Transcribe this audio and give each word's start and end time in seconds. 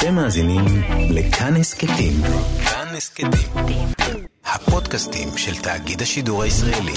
אתם 0.00 0.14
מאזינים 0.14 0.64
לכאן 1.10 1.56
הסכתים. 1.56 2.12
כאן 2.64 2.96
הסכתים. 2.96 3.86
הפודקאסטים 4.44 5.28
של 5.36 5.62
תאגיד 5.62 6.02
השידור 6.02 6.42
הישראלי. 6.42 6.92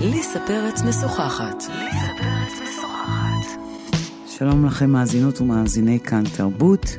ליסה 0.00 0.38
פרץ 0.46 0.82
משוחחת. 0.82 1.62
שלום 4.38 4.66
לכם 4.66 4.90
מאזינות 4.90 5.40
ומאזיני 5.40 6.00
כאן 6.00 6.22
תרבות. 6.36 6.96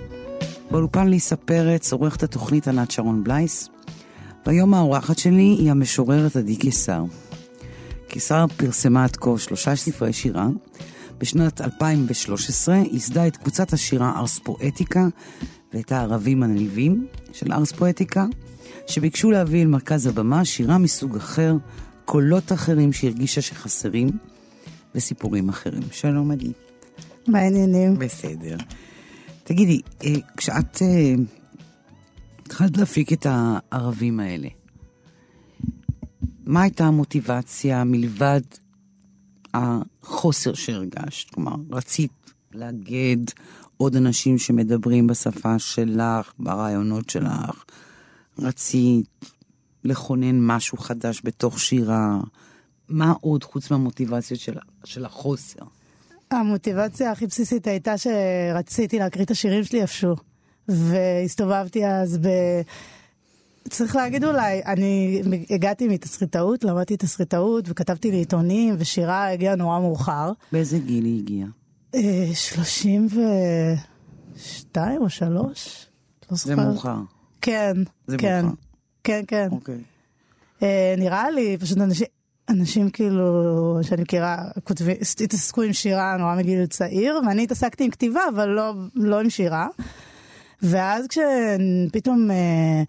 באולפן 0.71 1.07
ליסה 1.07 1.35
פרץ 1.35 1.93
עורכת 1.93 2.23
התוכנית 2.23 2.67
ענת 2.67 2.91
שרון 2.91 3.23
בלייס. 3.23 3.69
והיום 4.45 4.73
האורחת 4.73 5.17
שלי 5.17 5.55
היא 5.59 5.71
המשוררת 5.71 6.35
עדי 6.35 6.55
קיסר. 6.55 7.03
קיסר 8.17 8.45
פרסמה 8.57 9.03
עד 9.03 9.15
כה 9.15 9.37
שלושה 9.37 9.75
ספרי 9.75 10.13
שירה. 10.13 10.47
בשנת 11.17 11.61
2013 11.61 12.75
ייסדה 12.75 13.27
את 13.27 13.37
קבוצת 13.37 13.73
השירה 13.73 14.13
ארס 14.19 14.39
פואטיקה 14.39 15.07
ואת 15.73 15.91
הערבים 15.91 16.43
הנלווים 16.43 17.07
של 17.33 17.53
ארס 17.53 17.71
פואטיקה, 17.71 18.25
שביקשו 18.87 19.31
להביא 19.31 19.61
אל 19.61 19.67
מרכז 19.67 20.05
הבמה 20.07 20.45
שירה 20.45 20.77
מסוג 20.77 21.15
אחר, 21.15 21.55
קולות 22.05 22.51
אחרים 22.51 22.93
שהרגישה 22.93 23.41
שחסרים, 23.41 24.09
וסיפורים 24.95 25.49
אחרים. 25.49 25.83
שלום 25.91 26.31
עדי. 26.31 26.51
מה 27.27 27.39
העניינים? 27.39 27.99
בסדר. 27.99 28.57
תגידי, 29.43 29.81
אה, 30.03 30.13
כשאת 30.37 30.81
אה, 30.81 31.13
התחלת 32.45 32.77
להפיק 32.77 33.13
את 33.13 33.27
הערבים 33.29 34.19
האלה, 34.19 34.47
מה 36.47 36.61
הייתה 36.61 36.85
המוטיבציה 36.85 37.83
מלבד 37.83 38.41
החוסר 39.53 40.53
שהרגשת? 40.53 41.29
כלומר, 41.29 41.55
רצית 41.71 42.11
לאגד 42.53 43.17
עוד 43.77 43.95
אנשים 43.95 44.37
שמדברים 44.37 45.07
בשפה 45.07 45.59
שלך, 45.59 46.33
ברעיונות 46.39 47.09
שלך, 47.09 47.65
רצית 48.39 49.25
לכונן 49.83 50.39
משהו 50.41 50.77
חדש 50.77 51.21
בתוך 51.23 51.59
שירה. 51.59 52.19
מה 52.89 53.13
עוד 53.21 53.43
חוץ 53.43 53.71
מהמוטיבציות 53.71 54.39
של, 54.39 54.53
של 54.83 55.05
החוסר? 55.05 55.63
המוטיבציה 56.31 57.11
הכי 57.11 57.27
בסיסית 57.27 57.67
הייתה 57.67 57.93
שרציתי 57.97 58.99
להקריא 58.99 59.25
את 59.25 59.31
השירים 59.31 59.63
שלי 59.63 59.81
איפשהו. 59.81 60.15
והסתובבתי 60.67 61.87
אז 61.87 62.17
ב... 62.17 62.27
צריך 63.69 63.95
להגיד 63.95 64.23
אולי, 64.23 64.61
אני 64.65 65.21
הגעתי 65.49 65.87
מתסריטאות, 65.87 66.63
למדתי 66.63 66.97
תסריטאות 66.97 67.65
וכתבתי 67.67 68.11
לעיתונים 68.11 68.75
ושירה 68.77 69.31
הגיעה 69.31 69.55
נורא 69.55 69.79
מאוחר. 69.79 70.31
באיזה 70.51 70.79
גיל 70.79 71.05
היא 71.05 71.19
הגיעה? 71.19 71.47
אה, 71.95 72.29
שלושים 72.33 73.07
ושתיים 74.35 75.01
או 75.01 75.09
שלוש? 75.09 75.87
לא 76.31 76.37
זה 76.37 76.55
מאוחר. 76.55 76.97
כן, 77.41 77.73
זה 78.07 78.17
כן. 78.17 78.45
מאוחר. 78.45 78.57
כן, 79.03 79.23
כן. 79.27 79.47
אוקיי. 79.51 79.81
אה, 80.63 80.95
נראה 80.97 81.31
לי, 81.31 81.57
פשוט 81.57 81.77
אנשים, 81.77 82.07
אנשים 82.49 82.89
כאילו, 82.89 83.79
שאני 83.81 84.01
מכירה, 84.01 84.37
כותבים, 84.63 84.95
התעסקו 85.23 85.61
עם 85.61 85.73
שירה 85.73 86.17
נורא 86.17 86.35
מגיל 86.35 86.65
צעיר, 86.65 87.19
ואני 87.27 87.43
התעסקתי 87.43 87.83
עם 87.83 87.91
כתיבה, 87.91 88.21
אבל 88.35 88.49
לא, 88.49 88.73
לא 88.95 89.19
עם 89.19 89.29
שירה. 89.29 89.67
ואז 90.61 91.05
כשפתאום 91.07 92.31
אה, 92.31 92.83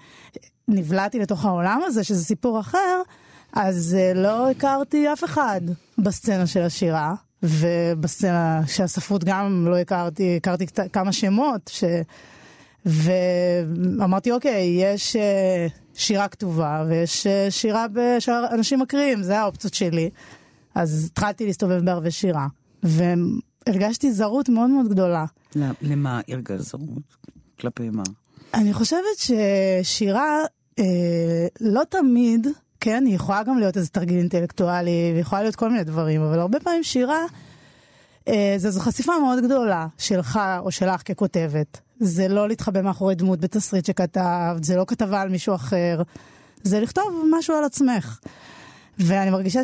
נבלעתי 0.69 1.19
לתוך 1.19 1.45
העולם 1.45 1.81
הזה, 1.87 2.05
שזה 2.05 2.25
סיפור 2.25 2.61
אחר, 2.61 3.03
אז 3.53 3.97
אה, 3.99 4.15
לא 4.15 4.51
הכרתי 4.51 5.13
אף 5.13 5.25
אחד 5.25 5.61
בסצנה 5.99 6.47
של 6.47 6.63
השירה, 6.63 7.15
ובסצנה 7.43 8.61
של 8.67 8.83
הספרות 8.83 9.25
גם 9.25 9.67
לא 9.71 9.77
הכרתי, 9.79 10.37
הכרתי 10.37 10.67
כמה 10.93 11.13
שמות, 11.13 11.71
ש... 11.75 11.85
ואמרתי, 12.87 14.33
אוקיי, 14.33 14.77
יש 14.83 15.17
אה, 15.17 15.67
שירה 15.95 16.29
כתובה 16.29 16.85
ויש 16.89 17.27
אה, 17.27 17.47
שירה 17.51 17.87
שאנשים 18.19 18.81
מקריאים, 18.81 19.23
זה 19.23 19.39
האופציות 19.41 19.75
שלי. 19.75 20.11
אז 20.75 21.09
התחלתי 21.13 21.47
להסתובב 21.47 21.85
בערבי 21.85 22.11
שירה, 22.11 22.47
והרגשתי 22.83 24.13
זרות 24.13 24.49
מאוד 24.49 24.71
מאוד 24.71 24.89
גדולה. 24.89 25.25
למ- 25.57 25.73
למה 25.83 26.21
הרגשת 26.29 26.61
זרות? 26.61 27.17
כלפי 27.61 27.91
מה? 27.91 28.03
אני 28.55 28.73
חושבת 28.75 29.19
ששירה 29.19 30.39
לא 31.61 31.83
תמיד, 31.89 32.47
כן, 32.81 33.05
היא 33.07 33.15
יכולה 33.15 33.43
גם 33.43 33.59
להיות 33.59 33.77
איזה 33.77 33.89
תרגיל 33.89 34.19
אינטלקטואלי, 34.19 35.13
ויכולה 35.17 35.43
להיות 35.43 35.57
כל 35.57 35.71
מיני 35.71 35.85
דברים, 35.85 36.23
אבל 36.23 36.39
הרבה 36.39 36.61
פעמים 36.61 36.83
שירה, 36.83 37.25
אה, 38.29 38.55
זו 38.57 38.81
חשיפה 38.81 39.13
מאוד 39.19 39.45
גדולה 39.45 39.87
שלך 39.99 40.41
או 40.59 40.71
שלך 40.71 41.03
ככותבת. 41.03 41.81
זה 42.01 42.29
לא 42.29 42.49
להתחבא 42.49 42.83
מאחורי 42.83 43.15
דמות 43.15 43.41
בתסריט 43.41 43.85
שכתבת, 43.85 44.65
זה 44.65 44.77
לא 44.77 44.85
כתבה 44.87 45.21
על 45.21 45.29
מישהו 45.29 45.55
אחר, 45.55 46.03
זה 46.63 46.81
לכתוב 46.81 47.25
משהו 47.31 47.55
על 47.55 47.65
עצמך. 47.65 48.19
ואני 48.99 49.31
מרגישה 49.31 49.61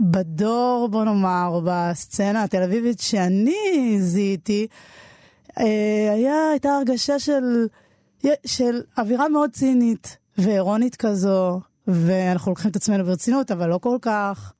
שבדור, 0.00 0.88
בוא 0.90 1.04
נאמר, 1.04 1.60
בסצנה 1.64 2.42
התל 2.42 2.62
אביבית 2.62 3.00
שאני 3.00 3.96
זיהיתי, 4.00 4.66
אה, 5.58 6.12
היה, 6.14 6.50
הייתה 6.50 6.68
הרגשה 6.68 7.18
של, 7.18 7.66
של 8.46 8.80
אווירה 8.98 9.28
מאוד 9.28 9.50
צינית 9.50 10.16
ואירונית 10.38 10.96
כזו, 10.96 11.60
ואנחנו 11.86 12.50
לוקחים 12.50 12.70
את 12.70 12.76
עצמנו 12.76 13.04
ברצינות, 13.04 13.50
אבל 13.50 13.68
לא 13.68 13.78
כל 13.78 13.98
כך. 14.02 14.52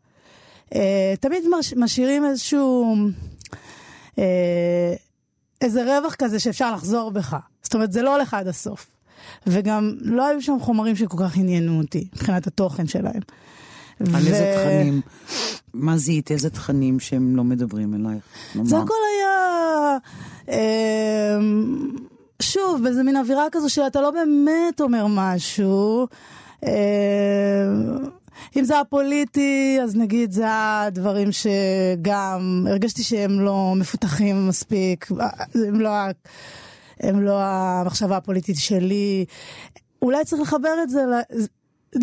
אה, 0.74 1.14
תמיד 1.20 1.44
מש, 1.58 1.74
משאירים 1.76 2.24
איזשהו, 2.24 2.96
אה, 4.18 4.94
איזה 5.60 5.98
רווח 5.98 6.14
כזה 6.14 6.38
שאפשר 6.38 6.74
לחזור 6.74 7.10
בך. 7.10 7.36
זאת 7.62 7.74
אומרת, 7.74 7.92
זה 7.92 8.02
לא 8.02 8.14
הולך 8.14 8.34
עד 8.34 8.48
הסוף. 8.48 8.86
וגם 9.46 9.92
לא 10.00 10.26
היו 10.26 10.42
שם 10.42 10.56
חומרים 10.60 10.96
שכל 10.96 11.16
כך 11.20 11.36
עניינו 11.36 11.78
אותי, 11.78 12.08
מבחינת 12.12 12.46
התוכן 12.46 12.86
שלהם. 12.86 13.20
על 14.00 14.26
איזה 14.26 14.54
תכנים? 14.56 15.00
מה 15.74 15.96
זיהית? 15.96 16.30
איזה 16.30 16.50
תכנים 16.50 17.00
שהם 17.00 17.36
לא 17.36 17.44
מדברים 17.44 17.94
אלייך? 17.94 18.24
זה 18.62 18.78
הכל 18.78 18.94
היה, 19.18 19.96
אה, 20.48 21.38
שוב, 22.42 22.82
באיזה 22.82 23.02
מין 23.02 23.16
אווירה 23.16 23.46
כזו 23.52 23.70
שאתה 23.70 24.00
לא 24.00 24.10
באמת 24.10 24.80
אומר 24.80 25.06
משהו. 25.08 26.06
אה, 26.64 26.70
אם 28.56 28.64
זה 28.64 28.80
הפוליטי, 28.80 29.78
אז 29.82 29.96
נגיד 29.96 30.32
זה 30.32 30.44
הדברים 30.48 31.28
שגם 31.32 32.66
הרגשתי 32.70 33.02
שהם 33.02 33.40
לא 33.40 33.74
מפותחים 33.76 34.48
מספיק, 34.48 35.08
הם 35.54 35.80
לא, 35.80 35.90
הם 37.00 37.20
לא 37.20 37.38
המחשבה 37.42 38.16
הפוליטית 38.16 38.56
שלי. 38.58 39.24
אולי 40.02 40.24
צריך 40.24 40.42
לחבר 40.42 40.74
את 40.82 40.90
זה 40.90 41.02
ל- 41.06 41.44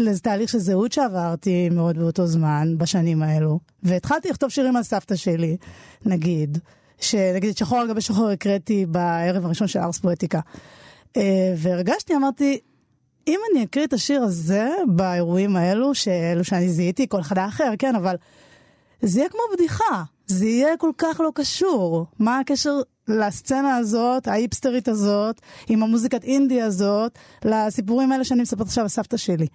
לאיזה 0.03 0.19
תהליך 0.19 0.49
של 0.49 0.59
זהות 0.59 0.91
שעברתי 0.91 1.69
מאוד 1.69 1.97
באותו 1.97 2.27
זמן, 2.27 2.75
בשנים 2.77 3.23
האלו. 3.23 3.59
והתחלתי 3.83 4.29
לכתוב 4.29 4.49
שירים 4.49 4.75
על 4.75 4.83
סבתא 4.83 5.15
שלי, 5.15 5.57
נגיד, 6.05 6.57
שנגיד 6.99 7.57
שחור 7.57 7.79
על 7.79 7.87
גבי 7.89 8.01
שחור 8.01 8.29
הקראתי 8.29 8.85
בערב 8.85 9.45
הראשון 9.45 9.67
של 9.67 9.79
ארס 9.79 9.99
פואטיקה. 9.99 10.39
אה, 11.17 11.53
והרגשתי, 11.57 12.15
אמרתי, 12.15 12.59
אם 13.27 13.39
אני 13.51 13.63
אקריא 13.63 13.85
את 13.85 13.93
השיר 13.93 14.23
הזה 14.23 14.69
באירועים 14.87 15.55
האלו, 15.55 15.95
שאלו 15.95 16.43
שאני 16.43 16.69
זיהיתי, 16.69 17.07
כל 17.09 17.19
אחד 17.19 17.37
אחר, 17.37 17.73
כן, 17.79 17.95
אבל 17.95 18.15
זה 19.01 19.19
יהיה 19.19 19.29
כמו 19.29 19.41
בדיחה, 19.53 20.03
זה 20.27 20.45
יהיה 20.45 20.77
כל 20.77 20.91
כך 20.97 21.19
לא 21.19 21.31
קשור. 21.35 22.05
מה 22.19 22.39
הקשר 22.39 22.79
לסצנה 23.07 23.75
הזאת, 23.75 24.27
ההיפסטרית 24.27 24.87
הזאת, 24.87 25.41
עם 25.67 25.83
המוזיקת 25.83 26.23
אינדי 26.23 26.61
הזאת, 26.61 27.17
לסיפורים 27.45 28.11
האלה 28.11 28.23
שאני 28.23 28.41
מספרת 28.41 28.67
עכשיו 28.67 28.83
על 28.83 28.87
סבתא 28.87 29.17
שלי. 29.17 29.47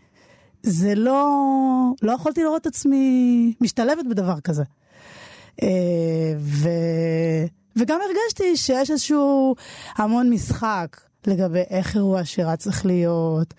זה 0.63 0.95
לא, 0.95 1.39
לא 2.03 2.13
יכולתי 2.13 2.43
לראות 2.43 2.63
את 2.63 2.67
עצמי 2.67 3.55
משתלבת 3.61 4.07
בדבר 4.11 4.41
כזה. 4.41 4.63
אה, 5.63 5.69
ו... 6.39 6.69
וגם 7.77 8.01
הרגשתי 8.01 8.57
שיש 8.57 8.91
איזשהו 8.91 9.55
המון 9.97 10.31
משחק 10.31 11.01
לגבי 11.27 11.63
איך 11.71 11.97
אירוע 11.97 12.25
שירה 12.25 12.57
צריך 12.57 12.87
להיות. 12.87 13.55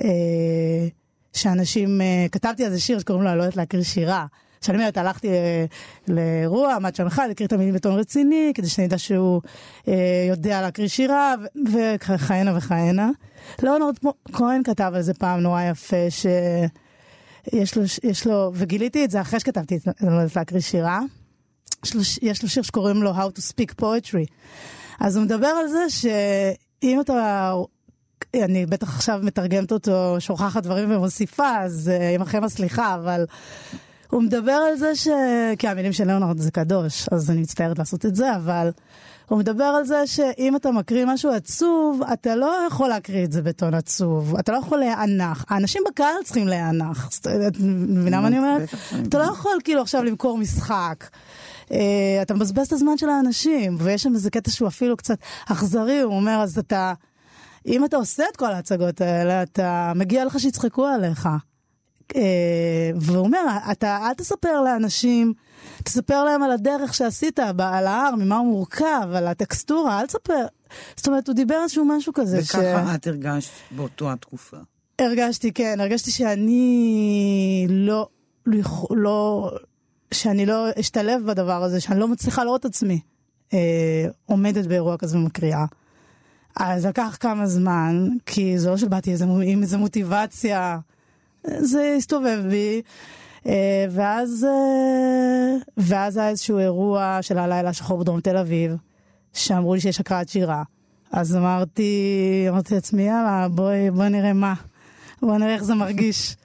אה, 0.00 0.88
שאנשים, 1.32 2.00
אה, 2.00 2.26
כתבתי 2.32 2.64
על 2.64 2.70
זה 2.70 2.80
שיר 2.80 2.98
שקוראים 2.98 3.24
לו 3.24 3.30
אני 3.30 3.38
לא 3.38 3.42
יודעת 3.42 3.56
להקריא 3.56 3.82
שירה. 3.82 4.26
שאני 4.60 4.78
אומרת, 4.78 4.96
הלכתי 4.96 5.28
לאירוע, 6.08 6.74
עמד 6.74 6.94
שם 6.94 7.06
אחד, 7.06 7.28
הקריא 7.30 7.46
את 7.46 7.52
המילים 7.52 7.74
בטון 7.74 7.98
רציני, 7.98 8.52
כדי 8.54 8.68
שאני 8.68 8.86
אדע 8.86 8.98
שהוא 8.98 9.40
אה, 9.88 10.26
יודע 10.28 10.62
להקריא 10.62 10.88
שירה, 10.88 11.34
וכהנה 11.72 12.56
וכהנה. 12.56 13.10
ליאונרד 13.62 13.94
כהן 14.32 14.62
כתב 14.62 14.92
על 14.94 15.02
זה 15.02 15.14
פעם 15.14 15.40
נורא 15.40 15.62
יפה, 15.62 16.10
שיש 16.10 17.76
לו, 17.76 17.82
יש 18.02 18.26
לו, 18.26 18.52
וגיליתי 18.54 19.04
את 19.04 19.10
זה 19.10 19.20
אחרי 19.20 19.40
שכתבתי 19.40 19.76
את 19.76 19.88
אני 20.02 20.10
לא 20.10 20.22
להקריא 20.36 20.60
שירה. 20.60 21.00
יש 22.22 22.42
לו, 22.42 22.48
שיר 22.48 22.62
שקוראים 22.62 23.02
לו 23.02 23.12
How 23.14 23.38
to 23.38 23.40
Speak 23.40 23.82
Poetry. 23.82 24.26
אז 25.00 25.16
הוא 25.16 25.24
מדבר 25.24 25.46
על 25.46 25.68
זה 25.68 25.84
שאם 25.88 27.00
אתה, 27.00 27.54
אני 28.34 28.66
בטח 28.66 28.94
עכשיו 28.94 29.20
מתרגמת 29.22 29.72
אותו, 29.72 30.16
שוכחת 30.18 30.62
דברים 30.62 30.90
ומוסיפה, 30.90 31.58
אז 31.58 31.90
uh, 31.90 32.20
עמכם 32.20 32.44
הסליחה, 32.44 32.94
אבל 32.94 33.24
הוא 34.10 34.22
מדבר 34.22 34.52
על 34.52 34.76
זה 34.76 34.96
ש... 34.96 35.08
כי 35.58 35.68
המילים 35.68 35.92
של 35.92 36.06
ליאונרד 36.06 36.38
זה 36.38 36.50
קדוש, 36.50 37.08
אז 37.12 37.30
אני 37.30 37.40
מצטערת 37.40 37.78
לעשות 37.78 38.06
את 38.06 38.14
זה, 38.16 38.36
אבל 38.36 38.70
הוא 39.28 39.38
מדבר 39.38 39.64
על 39.64 39.84
זה 39.84 40.06
שאם 40.06 40.56
אתה 40.56 40.70
מקריא 40.70 41.04
משהו 41.06 41.32
עצוב, 41.32 42.02
אתה 42.12 42.36
לא 42.36 42.56
יכול 42.66 42.88
להקריא 42.88 43.24
את 43.24 43.32
זה 43.32 43.42
בטון 43.42 43.74
עצוב, 43.74 44.36
אתה 44.36 44.52
לא 44.52 44.58
יכול 44.58 44.78
להיאנח. 44.78 45.44
האנשים 45.48 45.82
בקהל 45.88 46.22
צריכים 46.24 46.48
להיאנח. 46.48 47.08
את 47.48 47.56
מבינה 47.60 48.20
מה 48.20 48.26
אני 48.28 48.38
אומרת? 48.38 48.68
אתה 49.08 49.18
לא 49.18 49.24
יכול 49.24 49.52
כאילו 49.64 49.82
עכשיו 49.82 50.04
למכור 50.04 50.38
משחק. 50.38 51.04
Uh, 51.70 51.74
אתה 52.22 52.34
מבזבז 52.34 52.66
את 52.66 52.72
הזמן 52.72 52.98
של 52.98 53.08
האנשים, 53.08 53.76
ויש 53.78 54.02
שם 54.02 54.14
איזה 54.14 54.30
קטע 54.30 54.50
שהוא 54.50 54.68
אפילו 54.68 54.96
קצת 54.96 55.18
אכזרי, 55.46 56.00
הוא 56.00 56.14
אומר, 56.14 56.40
אז 56.42 56.58
אתה, 56.58 56.92
אם 57.66 57.84
אתה 57.84 57.96
עושה 57.96 58.24
את 58.32 58.36
כל 58.36 58.52
ההצגות 58.52 59.00
האלה, 59.00 59.42
אתה, 59.42 59.92
מגיע 59.96 60.24
לך 60.24 60.40
שיצחקו 60.40 60.86
עליך. 60.86 61.28
Uh, 62.12 62.16
והוא 63.00 63.18
אומר, 63.18 63.40
אתה 63.70 63.98
אל 64.08 64.14
תספר 64.14 64.60
לאנשים, 64.60 65.32
תספר 65.84 66.24
להם 66.24 66.42
על 66.42 66.50
הדרך 66.50 66.94
שעשית, 66.94 67.38
על 67.38 67.86
ההר, 67.86 68.14
ממה 68.14 68.36
הוא 68.36 68.46
מורכב, 68.46 69.08
על 69.14 69.26
הטקסטורה, 69.26 70.00
אל 70.00 70.06
תספר. 70.06 70.46
זאת 70.96 71.06
אומרת, 71.06 71.28
הוא 71.28 71.34
דיבר 71.34 71.62
איזשהו 71.62 71.84
משהו 71.84 72.12
כזה. 72.12 72.38
וככה 72.38 72.92
ש... 72.92 72.94
את 72.94 73.06
הרגשת 73.06 73.50
באותו 73.70 74.12
התקופה. 74.12 74.56
הרגשתי, 74.98 75.52
כן, 75.52 75.80
הרגשתי 75.80 76.10
שאני 76.10 77.66
לא, 77.68 78.08
לא, 78.46 78.62
לא 78.90 79.50
שאני 80.14 80.46
לא 80.46 80.66
אשתלב 80.80 81.22
בדבר 81.26 81.62
הזה, 81.62 81.80
שאני 81.80 82.00
לא 82.00 82.08
מצליחה 82.08 82.44
לראות 82.44 82.60
את 82.60 82.64
עצמי 82.64 83.00
אה, 83.52 84.06
עומדת 84.26 84.66
באירוע 84.66 84.96
כזה 84.96 85.18
ומקריאה. 85.18 85.64
אז 86.56 86.86
לקח 86.86 87.16
כמה 87.20 87.46
זמן, 87.46 88.08
כי 88.26 88.58
זה 88.58 88.70
לא 88.70 88.76
שבאתי 88.76 89.12
איזה, 89.12 89.24
עם 89.44 89.62
איזה 89.62 89.78
מוטיבציה, 89.78 90.78
זה 91.44 91.94
הסתובב 91.98 92.42
בי. 92.50 92.82
אה, 93.46 93.86
ואז, 93.90 94.46
אה, 94.48 95.56
ואז 95.76 96.16
היה 96.16 96.28
איזשהו 96.28 96.58
אירוע 96.58 97.18
של 97.20 97.38
הלילה 97.38 97.68
השחור 97.68 97.98
בדרום 97.98 98.20
תל 98.20 98.36
אביב, 98.36 98.76
שאמרו 99.32 99.74
לי 99.74 99.80
שיש 99.80 100.00
הקראת 100.00 100.28
שירה. 100.28 100.62
אז 101.12 101.36
אמרתי, 101.36 102.46
אמרתי 102.48 102.74
לעצמי, 102.74 103.02
יאללה, 103.02 103.48
בואי, 103.50 103.90
בואי 103.90 104.08
נראה 104.08 104.32
מה. 104.32 104.54
בואי 105.22 105.38
נראה 105.38 105.54
איך 105.54 105.64
זה 105.64 105.74
מרגיש. 105.74 106.36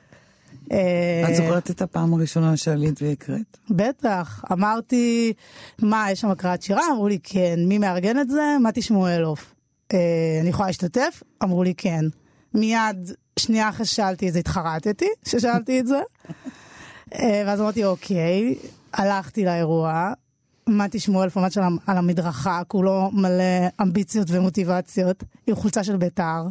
אה, 0.71 1.29
את 1.29 1.35
זוכרת 1.35 1.71
את 1.71 1.81
הפעם 1.81 2.13
הראשונה 2.13 2.57
שעלית 2.57 3.01
והקראת? 3.01 3.57
בטח. 3.69 4.43
אמרתי, 4.51 5.33
מה, 5.81 6.07
יש 6.11 6.21
שם 6.21 6.29
הקראת 6.29 6.61
שירה? 6.61 6.81
אמרו 6.91 7.07
לי, 7.07 7.19
כן. 7.23 7.59
מי 7.67 7.77
מארגן 7.77 8.19
את 8.19 8.29
זה? 8.29 8.57
מתי 8.63 8.81
שמואלוף. 8.81 9.55
אה, 9.93 9.97
אני 10.41 10.49
יכולה 10.49 10.67
להשתתף? 10.67 11.23
אמרו 11.43 11.63
לי, 11.63 11.73
כן. 11.77 12.05
מיד, 12.53 13.11
שנייה 13.39 13.69
אחרי 13.69 13.85
ששאלתי 13.85 14.27
את 14.27 14.33
זה, 14.33 14.39
התחרטתי 14.39 15.07
ששאלתי 15.25 15.79
את 15.79 15.87
זה. 15.87 16.01
אה, 17.13 17.43
ואז 17.45 17.61
אמרתי, 17.61 17.85
אוקיי. 17.85 18.55
הלכתי 18.93 19.45
לאירוע. 19.45 20.13
מתי 20.69 20.99
שמואלף 20.99 21.37
עמד 21.37 21.51
שם 21.51 21.77
על 21.87 21.97
המדרכה, 21.97 22.61
כולו 22.67 23.09
מלא 23.13 23.67
אמביציות 23.81 24.27
ומוטיבציות, 24.31 25.23
עם 25.47 25.55
חולצה 25.55 25.83
של 25.83 25.97
בית"ר. 25.97 26.47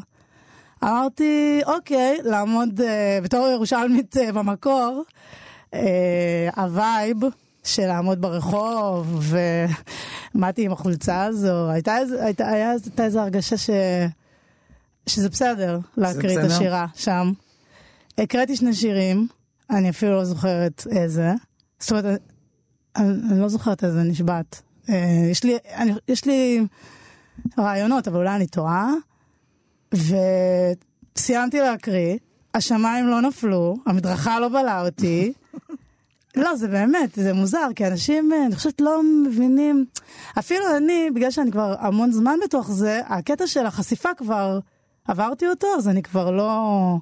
אמרתי, 0.82 1.60
אוקיי, 1.66 2.18
לעמוד 2.24 2.80
uh, 2.80 3.24
בתור 3.24 3.48
ירושלמית 3.48 4.16
uh, 4.16 4.32
במקור, 4.32 5.02
אה, 5.70 5.76
ה 6.56 6.68
vibe 6.68 7.16
של 7.64 7.86
לעמוד 7.86 8.20
ברחוב, 8.20 9.22
ומתי 10.34 10.64
עם 10.64 10.72
החולצה 10.72 11.24
הזו, 11.24 11.70
הייתה, 11.70 11.94
הייתה, 11.94 12.48
הייתה, 12.48 12.70
הייתה 12.70 13.04
איזו 13.04 13.20
הרגשה 13.20 13.56
ש... 13.56 13.70
שזה 15.06 15.28
בסדר 15.28 15.78
להקריא 15.96 16.38
את 16.40 16.44
השירה 16.44 16.86
שם. 16.94 17.32
הקראתי 18.18 18.56
שני 18.56 18.74
שירים, 18.74 19.28
אני 19.70 19.90
אפילו 19.90 20.12
לא 20.12 20.24
זוכרת 20.24 20.86
איזה. 20.90 21.32
זאת 21.78 21.90
אומרת, 21.90 22.04
אני, 22.96 23.08
אני 23.30 23.40
לא 23.40 23.48
זוכרת 23.48 23.84
איזה, 23.84 24.02
נשבעת. 24.02 24.62
אה, 24.86 24.92
יש 25.30 25.44
לי, 25.44 25.56
אני, 25.74 25.92
יש 26.08 26.24
לי 26.24 26.60
רעיונות, 27.58 28.08
אבל 28.08 28.16
אולי 28.16 28.36
אני 28.36 28.46
טועה. 28.46 28.92
וסיימתי 29.94 31.60
להקריא, 31.60 32.16
השמיים 32.54 33.06
לא 33.06 33.20
נפלו, 33.20 33.76
המדרכה 33.86 34.40
לא 34.40 34.48
בלעה 34.48 34.86
אותי. 34.86 35.32
לא, 36.36 36.56
זה 36.56 36.68
באמת, 36.68 37.14
זה 37.14 37.32
מוזר, 37.32 37.68
כי 37.76 37.86
אנשים, 37.86 38.32
אה, 38.32 38.46
אני 38.46 38.56
חושבת, 38.56 38.80
לא 38.80 39.00
מבינים. 39.26 39.84
אפילו 40.38 40.76
אני, 40.76 41.10
בגלל 41.14 41.30
שאני 41.30 41.52
כבר 41.52 41.74
המון 41.78 42.12
זמן 42.12 42.36
בתוך 42.44 42.70
זה, 42.70 43.00
הקטע 43.06 43.46
של 43.46 43.66
החשיפה 43.66 44.08
כבר, 44.16 44.58
עברתי 45.08 45.48
אותו, 45.48 45.66
אז 45.76 45.88
אני 45.88 46.02
כבר 46.02 46.30
לא... 46.30 46.96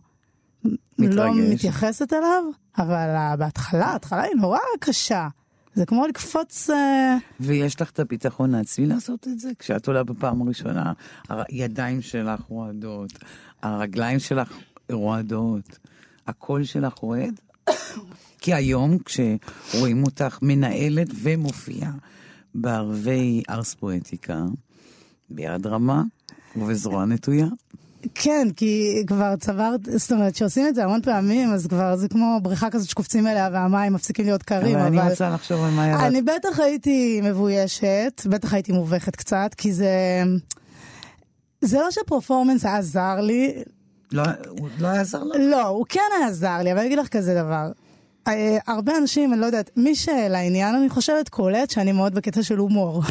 מתרגש. 0.99 1.17
לא 1.17 1.35
מתייחסת 1.35 2.13
אליו, 2.13 2.45
אבל 2.79 3.35
בהתחלה, 3.39 3.87
ההתחלה 3.87 4.23
היא 4.23 4.35
נורא 4.37 4.59
קשה. 4.81 5.29
זה 5.75 5.87
כמו 5.87 6.07
לקפוץ... 6.07 6.71
אה, 6.71 7.17
ויש 7.41 7.81
לך 7.81 7.91
את 7.91 8.01
הביטחון 8.01 8.55
העצמי 8.55 8.87
לעשות 8.87 9.29
את 9.29 9.39
זה? 9.39 9.51
כשאת 9.59 9.87
עולה 9.87 10.05
בפעם 10.05 10.43
הראשונה, 10.43 10.93
הידיים 11.29 12.03
שלך 12.03 12.41
רועדות, 12.41 13.13
הרגליים 13.63 14.19
שלך 14.19 14.59
רועדות, 14.91 15.79
הקול 16.27 16.65
שלך 16.65 16.95
רועד? 16.95 17.41
כי 18.39 18.55
היום 18.55 18.99
כשרואים 18.99 20.05
אותך 20.05 20.39
מנהלת 20.43 21.09
ומופיעה 21.23 21.93
בערבי 22.55 23.43
ארס 23.51 23.75
פואטיקה, 23.75 24.45
ביד 25.31 25.67
רמה 25.67 26.03
ובזרוע 26.57 27.05
נטויה, 27.05 27.47
כן, 28.15 28.49
כי 28.57 29.03
כבר 29.07 29.37
צברת, 29.37 29.81
זאת 29.97 30.13
אומרת, 30.13 30.35
כשעושים 30.35 30.69
את 30.69 30.75
זה 30.75 30.85
המון 30.85 31.03
פעמים, 31.03 31.53
אז 31.53 31.67
כבר 31.67 31.97
זה 31.97 32.09
כמו 32.09 32.39
בריכה 32.43 32.71
כזאת 32.71 32.89
שקופצים 32.89 33.27
אליה 33.27 33.49
והמים 33.53 33.93
מפסיקים 33.93 34.25
להיות 34.25 34.43
קרים, 34.43 34.79
אבל... 34.79 34.99
אני 34.99 35.11
רוצה 35.11 35.31
לחשוב 35.31 35.65
על 35.65 35.71
מה 35.71 35.87
ירד. 35.87 36.01
אני 36.01 36.23
בטח 36.23 36.61
הייתי 36.61 37.21
מבוישת, 37.25 38.23
בטח 38.27 38.55
הייתי 38.55 38.73
מובכת 38.73 39.17
קצת, 39.17 39.55
כי 39.57 39.73
זה... 39.73 40.23
זה 41.61 41.79
לא 41.79 41.91
שפרפורמנס 41.91 42.65
עזר 42.65 43.21
לי. 43.21 43.63
לא, 44.13 44.23
הוא 44.49 44.69
לא 44.79 44.89
עזר 44.89 45.23
לך? 45.23 45.37
לא, 45.41 45.67
הוא 45.67 45.87
כן 45.89 46.01
עזר 46.29 46.59
לי, 46.63 46.73
אבל 46.73 46.79
אני 46.79 46.87
אגיד 46.87 46.99
לך 46.99 47.09
כזה 47.09 47.35
דבר. 47.35 47.71
אה, 48.29 48.59
הרבה 48.67 48.97
אנשים, 48.99 49.33
אני 49.33 49.41
לא 49.41 49.47
יודעת, 49.47 49.71
מי 49.77 49.95
שלעניין, 49.95 50.75
אני 50.75 50.89
חושבת, 50.89 51.29
קולט 51.29 51.71
שאני 51.71 51.93
מאוד 51.93 52.15
בקטע 52.15 52.43
של 52.43 52.59
הומור. 52.59 53.03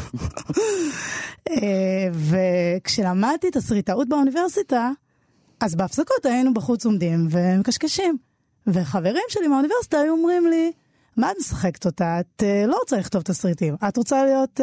אה, 1.50 2.08
וכשלמדתי 2.14 3.48
את 3.48 3.56
הסריטאות 3.56 4.10
באוניברסיטה, 4.10 4.92
אז 5.60 5.76
בהפסקות 5.76 6.26
היינו 6.26 6.54
בחוץ 6.54 6.86
עומדים 6.86 7.28
ומקשקשים. 7.30 8.18
וחברים 8.68 9.24
שלי 9.30 9.48
מהאוניברסיטה 9.48 9.98
היו 10.00 10.14
אומרים 10.14 10.48
לי, 10.48 10.72
מה 11.18 11.32
את 11.32 11.36
משחקת 11.40 11.86
אותה? 11.86 12.20
את 12.20 12.44
uh, 12.44 12.68
לא 12.68 12.78
רוצה 12.78 12.98
לכתוב 12.98 13.22
תסריטים, 13.22 13.76
את 13.88 13.98
רוצה 13.98 14.24
להיות... 14.24 14.60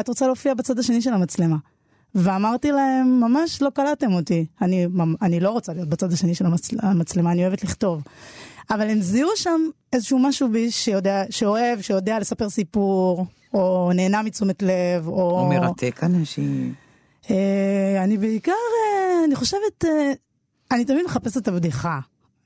את 0.00 0.08
רוצה 0.08 0.26
להופיע 0.26 0.54
בצד 0.54 0.78
השני 0.78 1.02
של 1.02 1.12
המצלמה. 1.12 1.56
ואמרתי 2.14 2.72
להם, 2.72 3.20
ממש 3.20 3.62
לא 3.62 3.70
קלטתם 3.70 4.12
אותי. 4.12 4.46
אני, 4.62 4.86
אני 5.22 5.40
לא 5.40 5.50
רוצה 5.50 5.72
להיות 5.72 5.88
בצד 5.88 6.12
השני 6.12 6.34
של 6.34 6.44
המצלמה, 6.82 7.32
אני 7.32 7.42
אוהבת 7.42 7.64
לכתוב. 7.64 8.02
אבל 8.70 8.90
הם 8.90 9.00
זיהו 9.00 9.30
שם 9.36 9.60
איזשהו 9.92 10.18
משהו 10.18 10.48
בי 10.48 10.70
שיודע, 10.70 11.22
שאוהב, 11.30 11.80
שיודע 11.80 12.18
לספר 12.18 12.50
סיפור, 12.50 13.26
או 13.54 13.90
נהנה 13.94 14.22
מתשומת 14.22 14.62
לב, 14.62 15.08
או... 15.08 15.40
או 15.40 15.48
מרתק 15.48 16.00
אנשים. 16.02 16.74
אה, 17.30 18.04
אני 18.04 18.18
בעיקר, 18.18 18.52
אה, 18.52 19.24
אני 19.24 19.36
חושבת, 19.36 19.84
אה, 19.84 20.12
אני 20.70 20.84
תמיד 20.84 21.04
מחפשת 21.04 21.36
את 21.36 21.48
הבדיחה. 21.48 21.98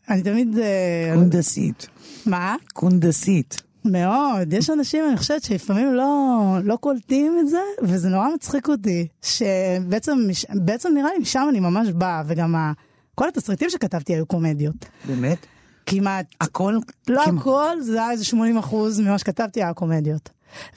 אני 0.08 0.22
תמיד... 0.22 0.58
אה, 0.58 1.12
קונדסית. 1.14 1.86
מה? 2.26 2.56
קונדסית. 2.72 3.62
מאוד. 3.84 4.52
יש 4.52 4.70
אנשים, 4.70 5.04
אני 5.08 5.16
חושבת, 5.16 5.42
שלפעמים 5.42 5.94
לא, 5.94 6.58
לא 6.64 6.76
קולטים 6.76 7.36
את 7.40 7.48
זה, 7.48 7.60
וזה 7.82 8.08
נורא 8.08 8.28
מצחיק 8.34 8.68
אותי. 8.68 9.06
שבעצם 9.22 10.18
בעצם 10.54 10.92
נראה 10.94 11.10
לי 11.12 11.18
משם 11.18 11.46
אני 11.48 11.60
ממש 11.60 11.88
באה, 11.88 12.22
וגם 12.26 12.54
ה, 12.54 12.72
כל 13.14 13.28
התסריטים 13.28 13.70
שכתבתי 13.70 14.14
היו 14.14 14.26
קומדיות. 14.26 14.84
באמת? 15.06 15.46
כמעט. 15.86 16.26
הכל? 16.40 16.78
לא 17.08 17.24
כמעט. 17.24 17.40
הכל, 17.40 17.80
זה 17.80 18.02
היה 18.02 18.10
איזה 18.10 18.24
80 18.24 18.58
אחוז 18.58 19.00
ממה 19.00 19.18
שכתבתי 19.18 19.62
היה 19.62 19.74
קומדיות. 19.74 20.30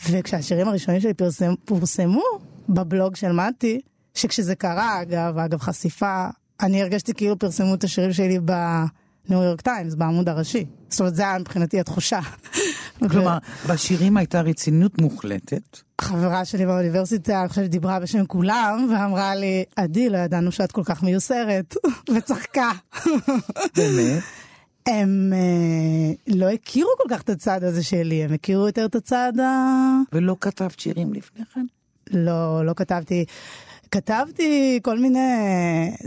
וכשהשירים 0.10 0.68
הראשונים 0.68 1.02
שלי 1.02 1.14
פרסם, 1.14 1.54
פורסמו 1.66 2.24
בבלוג 2.70 3.16
של 3.16 3.32
מתי, 3.32 3.82
שכשזה 4.14 4.56
קרה, 4.56 5.02
אגב, 5.02 5.38
אגב 5.38 5.60
חשיפה, 5.62 6.28
אני 6.62 6.82
הרגשתי 6.82 7.14
כאילו 7.14 7.40
פרסמו 7.40 7.74
את 7.74 7.84
השירים 7.84 8.14
שלי 8.14 8.40
בניו 8.40 9.44
יורק 9.44 9.62
טיימס, 9.62 9.96
בעמוד 9.96 10.30
הראשי. 10.30 10.66
זאת 10.90 11.00
אומרת, 11.00 11.16
זה 11.16 11.22
היה 11.22 11.40
מבחינתי 11.40 11.80
התחושה. 11.80 12.20
כלומר, 13.12 13.38
בשירים 13.68 14.18
הייתה 14.18 14.42
רצינות 14.42 15.02
מוחלטת. 15.02 15.80
חברה 16.02 16.46
שלי 16.46 16.66
באוניברסיטה, 16.66 17.42
אני 17.42 17.50
חושבת, 17.50 17.70
דיברה 17.70 18.00
בשם 18.00 18.26
כולם, 18.26 18.88
ואמרה 18.92 19.36
לי, 19.36 19.64
עדי, 19.76 20.10
לא 20.10 20.18
ידענו 20.18 20.52
שאת 20.52 20.72
כל 20.72 20.84
כך 20.86 21.04
מיוסרת, 21.04 21.76
וצחקה. 22.16 22.72
באמת? 23.76 24.24
הם 24.86 25.34
אה, 25.34 26.36
לא 26.36 26.50
הכירו 26.50 26.90
כל 26.98 27.10
כך 27.10 27.22
את 27.22 27.30
הצד 27.30 27.64
הזה 27.64 27.84
שלי, 27.84 28.24
הם 28.24 28.34
הכירו 28.34 28.66
יותר 28.68 28.86
את 28.86 28.96
הצד 28.96 29.34
ה... 29.40 29.52
ולא 30.14 30.36
כתבת 30.42 30.80
שירים 30.80 31.14
לפני 31.14 31.46
כן? 31.54 31.66
לא, 32.12 32.66
לא 32.66 32.74
כתבתי. 32.76 33.26
כתבתי 33.92 34.80
כל 34.84 35.00
מיני 35.00 35.30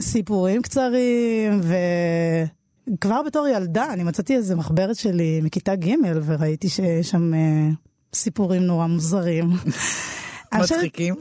סיפורים 0.00 0.62
קצרים, 0.62 1.60
כבר 3.00 3.22
בתור 3.22 3.48
ילדה, 3.48 3.92
אני 3.92 4.04
מצאתי 4.04 4.36
איזה 4.36 4.56
מחברת 4.56 4.96
שלי 4.96 5.40
מכיתה 5.42 5.76
ג' 5.76 5.94
וראיתי 6.24 6.68
שיש 6.68 7.10
שם 7.10 7.34
אה, 7.34 7.68
סיפורים 8.14 8.62
נורא 8.62 8.86
מוזרים. 8.86 9.50
מצחיקים? 10.54 11.14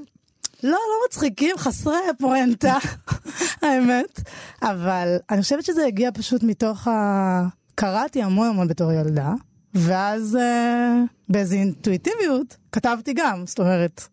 לא, 0.63 0.69
לא 0.71 1.05
מצחיקים, 1.07 1.57
חסרי 1.57 1.97
פואנטה, 2.19 2.77
האמת. 3.61 4.21
אבל 4.61 5.17
אני 5.29 5.41
חושבת 5.41 5.65
שזה 5.65 5.85
הגיע 5.85 6.09
פשוט 6.13 6.43
מתוך 6.43 6.87
ה... 6.87 7.47
קראתי 7.75 8.23
המון 8.23 8.47
המון 8.47 8.67
בתור 8.67 8.91
ילדה, 8.91 9.33
ואז 9.73 10.35
אה, 10.35 11.03
באיזו 11.29 11.55
אינטואיטיביות 11.55 12.57
כתבתי 12.71 13.13
גם, 13.13 13.43
זאת 13.45 13.59
אומרת, 13.59 14.03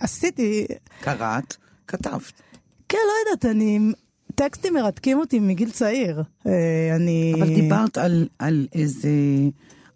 עשיתי, 0.00 0.66
קראת, 1.00 1.56
כתבת. 1.86 2.32
כן, 2.88 2.98
לא 3.06 3.30
יודעת, 3.30 3.44
אני... 3.44 3.78
טקסטים 4.34 4.74
מרתקים 4.74 5.18
אותי 5.18 5.38
מגיל 5.38 5.70
צעיר. 5.70 6.22
אה, 6.46 6.96
אני... 6.96 7.34
אבל 7.36 7.46
דיברת 7.46 7.98
על, 7.98 8.28
על 8.38 8.66
איזה... 8.74 9.08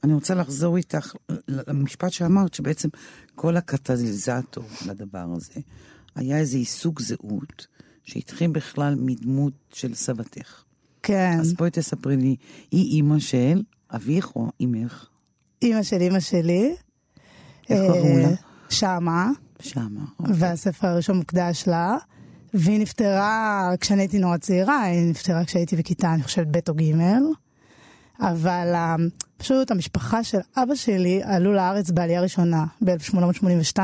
אני 0.05 0.15
רוצה 0.15 0.35
לחזור 0.35 0.77
איתך 0.77 1.15
למשפט 1.49 2.13
שאמרת, 2.13 2.55
שבעצם 2.55 2.89
כל 3.35 3.57
הקטליזטור 3.57 4.65
לדבר 4.87 5.27
הזה 5.37 5.61
היה 6.15 6.39
איזה 6.39 6.57
עיסוק 6.57 7.01
זהות 7.01 7.67
שהתחיל 8.05 8.51
בכלל 8.51 8.95
מדמות 8.99 9.53
של 9.73 9.95
סבתך. 9.95 10.63
כן, 11.03 11.37
אז 11.41 11.55
בואי 11.55 11.71
תספרי 11.71 12.17
לי, 12.17 12.37
היא 12.71 12.97
אימא 12.97 13.19
של 13.19 13.63
אביך 13.91 14.37
או 14.37 14.51
אימך? 14.61 15.07
אימא 15.63 15.83
של 15.83 16.01
אימא 16.01 16.21
שלי. 16.21 16.75
איך 17.71 17.81
אה, 17.81 17.87
קראו 17.87 18.19
לה? 18.19 18.35
שמה. 18.69 19.31
שמה. 19.61 20.05
והספר 20.21 20.87
הראשון 20.87 21.17
מוקדש 21.17 21.65
לה. 21.67 21.97
והיא 22.55 22.81
נפטרה 22.81 23.71
כשאני 23.81 24.03
הייתי 24.03 24.19
נורא 24.19 24.37
צעירה, 24.37 24.83
היא 24.83 25.11
נפטרה 25.11 25.45
כשהייתי 25.45 25.77
בכיתה, 25.77 26.15
אני 26.15 26.23
חושבת, 26.23 26.47
ב' 26.47 26.71
או 26.71 26.75
ג', 26.75 26.83
אבל 28.23 28.73
אה, 28.75 28.97
פשוט 29.37 29.71
המשפחה 29.71 30.25
של 30.25 30.39
אבא 30.57 30.75
שלי 30.75 31.21
עלו 31.25 31.53
לארץ 31.53 31.91
בעלייה 31.91 32.21
ראשונה, 32.21 32.65
ב-1882, 32.85 33.79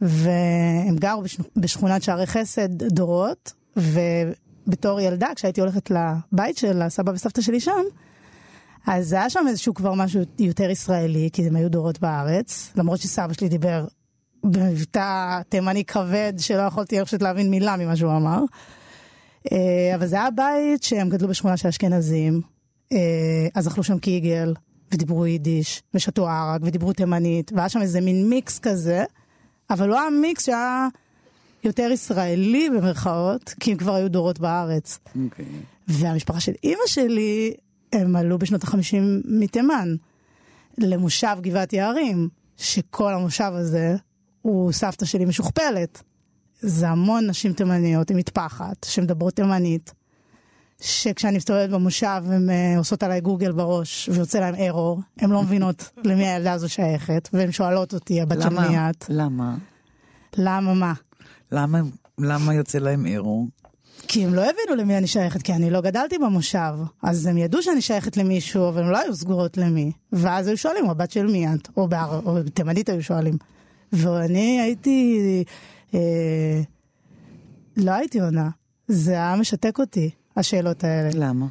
והם 0.00 0.96
גרו 0.96 1.22
בשכ- 1.22 1.50
בשכונת 1.56 2.02
שערי 2.02 2.26
חסד 2.26 2.82
דורות, 2.82 3.52
ובתור 3.76 5.00
ילדה, 5.00 5.28
כשהייתי 5.36 5.60
הולכת 5.60 5.90
לבית 5.90 6.56
של 6.56 6.82
הסבא 6.82 7.12
וסבתא 7.12 7.40
שלי 7.42 7.60
שם, 7.60 7.82
אז 8.86 9.12
היה 9.12 9.30
שם 9.30 9.44
איזשהו 9.48 9.74
כבר 9.74 9.94
משהו 9.94 10.20
יותר 10.38 10.70
ישראלי, 10.70 11.28
כי 11.32 11.46
הם 11.46 11.56
היו 11.56 11.70
דורות 11.70 12.00
בארץ, 12.00 12.72
למרות 12.76 13.00
שסבא 13.00 13.32
שלי 13.32 13.48
דיבר 13.48 13.84
במבטא 14.44 15.40
תימני 15.48 15.84
כבד, 15.84 16.32
שלא 16.38 16.62
יכולתי 16.62 17.04
פשוט 17.04 17.22
להבין 17.22 17.50
מילה 17.50 17.76
ממה 17.76 17.96
שהוא 17.96 18.16
אמר. 18.16 18.40
אה, 19.52 19.92
אבל 19.94 20.06
זה 20.06 20.16
היה 20.16 20.30
בית 20.30 20.82
שהם 20.82 21.08
גדלו 21.08 21.28
בשכונה 21.28 21.56
של 21.56 21.68
אשכנזים, 21.68 22.40
אז 23.54 23.68
אכלו 23.68 23.82
שם 23.82 23.98
קיגל, 23.98 24.54
ודיברו 24.92 25.26
יידיש, 25.26 25.82
ושתו 25.94 26.28
ערק, 26.28 26.60
ודיברו 26.64 26.92
תימנית, 26.92 27.52
והיה 27.54 27.68
שם 27.68 27.80
איזה 27.80 28.00
מין 28.00 28.28
מיקס 28.28 28.58
כזה, 28.58 29.04
אבל 29.70 29.88
לא 29.88 30.00
היה 30.00 30.10
מיקס 30.10 30.44
שהיה 30.44 30.88
יותר 31.64 31.88
ישראלי 31.92 32.70
במרכאות, 32.70 33.54
כי 33.60 33.72
הם 33.72 33.76
כבר 33.76 33.94
היו 33.94 34.10
דורות 34.10 34.38
בארץ. 34.38 34.98
אוקיי. 35.24 35.44
והמשפחה 35.88 36.40
של 36.40 36.52
אימא 36.64 36.86
שלי, 36.86 37.54
הם 37.92 38.16
עלו 38.16 38.38
בשנות 38.38 38.62
החמישים 38.62 39.22
מתימן, 39.24 39.96
למושב 40.78 41.36
גבעת 41.40 41.72
יערים, 41.72 42.28
שכל 42.56 43.14
המושב 43.14 43.52
הזה 43.54 43.96
הוא 44.42 44.72
סבתא 44.72 45.04
שלי 45.04 45.24
משוכפלת. 45.24 46.02
זה 46.60 46.88
המון 46.88 47.26
נשים 47.26 47.52
תימניות 47.52 48.10
עם 48.10 48.16
מטפחת, 48.16 48.84
שמדברות 48.84 49.34
תימנית, 49.34 49.92
שכשאני 50.80 51.36
מסתובבת 51.36 51.70
במושב 51.70 52.22
הן 52.26 52.50
אה, 52.50 52.78
עושות 52.78 53.02
עליי 53.02 53.20
גוגל 53.20 53.52
בראש 53.52 54.08
ויוצא 54.12 54.38
להם 54.40 54.54
ארור, 54.54 55.00
הן 55.18 55.30
לא 55.30 55.42
מבינות 55.42 55.90
למי 56.08 56.26
הילדה 56.26 56.52
הזו 56.52 56.68
שייכת, 56.68 57.28
והן 57.32 57.52
שואלות 57.52 57.94
אותי, 57.94 58.20
הבת 58.20 58.42
של? 58.42 58.48
מי 58.48 58.78
את? 58.78 59.04
למה? 59.08 59.56
למה 60.36 60.74
מה? 60.74 60.92
למה? 61.52 61.80
למה 62.18 62.54
יוצא 62.54 62.78
להם 62.78 63.06
ארור? 63.06 63.48
כי 64.08 64.24
הם 64.24 64.34
לא 64.34 64.40
הבינו 64.40 64.82
למי 64.82 64.98
אני 64.98 65.06
שייכת, 65.06 65.42
כי 65.42 65.52
אני 65.52 65.70
לא 65.70 65.80
גדלתי 65.80 66.18
במושב. 66.18 66.74
אז 67.02 67.26
הם 67.26 67.38
ידעו 67.38 67.62
שאני 67.62 67.80
שייכת 67.80 68.16
למישהו, 68.16 68.68
אבל 68.68 68.82
הם 68.82 68.90
לא 68.90 68.98
היו 68.98 69.14
סגורות 69.16 69.56
למי. 69.56 69.92
ואז 70.12 70.46
היו 70.46 70.56
שואלים, 70.56 70.90
הבת 70.90 71.10
של 71.10 71.26
מי 71.26 71.46
את? 71.54 71.68
או, 71.76 71.88
בער, 71.88 72.20
או 72.24 72.34
בתימנית 72.34 72.88
היו 72.88 73.02
שואלים. 73.02 73.36
ואני 73.92 74.60
הייתי... 74.60 75.44
אה, 75.94 76.60
לא 77.76 77.92
הייתי 77.92 78.20
עונה. 78.20 78.50
זה 78.88 79.12
היה 79.12 79.36
משתק 79.36 79.78
אותי, 79.78 80.10
השאלות 80.36 80.84
האלה. 80.84 81.08
למה? 81.14 81.46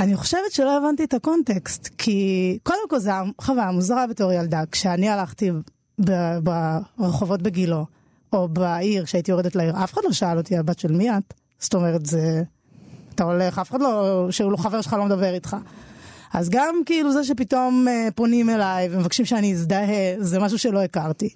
אני 0.00 0.16
חושבת 0.16 0.52
שלא 0.52 0.76
הבנתי 0.76 1.04
את 1.04 1.14
הקונטקסט, 1.14 1.88
כי 1.98 2.58
קודם 2.62 2.88
כל 2.88 2.98
זו 2.98 3.12
חוויה 3.40 3.70
מוזרה 3.70 4.06
בתור 4.06 4.32
ילדה. 4.32 4.62
כשאני 4.70 5.08
הלכתי 5.08 5.50
ב- 6.04 6.38
ברחובות 6.98 7.42
בגילו, 7.42 7.86
או 8.32 8.48
בעיר, 8.48 9.04
כשהייתי 9.04 9.30
יורדת 9.30 9.56
לעיר, 9.56 9.84
אף 9.84 9.92
אחד 9.92 10.00
לא 10.04 10.12
שאל 10.12 10.38
אותי 10.38 10.56
הבת 10.56 10.78
של 10.78 10.92
מי 10.92 11.10
את. 11.10 11.34
זאת 11.58 11.74
אומרת, 11.74 12.06
זה... 12.06 12.42
אתה 13.14 13.24
הולך, 13.24 13.58
אף 13.58 13.70
אחד 13.70 13.80
לא... 13.80 14.26
שהוא 14.30 14.52
לא 14.52 14.56
חבר 14.56 14.80
שלך 14.80 14.92
לא 14.92 15.04
מדבר 15.04 15.34
איתך. 15.34 15.56
אז 16.32 16.50
גם 16.50 16.74
כאילו 16.86 17.12
זה 17.12 17.24
שפתאום 17.24 17.88
אה, 17.88 18.08
פונים 18.14 18.50
אליי 18.50 18.88
ומבקשים 18.90 19.24
שאני 19.24 19.52
אזדהה, 19.52 20.14
זה 20.18 20.38
משהו 20.38 20.58
שלא 20.58 20.82
הכרתי. 20.82 21.28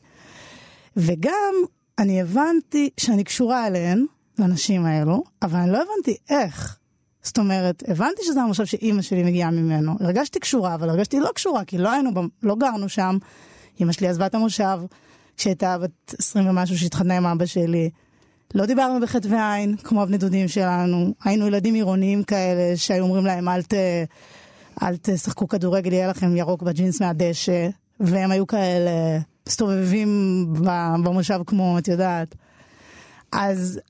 וגם 0.97 1.55
אני 1.99 2.21
הבנתי 2.21 2.91
שאני 2.97 3.25
קשורה 3.25 3.67
אליהן, 3.67 4.07
לנשים 4.39 4.87
האלו, 4.87 5.25
אבל 5.43 5.59
אני 5.59 5.73
לא 5.73 5.79
הבנתי 5.83 6.17
איך. 6.31 6.79
זאת 7.23 7.39
אומרת, 7.39 7.83
הבנתי 7.89 8.23
שזה 8.25 8.43
המושב 8.43 8.65
שאימא 8.65 9.03
שלי 9.03 9.23
מגיעה 9.23 9.51
ממנו. 9.51 9.93
הרגשתי 10.01 10.41
קשורה, 10.41 10.75
אבל 10.75 10.89
הרגשתי 10.91 11.21
לא 11.21 11.31
קשורה, 11.35 11.65
כי 11.65 11.79
לא 11.79 11.93
היינו, 11.93 12.11
לא 12.43 12.57
גרנו 12.57 12.89
שם. 12.89 13.19
אימא 13.81 13.93
שלי 13.93 14.09
עזבה 14.09 14.27
את 14.27 14.35
המושב 14.35 14.81
כשהייתה 15.37 15.79
בת 15.79 16.15
20 16.19 16.49
ומשהו 16.49 16.79
שהתחתנה 16.79 17.17
עם 17.17 17.27
אבא 17.27 17.47
שלי. 17.47 17.91
לא 18.55 18.67
דיברנו 18.67 19.01
בחטא 19.01 19.29
ועין, 19.31 19.77
כמו 19.77 20.03
הבני 20.03 20.19
דודים 20.19 20.49
שלנו. 20.49 21.15
היינו 21.25 21.47
ילדים 21.47 21.75
עירוניים 21.75 22.23
כאלה, 22.23 22.77
שהיו 22.77 23.05
אומרים 23.05 23.27
להם, 23.27 23.49
אל, 23.49 23.63
ת, 23.63 23.75
אל 24.83 24.97
תשחקו 25.03 25.49
כדורגל, 25.49 25.93
יהיה 25.93 26.09
לכם 26.09 26.37
ירוק 26.37 26.63
בג'ינס 26.63 27.01
מהדשא. 27.01 27.69
והם 28.01 28.31
היו 28.31 28.47
כאלה 28.47 28.91
מסתובבים 29.49 30.45
במושב 31.05 31.41
כמו, 31.47 31.79
את 31.79 31.89
יודעת. 31.89 32.35
אז 33.33 33.81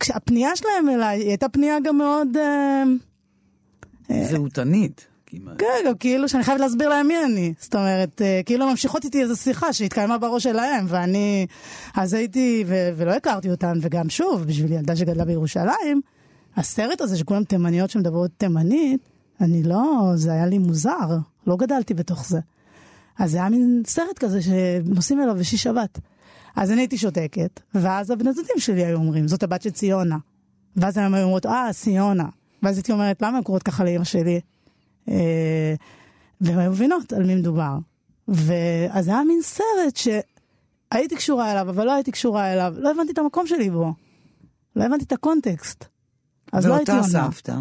כשהפנייה 0.00 0.56
שלהם 0.56 0.88
אליי, 0.88 1.18
היא 1.20 1.28
הייתה 1.28 1.48
פנייה 1.48 1.80
גם 1.84 1.98
מאוד... 1.98 2.36
אה, 2.36 4.24
זהותנית. 4.30 5.06
כמעט. 5.26 5.58
כן, 5.58 5.88
גם 5.88 5.94
כאילו 5.94 6.28
שאני 6.28 6.44
חייבת 6.44 6.60
להסביר 6.60 6.88
להם 6.88 7.06
מי 7.06 7.24
אני. 7.24 7.54
זאת 7.58 7.74
אומרת, 7.74 8.22
אה, 8.22 8.40
כאילו 8.46 8.70
ממשיכות 8.70 9.04
איתי 9.04 9.22
איזו 9.22 9.36
שיחה 9.36 9.72
שהתקיימה 9.72 10.18
בראש 10.18 10.42
שלהם, 10.42 10.86
ואני... 10.88 11.46
אז 11.94 12.14
הייתי, 12.14 12.64
ו- 12.66 12.90
ולא 12.96 13.12
הכרתי 13.12 13.50
אותן, 13.50 13.78
וגם 13.82 14.08
שוב, 14.08 14.44
בשביל 14.44 14.72
ילדה 14.72 14.96
שגדלה 14.96 15.24
בירושלים, 15.24 16.00
הסרט 16.56 17.00
הזה 17.00 17.18
שכולם 17.18 17.44
תימניות 17.44 17.90
שמדברות 17.90 18.30
תימנית, 18.36 19.00
אני 19.40 19.62
לא... 19.62 20.12
זה 20.14 20.32
היה 20.32 20.46
לי 20.46 20.58
מוזר, 20.58 21.18
לא 21.46 21.56
גדלתי 21.56 21.94
בתוך 21.94 22.28
זה. 22.28 22.38
אז 23.18 23.30
זה 23.30 23.38
היה 23.38 23.48
מין 23.48 23.82
סרט 23.86 24.18
כזה 24.18 24.42
שנוסעים 24.42 25.20
אליו 25.20 25.34
בשישי 25.34 25.56
שבת. 25.56 25.98
אז 26.56 26.72
אני 26.72 26.80
הייתי 26.80 26.98
שותקת, 26.98 27.60
ואז 27.74 28.10
הבני 28.10 28.32
דודים 28.32 28.58
שלי 28.58 28.84
היו 28.84 28.96
אומרים, 28.96 29.28
זאת 29.28 29.42
הבת 29.42 29.62
של 29.62 29.70
ציונה. 29.70 30.18
ואז 30.76 30.98
הם 30.98 31.14
היו 31.14 31.24
אומרות, 31.24 31.46
אה, 31.46 31.68
ציונה. 31.72 32.28
ואז 32.62 32.76
הייתי 32.76 32.92
אומרת, 32.92 33.22
למה 33.22 33.36
הן 33.36 33.42
קוראות 33.42 33.62
ככה 33.62 33.84
לאמא 33.84 34.04
שלי? 34.04 34.40
אה, 35.08 35.74
והן 36.40 36.58
היו 36.58 36.70
מבינות 36.70 37.12
על 37.12 37.26
מי 37.26 37.34
מדובר. 37.34 37.78
ואז 38.28 39.08
היה 39.08 39.22
מין 39.24 39.42
סרט 39.42 39.96
שהייתי 39.96 41.16
קשורה 41.16 41.52
אליו, 41.52 41.70
אבל 41.70 41.86
לא 41.86 41.92
הייתי 41.92 42.12
קשורה 42.12 42.52
אליו. 42.52 42.74
לא 42.78 42.90
הבנתי 42.90 43.12
את 43.12 43.18
המקום 43.18 43.46
שלי 43.46 43.70
בו. 43.70 43.94
לא 44.76 44.84
הבנתי 44.84 45.04
את 45.04 45.12
הקונטקסט. 45.12 45.84
אז 46.52 46.66
לא 46.66 46.74
הייתי 46.74 46.92
ואותה 46.92 47.06
עונה. 47.16 47.30
סבתא, 47.32 47.56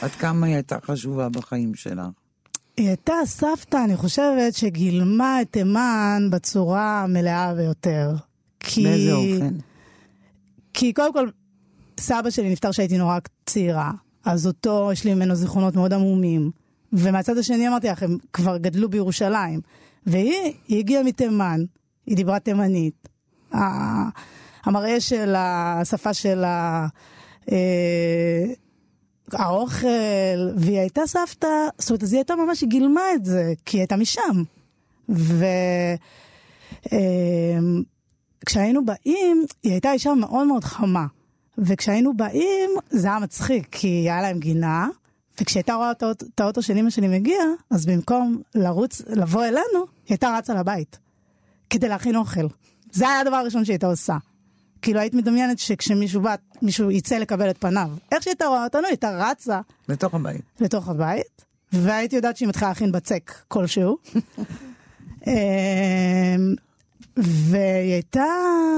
עד 0.00 0.10
כמה 0.10 0.46
היא 0.46 0.54
הייתה 0.54 0.78
חשובה 0.84 1.28
בחיים 1.28 1.74
שלך? 1.74 2.06
היא 2.76 2.88
הייתה 2.88 3.14
הסבתא, 3.22 3.84
אני 3.84 3.96
חושבת, 3.96 4.54
שגילמה 4.54 5.42
את 5.42 5.46
תימן 5.50 6.28
בצורה 6.30 7.02
המלאה 7.02 7.54
ביותר. 7.54 8.14
כי... 8.60 8.82
באיזה 8.82 9.12
אופן? 9.12 9.56
כי 10.74 10.92
קודם 10.92 11.12
כל, 11.12 11.28
סבא 12.00 12.30
שלי 12.30 12.50
נפטר 12.50 12.70
כשהייתי 12.70 12.98
נורא 12.98 13.18
צעירה, 13.46 13.92
אז 14.24 14.46
אותו, 14.46 14.90
יש 14.92 15.04
לי 15.04 15.14
ממנו 15.14 15.34
זיכרונות 15.34 15.76
מאוד 15.76 15.92
עמומים. 15.92 16.50
ומהצד 16.92 17.38
השני 17.38 17.68
אמרתי 17.68 17.88
לך, 17.88 18.02
הם 18.02 18.18
כבר 18.32 18.56
גדלו 18.56 18.88
בירושלים. 18.88 19.60
והיא 20.06 20.52
היא 20.68 20.78
הגיעה 20.78 21.02
מתימן, 21.02 21.60
היא 22.06 22.16
דיברה 22.16 22.38
תימנית. 22.38 23.08
המראה 24.64 25.00
שלה, 25.00 25.76
השפה 25.80 26.14
שלה, 26.14 26.86
אה, 27.52 28.44
האוכל, 29.32 30.50
והיא 30.56 30.78
הייתה 30.78 31.00
סבתא, 31.06 31.48
זאת 31.78 31.90
אומרת, 31.90 32.02
אז 32.02 32.12
היא 32.12 32.18
הייתה 32.18 32.34
ממש, 32.36 32.60
היא 32.60 32.68
גילמה 32.68 33.00
את 33.14 33.24
זה, 33.24 33.52
כי 33.64 33.76
היא 33.76 33.80
הייתה 33.80 33.96
משם. 33.96 34.42
ו... 35.08 35.44
אה, 36.92 37.58
כשהיינו 38.46 38.84
באים, 38.84 39.44
היא 39.62 39.72
הייתה 39.72 39.92
אישה 39.92 40.14
מאוד 40.14 40.46
מאוד 40.46 40.64
חמה. 40.64 41.06
וכשהיינו 41.58 42.16
באים, 42.16 42.70
זה 42.90 43.06
היה 43.08 43.18
מצחיק, 43.18 43.68
כי 43.70 43.88
היה 43.88 44.22
להם 44.22 44.38
גינה, 44.38 44.88
וכשהייתה 45.40 45.74
רואה 45.74 45.90
את 45.90 46.02
האוטו- 46.40 46.62
של 46.62 46.76
אמא 46.76 46.90
שלי 46.90 47.08
מגיע, 47.08 47.42
אז 47.70 47.86
במקום 47.86 48.42
לרוץ, 48.54 49.02
לבוא 49.06 49.44
אלינו, 49.44 49.58
היא 49.74 49.86
הייתה 50.08 50.34
רצה 50.38 50.54
לבית. 50.54 50.98
כדי 51.70 51.88
להכין 51.88 52.16
אוכל. 52.16 52.46
זה 52.92 53.08
היה 53.08 53.20
הדבר 53.20 53.36
הראשון 53.36 53.64
שהיא 53.64 53.74
הייתה 53.74 53.86
עושה. 53.86 54.16
כאילו 54.82 55.00
היית 55.00 55.14
מדמיינת 55.14 55.58
שכשמישהו 55.58 56.20
בא, 56.20 56.34
מישהו 56.62 56.90
יצא 56.90 57.16
לקבל 57.16 57.50
את 57.50 57.58
פניו. 57.58 57.90
איך 58.12 58.22
שהיא 58.22 58.30
הייתה 58.32 58.46
רואה 58.46 58.64
אותנו, 58.64 58.82
היא 58.82 58.88
הייתה 58.90 59.30
רצה 59.30 59.60
לתוך 59.88 60.14
הבית. 60.14 60.40
לתוך 60.60 60.88
הבית, 60.88 61.44
והייתי 61.72 62.16
יודעת 62.16 62.36
שהיא 62.36 62.48
מתחילה 62.48 62.68
להכין 62.68 62.92
בצק 62.92 63.32
כלשהו. 63.48 63.96
והיא 67.22 67.92
הייתה, 67.92 68.24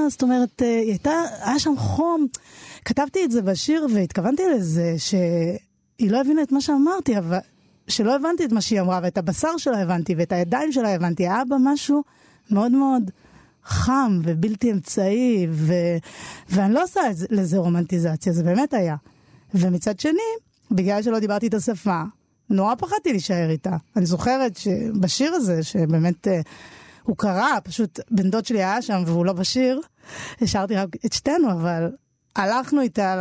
זאת 0.09 0.23
אומרת, 0.23 0.61
אה, 0.61 0.67
היא 0.67 0.89
הייתה, 0.89 1.21
היה 1.41 1.59
שם 1.59 1.77
חום. 1.77 2.27
כתבתי 2.85 3.25
את 3.25 3.31
זה 3.31 3.41
בשיר 3.41 3.87
והתכוונתי 3.93 4.43
לזה 4.55 4.95
שהיא 4.97 6.11
לא 6.11 6.21
הבינה 6.21 6.43
את 6.43 6.51
מה 6.51 6.61
שאמרתי, 6.61 7.17
אבל 7.17 7.37
שלא 7.87 8.15
הבנתי 8.15 8.45
את 8.45 8.51
מה 8.51 8.61
שהיא 8.61 8.81
אמרה, 8.81 8.99
ואת 9.03 9.17
הבשר 9.17 9.57
שלה 9.57 9.81
הבנתי, 9.81 10.15
ואת 10.17 10.31
הידיים 10.31 10.71
שלה 10.71 10.95
הבנתי. 10.95 11.23
היה 11.23 11.41
בה 11.49 11.55
משהו 11.59 12.03
מאוד 12.51 12.71
מאוד 12.71 13.11
חם 13.63 14.19
ובלתי 14.23 14.71
אמצעי, 14.71 15.47
ו... 15.51 15.73
ואני 16.49 16.73
לא 16.73 16.83
עושה 16.83 17.01
לזה 17.29 17.57
רומנטיזציה, 17.57 18.33
זה 18.33 18.43
באמת 18.43 18.73
היה. 18.73 18.95
ומצד 19.53 19.99
שני, 19.99 20.33
בגלל 20.71 21.01
שלא 21.01 21.19
דיברתי 21.19 21.47
את 21.47 21.53
השפה, 21.53 22.01
נורא 22.49 22.75
פחדתי 22.75 23.11
להישאר 23.11 23.49
איתה. 23.49 23.77
אני 23.95 24.05
זוכרת 24.05 24.57
שבשיר 24.57 25.33
הזה, 25.33 25.63
שבאמת 25.63 26.27
אה, 26.27 26.41
הוא 27.03 27.17
קרה, 27.17 27.57
פשוט 27.63 27.99
בן 28.11 28.29
דוד 28.29 28.45
שלי 28.45 28.63
היה 28.63 28.81
שם 28.81 29.03
והוא 29.05 29.25
לא 29.25 29.33
בשיר, 29.33 29.81
השארתי 30.41 30.75
רק 30.75 30.89
את 31.05 31.13
שתינו, 31.13 31.51
אבל 31.51 31.91
הלכנו 32.35 32.81
איתה 32.81 33.15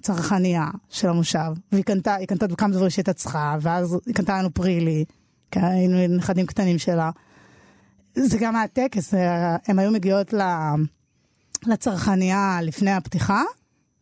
לצרכנייה 0.00 0.66
של 0.88 1.08
המושב, 1.08 1.50
והיא 1.72 1.84
קנתה, 1.84 2.14
היא 2.14 2.26
קנתה 2.26 2.46
כמה 2.56 2.72
דברים 2.72 2.90
שהייתה 2.90 3.12
צריכה, 3.12 3.56
ואז 3.60 3.98
היא 4.06 4.14
קנתה 4.14 4.38
לנו 4.38 4.54
פרילי, 4.54 5.04
כי 5.50 5.60
היינו 5.62 6.16
נכדים 6.16 6.46
קטנים 6.46 6.78
שלה. 6.78 7.10
זה 8.14 8.38
גם 8.38 8.56
היה 8.56 8.68
טקס, 8.68 9.14
אה, 9.14 9.56
הן 9.68 9.78
היו 9.78 9.90
מגיעות 9.90 10.32
ל- 10.32 10.74
לצרכנייה 11.66 12.58
לפני 12.62 12.92
הפתיחה, 12.92 13.42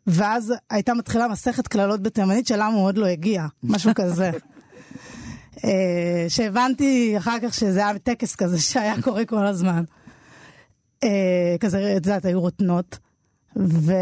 ואז 0.07 0.55
הייתה 0.71 0.95
מתחילה 0.95 1.29
מסכת 1.29 1.69
קללות 1.69 2.03
בתימנית 2.03 2.47
שלמה 2.47 2.67
הוא 2.75 2.85
עוד 2.85 2.99
לא 2.99 3.07
הגיע, 3.07 3.47
משהו 3.63 3.91
כזה. 3.95 4.31
אה, 5.65 6.25
שהבנתי 6.29 7.15
אחר 7.19 7.37
כך 7.43 7.55
שזה 7.55 7.79
היה 7.79 7.99
טקס 7.99 8.35
כזה 8.35 8.61
שהיה 8.73 9.03
קורה 9.03 9.25
כל 9.25 9.47
הזמן. 9.47 9.85
אה, 11.05 11.57
כזה, 11.61 11.97
את 11.97 12.07
יודעת, 12.07 12.25
היו 12.25 12.41
רוטנות. 12.41 12.99
ו... 13.57 13.93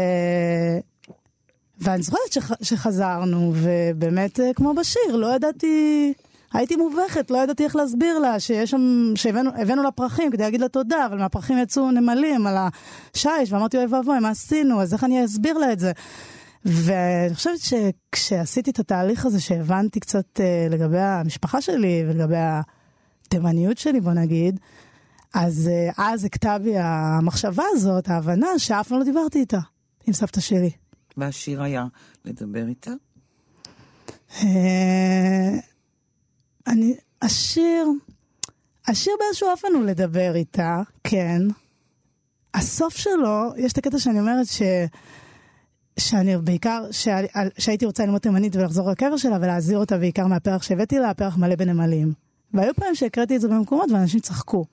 ואני 1.79 2.03
זוכרת 2.03 2.31
שח... 2.31 2.51
שחזרנו, 2.61 3.53
ובאמת, 3.55 4.39
אה, 4.39 4.53
כמו 4.55 4.73
בשיר, 4.73 5.15
לא 5.15 5.35
ידעתי, 5.35 6.13
הייתי 6.53 6.75
מובכת, 6.75 7.31
לא 7.31 7.37
ידעתי 7.37 7.63
איך 7.63 7.75
להסביר 7.75 8.19
לה 8.19 8.39
שיש 8.39 8.71
שם, 8.71 9.13
שהבאנו 9.15 9.51
הבאנו 9.57 9.83
לה 9.83 9.91
פרחים 9.91 10.31
כדי 10.31 10.43
להגיד 10.43 10.61
לה 10.61 10.67
תודה, 10.67 11.05
אבל 11.05 11.17
מהפרחים 11.17 11.57
יצאו 11.57 11.91
נמלים 11.91 12.47
על 12.47 12.57
השיש, 12.57 13.51
ואמרתי, 13.51 13.77
אוי 13.77 13.85
ואבוי, 13.85 14.19
מה 14.19 14.29
עשינו? 14.29 14.81
אז 14.81 14.93
איך 14.93 15.03
אני 15.03 15.25
אסביר 15.25 15.57
לה 15.57 15.71
את 15.71 15.79
זה? 15.79 15.91
ואני 16.65 17.35
חושבת 17.35 17.59
שכשעשיתי 17.59 18.71
את 18.71 18.79
התהליך 18.79 19.25
הזה, 19.25 19.41
שהבנתי 19.41 19.99
קצת 19.99 20.39
אה, 20.39 20.67
לגבי 20.69 20.99
המשפחה 20.99 21.61
שלי 21.61 22.03
ולגבי 22.07 22.35
התימניות 22.37 23.77
שלי, 23.77 24.01
בוא 24.01 24.11
נגיד, 24.11 24.59
אז 25.33 25.69
אה, 25.73 26.11
אז 26.11 26.25
הכתה 26.25 26.57
בי 26.57 26.77
המחשבה 26.77 27.63
הזאת, 27.71 28.09
ההבנה 28.09 28.47
שאף 28.57 28.87
פעם 28.87 28.99
לא 28.99 29.03
דיברתי 29.05 29.39
איתה, 29.39 29.59
עם 30.07 30.13
סבתא 30.13 30.41
שלי. 30.41 30.71
והשיר 31.17 31.63
היה 31.63 31.85
לדבר 32.25 32.67
איתה? 32.67 32.91
אה, 34.43 35.59
אני, 36.67 36.95
השיר, 37.21 37.87
השיר 38.87 39.13
באיזשהו 39.19 39.49
אופן 39.49 39.67
הוא 39.75 39.83
לדבר 39.83 40.35
איתה, 40.35 40.81
כן. 41.03 41.41
הסוף 42.53 42.97
שלו, 42.97 43.53
יש 43.57 43.73
את 43.73 43.77
הקטע 43.77 43.99
שאני 43.99 44.19
אומרת 44.19 44.47
ש... 44.47 44.61
שאני 45.99 46.37
בעיקר, 46.37 46.83
שה- 46.91 47.17
שהייתי 47.57 47.85
רוצה 47.85 48.05
ללמוד 48.05 48.21
תימנית 48.21 48.55
ולחזור 48.55 48.91
לקבר 48.91 49.17
שלה 49.17 49.37
ולהזהיר 49.41 49.77
אותה 49.79 49.97
בעיקר 49.97 50.27
מהפרח 50.27 50.63
שהבאתי 50.63 50.99
לה, 50.99 51.09
הפרח 51.09 51.37
מלא 51.37 51.55
בנמלים. 51.55 52.13
והיו 52.53 52.73
פעמים 52.75 52.95
שהקראתי 52.95 53.35
את 53.35 53.41
זה 53.41 53.47
במקומות 53.47 53.91
ואנשים 53.91 54.19
צחקו. 54.19 54.65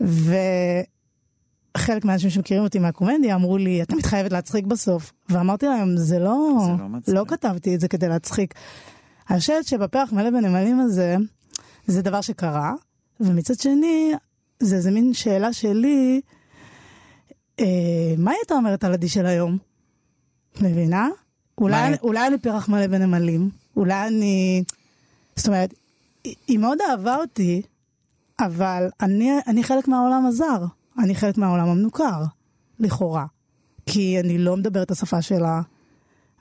וחלק 0.00 0.84
מהאנשים 2.04 2.30
שמכירים 2.30 2.62
אותי 2.62 2.78
מהקומדיה 2.78 3.34
אמרו 3.34 3.58
לי, 3.58 3.82
אתה 3.82 3.96
מתחייבת 3.96 4.32
להצחיק 4.32 4.66
בסוף. 4.66 5.12
ואמרתי 5.28 5.66
להם, 5.66 5.96
זה 5.96 6.18
לא, 6.18 6.58
זה 6.64 6.82
לא 6.82 6.88
מצחיק." 6.88 7.14
לא 7.14 7.24
כתבתי 7.28 7.74
את 7.74 7.80
זה 7.80 7.88
כדי 7.88 8.08
להצחיק. 8.08 8.54
אני 9.30 9.38
חושבת 9.40 9.64
שבפרח 9.64 10.12
מלא 10.12 10.30
בנמלים 10.30 10.80
הזה, 10.80 11.16
זה 11.86 12.02
דבר 12.02 12.20
שקרה, 12.20 12.72
ומצד 13.20 13.58
שני, 13.60 14.12
זה 14.60 14.76
איזה 14.76 14.90
מין 14.90 15.14
שאלה 15.14 15.52
שלי, 15.52 16.20
אה, 17.60 17.64
מה 18.18 18.30
היא 18.30 18.38
הייתה 18.42 18.54
אומרת 18.54 18.84
על 18.84 18.92
עדי 18.92 19.08
של 19.08 19.26
היום? 19.26 19.58
מבינה? 20.62 21.08
אולי, 21.58 21.94
אולי 22.02 22.26
אני 22.26 22.38
פרח 22.38 22.68
מלא 22.68 22.86
בנמלים, 22.86 23.50
אולי 23.76 24.06
אני... 24.06 24.62
זאת 25.36 25.46
אומרת, 25.46 25.74
היא, 26.24 26.58
מאוד 26.58 26.78
אהבה 26.90 27.16
אותי, 27.16 27.62
אבל 28.40 28.88
אני, 29.00 29.30
אני 29.46 29.64
חלק 29.64 29.88
מהעולם 29.88 30.26
הזר, 30.26 30.64
אני 30.98 31.14
חלק 31.14 31.38
מהעולם 31.38 31.68
המנוכר, 31.68 32.22
לכאורה. 32.80 33.26
כי 33.86 34.20
אני 34.20 34.38
לא 34.38 34.56
מדברת 34.56 34.86
את 34.86 34.90
השפה 34.90 35.22
שלה, 35.22 35.60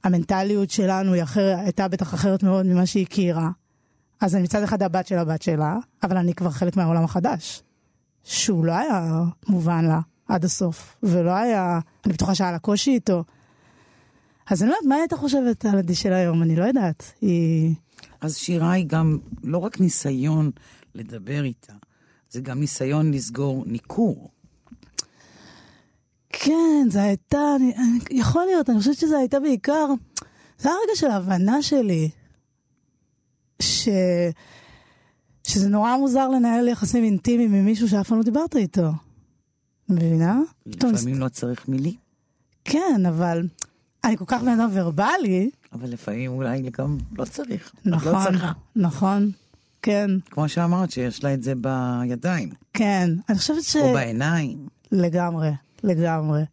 המנטליות 0.03 0.69
שלנו 0.69 1.13
היא 1.13 1.23
אחר, 1.23 1.55
הייתה 1.57 1.87
בטח 1.87 2.13
אחרת 2.13 2.43
מאוד 2.43 2.65
ממה 2.65 2.85
שהיא 2.85 3.05
הכירה. 3.05 3.49
אז 4.21 4.35
אני 4.35 4.43
מצד 4.43 4.63
אחד 4.63 4.83
הבת 4.83 5.07
של 5.07 5.17
הבת 5.17 5.41
שלה, 5.41 5.77
אבל 6.03 6.17
אני 6.17 6.33
כבר 6.33 6.49
חלק 6.49 6.77
מהעולם 6.77 7.03
החדש, 7.03 7.63
שהוא 8.23 8.65
לא 8.65 8.71
היה 8.71 9.23
מובן 9.47 9.85
לה 9.85 9.99
עד 10.27 10.45
הסוף, 10.45 10.95
ולא 11.03 11.31
היה, 11.31 11.79
אני 12.05 12.13
בטוחה 12.13 12.35
שהיה 12.35 12.51
לה 12.51 12.59
קושי 12.59 12.91
איתו. 12.91 13.23
אז 14.49 14.61
אני 14.61 14.69
לא 14.69 14.75
יודעת, 14.75 14.89
מה 14.89 14.95
הייתה 14.95 15.17
חושבת 15.17 15.65
על 15.65 15.77
עדי 15.77 15.95
של 15.95 16.13
היום? 16.13 16.43
אני 16.43 16.55
לא 16.55 16.63
יודעת. 16.63 17.11
היא... 17.21 17.75
אז 18.21 18.37
שירה 18.37 18.71
היא 18.71 18.85
גם 18.87 19.17
לא 19.43 19.57
רק 19.57 19.79
ניסיון 19.79 20.51
לדבר 20.95 21.43
איתה, 21.43 21.73
זה 22.29 22.41
גם 22.41 22.59
ניסיון 22.59 23.11
לסגור 23.11 23.63
ניכור. 23.67 24.29
כן, 26.29 26.87
זה 26.89 27.03
הייתה, 27.03 27.55
אני, 27.55 27.73
אני, 27.75 28.19
יכול 28.19 28.45
להיות, 28.45 28.69
אני 28.69 28.77
חושבת 28.79 28.97
שזה 28.97 29.17
הייתה 29.17 29.39
בעיקר, 29.39 29.87
זה 30.59 30.69
היה 30.69 30.77
רגע 30.83 30.95
של 30.95 31.11
הבנה 31.11 31.61
שלי, 31.61 32.09
ש, 33.61 33.89
שזה 35.47 35.69
נורא 35.69 35.97
מוזר 35.97 36.29
לנהל 36.29 36.67
יחסים 36.67 37.03
אינטימיים 37.03 37.53
עם 37.53 37.65
מישהו 37.65 37.89
שאף 37.89 38.07
פעם 38.07 38.17
לא 38.17 38.23
דיברת 38.23 38.55
איתו. 38.55 38.89
מבינה? 39.89 40.39
לפעמים 40.65 41.19
לא 41.19 41.29
צריך 41.29 41.69
מילים, 41.69 41.95
כן, 42.65 43.05
אבל 43.07 43.47
אני 44.07 44.17
כל 44.17 44.25
כך 44.27 44.41
בן 44.41 44.59
אדם 44.59 44.69
ורבלי, 44.73 45.49
אבל 45.73 45.89
לפעמים 45.89 46.31
אולי 46.31 46.69
גם 46.77 46.97
לא 47.17 47.25
צריך. 47.25 47.71
לא 47.85 47.97
נכון, 47.97 48.23
צריכה. 48.23 48.51
נכון, 48.75 49.31
כן, 49.81 50.11
כמו 50.29 50.49
שאמרת, 50.49 50.91
שיש 50.91 51.23
לה 51.23 51.33
את 51.33 51.43
זה 51.43 51.53
בידיים, 51.55 52.49
כן. 52.73 53.09
אני 53.29 53.37
חושבת 53.37 53.63
ש... 53.63 53.75
או 53.75 53.93
בעיניים. 53.93 54.67
לגמרי, 54.91 55.49
לגמרי. 55.83 56.43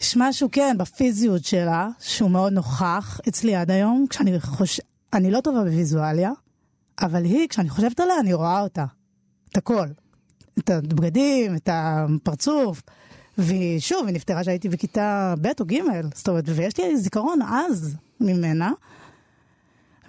יש 0.00 0.16
משהו, 0.16 0.48
כן, 0.52 0.76
בפיזיות 0.78 1.44
שלה, 1.44 1.88
שהוא 2.00 2.30
מאוד 2.30 2.52
נוכח 2.52 3.20
אצלי 3.28 3.54
עד 3.54 3.70
היום, 3.70 4.06
כשאני 4.10 4.40
חוש... 4.40 4.80
אני 5.12 5.30
לא 5.30 5.40
טובה 5.40 5.64
בוויזואליה, 5.64 6.30
אבל 7.02 7.24
היא, 7.24 7.48
כשאני 7.48 7.70
חושבת 7.70 8.00
עליה, 8.00 8.20
אני 8.20 8.32
רואה 8.32 8.60
אותה. 8.60 8.84
את 9.50 9.56
הכל. 9.56 9.86
את 10.58 10.70
הבגדים, 10.70 11.56
את 11.56 11.68
הפרצוף. 11.72 12.82
ושוב, 13.38 14.06
היא 14.06 14.14
נפטרה 14.14 14.40
כשהייתי 14.42 14.68
בכיתה 14.68 15.34
ב' 15.40 15.46
או 15.60 15.64
ג', 15.66 15.74
זאת 16.14 16.28
אומרת, 16.28 16.44
ויש 16.48 16.78
לי 16.80 16.96
זיכרון 16.96 17.38
עז 17.42 17.96
ממנה. 18.20 18.72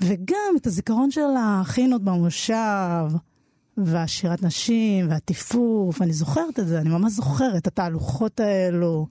וגם 0.01 0.37
את 0.57 0.67
הזיכרון 0.67 1.11
של 1.11 1.21
החינות 1.39 2.03
במושב, 2.03 3.05
והשירת 3.77 4.43
נשים, 4.43 5.09
והטיפוף, 5.09 6.01
אני 6.01 6.13
זוכרת 6.13 6.59
את 6.59 6.67
זה, 6.67 6.79
אני 6.79 6.89
ממש 6.89 7.13
זוכרת 7.13 7.55
את 7.57 7.67
התהלוכות 7.67 8.39
האלו, 8.39 9.07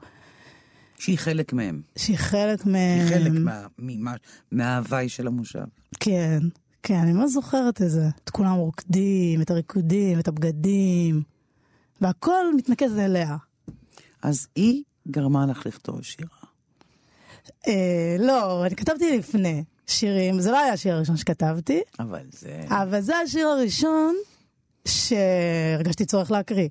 שהיא 0.98 1.18
חלק 1.18 1.52
מהם. 1.52 1.82
שהיא 1.96 2.16
חלק 2.18 2.66
מהם. 2.66 3.00
היא 3.00 3.08
חלק 3.08 3.32
מה- 3.32 3.66
ממה- 3.78 4.14
מההוואי 4.52 5.08
של 5.08 5.26
המושב. 5.26 5.64
כן, 6.00 6.38
כן, 6.82 6.94
אני 6.94 7.12
ממש 7.12 7.30
זוכרת 7.32 7.82
את 7.82 7.90
זה. 7.90 8.08
את 8.24 8.30
כולם 8.30 8.52
רוקדים, 8.54 9.42
את 9.42 9.50
הריקודים, 9.50 10.18
את 10.18 10.28
הבגדים, 10.28 11.22
והכל 12.00 12.54
מתנקז 12.56 12.98
אליה. 12.98 13.36
אז 14.24 14.46
היא 14.54 14.82
גרמה 15.08 15.46
לך 15.46 15.66
לכתוב 15.66 16.02
שירה. 16.02 16.28
אה, 17.68 18.16
לא, 18.18 18.66
אני 18.66 18.76
כתבתי 18.76 19.18
לפני 19.18 19.64
שירים, 19.86 20.40
זה 20.40 20.50
לא 20.50 20.58
היה 20.58 20.72
השיר 20.72 20.94
הראשון 20.94 21.16
שכתבתי, 21.16 21.80
אבל 21.98 22.26
זה... 22.30 22.64
אבל 22.68 23.00
זה 23.00 23.16
השיר 23.16 23.46
הראשון 23.46 24.14
שהרגשתי 24.88 26.04
צורך 26.04 26.30
להקריא. 26.30 26.68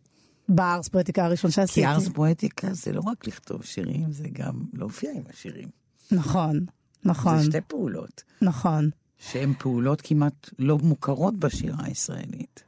בארס 0.49 0.87
פואטיקה 0.87 1.25
הראשון 1.25 1.51
שעשיתי. 1.51 1.81
כי 1.81 1.87
ארס 1.87 2.09
פואטיקה 2.13 2.73
זה 2.73 2.91
לא 2.91 3.01
רק 3.01 3.27
לכתוב 3.27 3.63
שירים, 3.63 4.11
זה 4.11 4.27
גם 4.31 4.53
להופיע 4.73 5.11
עם 5.11 5.23
השירים. 5.33 5.69
נכון, 6.11 6.65
נכון, 7.05 7.39
זה 7.39 7.45
שתי 7.45 7.61
פעולות. 7.67 8.23
נכון. 8.41 8.89
שהן 9.17 9.53
פעולות 9.59 10.01
כמעט 10.01 10.49
לא 10.59 10.77
מוכרות 10.77 11.39
בשירה 11.39 11.85
הישראלית. 11.85 12.63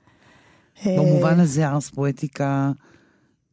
אה, 0.85 0.95
במובן 0.97 1.39
הזה 1.39 1.67
ארס 1.67 1.89
פואטיקה 1.89 2.71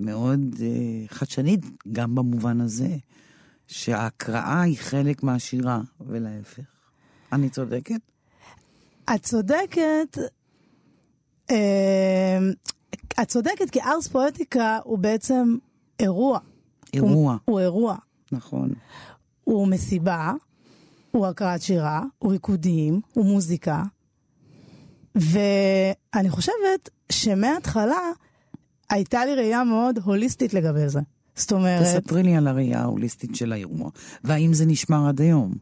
מאוד 0.05 0.41
אה, 0.61 1.07
חדשנית, 1.09 1.61
גם 1.93 2.15
במובן 2.15 2.61
הזה, 2.61 2.97
שההקראה 3.67 4.61
היא 4.61 4.79
חלק 4.79 5.23
מהשירה, 5.23 5.81
ולהפך. 6.01 6.62
אני 7.33 7.49
צודקת? 7.49 8.01
את 9.15 9.23
צודקת. 9.23 10.19
אה, 11.51 12.38
את 13.23 13.29
צודקת, 13.29 13.71
כי 13.71 13.81
ארס 13.81 14.09
פואטיקה 14.09 14.79
הוא 14.85 14.99
בעצם 14.99 15.57
אירוע. 16.01 16.38
אירוע, 16.95 17.33
הוא, 17.33 17.41
הוא 17.45 17.61
אירוע. 17.61 17.97
נכון. 18.33 18.73
הוא 19.45 19.69
מסיבה, 19.69 20.33
הוא 21.11 21.27
הקראת 21.27 21.62
שירה, 21.62 22.03
הוא 22.19 22.33
ריקודים, 22.33 23.01
הוא 23.12 23.25
מוזיקה. 23.25 23.83
ואני 25.15 26.31
חושבת 26.31 26.91
שמההתחלה 27.12 28.11
הייתה 28.93 29.25
לי 29.25 29.35
ראייה 29.35 29.65
מאוד 29.65 29.99
הוליסטית 30.05 30.55
לגבי 30.55 30.89
זה. 30.89 31.01
זאת 31.35 31.53
אומרת, 31.53 31.83
תספרי 31.83 32.23
לי 32.23 32.37
על 32.37 32.49
הראייה 32.49 32.81
ההוליסטית 32.81 33.37
של 33.37 33.53
האירוע, 33.53 33.91
והאם 34.25 34.55
זה 34.55 34.67
נשמר 34.67 35.09
עד 35.09 35.21
היום. 35.21 35.55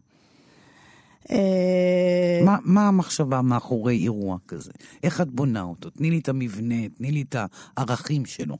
אה, 1.30 2.40
מה, 2.44 2.56
מה 2.64 2.88
המחשבה 2.88 3.42
מאחורי 3.42 3.96
אירוע 3.96 4.36
כזה? 4.48 4.70
איך 5.02 5.20
את 5.20 5.30
בונה 5.30 5.62
אותו? 5.62 5.90
תני 5.90 6.10
לי 6.10 6.18
את 6.18 6.28
המבנה, 6.28 6.88
תני 6.88 7.10
לי 7.10 7.22
את 7.22 7.36
הערכים 7.76 8.26
שלו. 8.26 8.56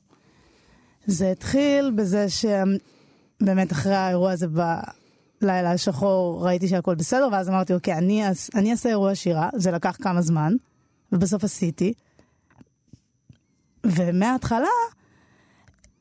זה 1.05 1.31
התחיל 1.31 1.91
בזה 1.95 2.25
שבאמת 2.29 3.71
אחרי 3.71 3.95
האירוע 3.95 4.31
הזה 4.31 4.47
בלילה 5.41 5.71
השחור 5.71 6.45
ראיתי 6.45 6.67
שהכל 6.67 6.95
בסדר, 6.95 7.29
ואז 7.31 7.49
אמרתי, 7.49 7.73
אוקיי, 7.73 7.93
אני, 7.93 8.23
אני 8.55 8.71
אעשה 8.71 8.89
אירוע 8.89 9.15
שירה, 9.15 9.49
זה 9.55 9.71
לקח 9.71 9.97
כמה 10.01 10.21
זמן, 10.21 10.53
ובסוף 11.11 11.43
עשיתי. 11.43 11.93
ומההתחלה 13.85 14.67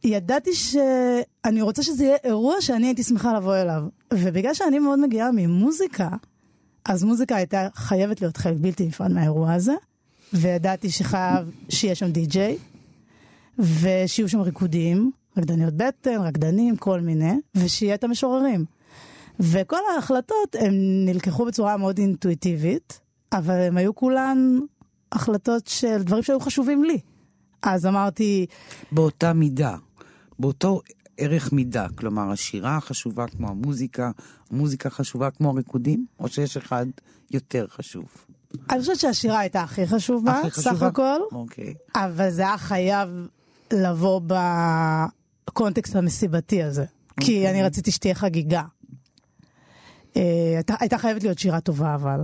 ידעתי 0.05 0.55
שאני 0.55 1.63
רוצה 1.63 1.83
שזה 1.83 2.05
יהיה 2.05 2.17
אירוע 2.25 2.61
שאני 2.61 2.87
הייתי 2.87 3.03
שמחה 3.03 3.33
לבוא 3.33 3.57
אליו. 3.57 3.83
ובגלל 4.15 4.55
שאני 4.55 4.79
מאוד 4.79 4.99
מגיעה 4.99 5.31
ממוזיקה, 5.33 6.09
אז 6.85 7.05
מוזיקה 7.05 7.37
הייתה 7.37 7.69
חייבת 7.75 8.21
להיות 8.21 8.37
חלק 8.37 8.57
בלתי 8.61 8.87
נפרד 8.87 9.11
מהאירוע 9.11 9.53
הזה, 9.53 9.75
וידעתי 10.33 10.91
שחייב 10.91 11.51
שיהיה 11.69 11.95
שם 11.95 12.11
די-ג'יי, 12.11 12.59
ושיהיו 13.59 14.29
שם 14.29 14.41
ריקודים, 14.41 15.11
רקדניות 15.39 15.75
בטן, 15.75 16.21
רקדנים, 16.21 16.77
כל 16.77 17.01
מיני, 17.01 17.33
ושיהיה 17.55 17.95
את 17.95 18.05
המשוררים. 18.05 18.65
וכל 19.41 19.81
ההחלטות 19.95 20.55
הן 20.55 20.75
נלקחו 21.07 21.45
בצורה 21.45 21.77
מאוד 21.77 21.99
אינטואיטיבית, 21.99 23.01
אבל 23.33 23.55
הן 23.55 23.77
היו 23.77 23.95
כולן 23.95 24.59
החלטות 25.13 25.67
של 25.67 26.03
דברים 26.03 26.23
שהיו 26.23 26.41
חשובים 26.41 26.85
לי. 26.85 26.99
אז 27.63 27.87
אמרתי, 27.87 28.47
באותה 28.93 29.33
מידה, 29.33 29.77
באותו 30.39 30.81
ערך 31.17 31.53
מידה, 31.53 31.87
כלומר 31.95 32.31
השירה 32.31 32.81
חשובה 32.81 33.27
כמו 33.27 33.49
המוזיקה, 33.49 34.11
המוזיקה 34.51 34.91
חשובה 34.91 35.31
כמו 35.31 35.51
הריקודים, 35.51 36.07
או 36.21 36.29
שיש 36.29 36.57
אחד 36.57 36.87
יותר 37.31 37.67
חשוב? 37.69 38.05
אני 38.71 38.81
חושבת 38.81 38.99
שהשירה 39.01 39.39
הייתה 39.39 39.63
הכי 39.63 39.87
חשובה, 39.87 40.33
הכי 40.41 40.51
חשובה? 40.51 40.77
סך 40.77 40.83
הכל, 40.83 41.21
אוקיי. 41.33 41.75
אבל 41.95 42.31
זה 42.31 42.43
היה 42.43 42.59
חייב 42.59 43.09
לבוא 43.73 44.21
בקונטקסט 45.47 45.97
המסיבתי 45.97 46.63
הזה. 46.63 46.85
כי 47.21 47.49
אני 47.51 47.63
רציתי 47.63 47.91
שתהיה 47.91 48.15
חגיגה. 48.15 48.63
אה, 50.17 50.23
הייתה- 50.55 50.75
הייתה 50.81 50.99
חייבת 50.99 51.23
להיות 51.23 51.39
שירה 51.39 51.61
טובה, 51.61 51.95
אבל. 51.95 52.21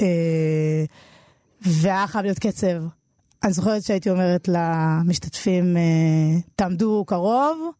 אה, 0.00 0.84
והיה 1.60 2.06
חייב 2.06 2.24
להיות 2.24 2.38
קצב. 2.38 2.82
אני 3.44 3.52
זוכרת 3.52 3.82
שהייתי 3.82 4.10
אומרת 4.10 4.48
למשתתפים, 4.48 5.76
אה, 5.76 5.82
תעמדו 6.56 7.04
קרוב, 7.06 7.70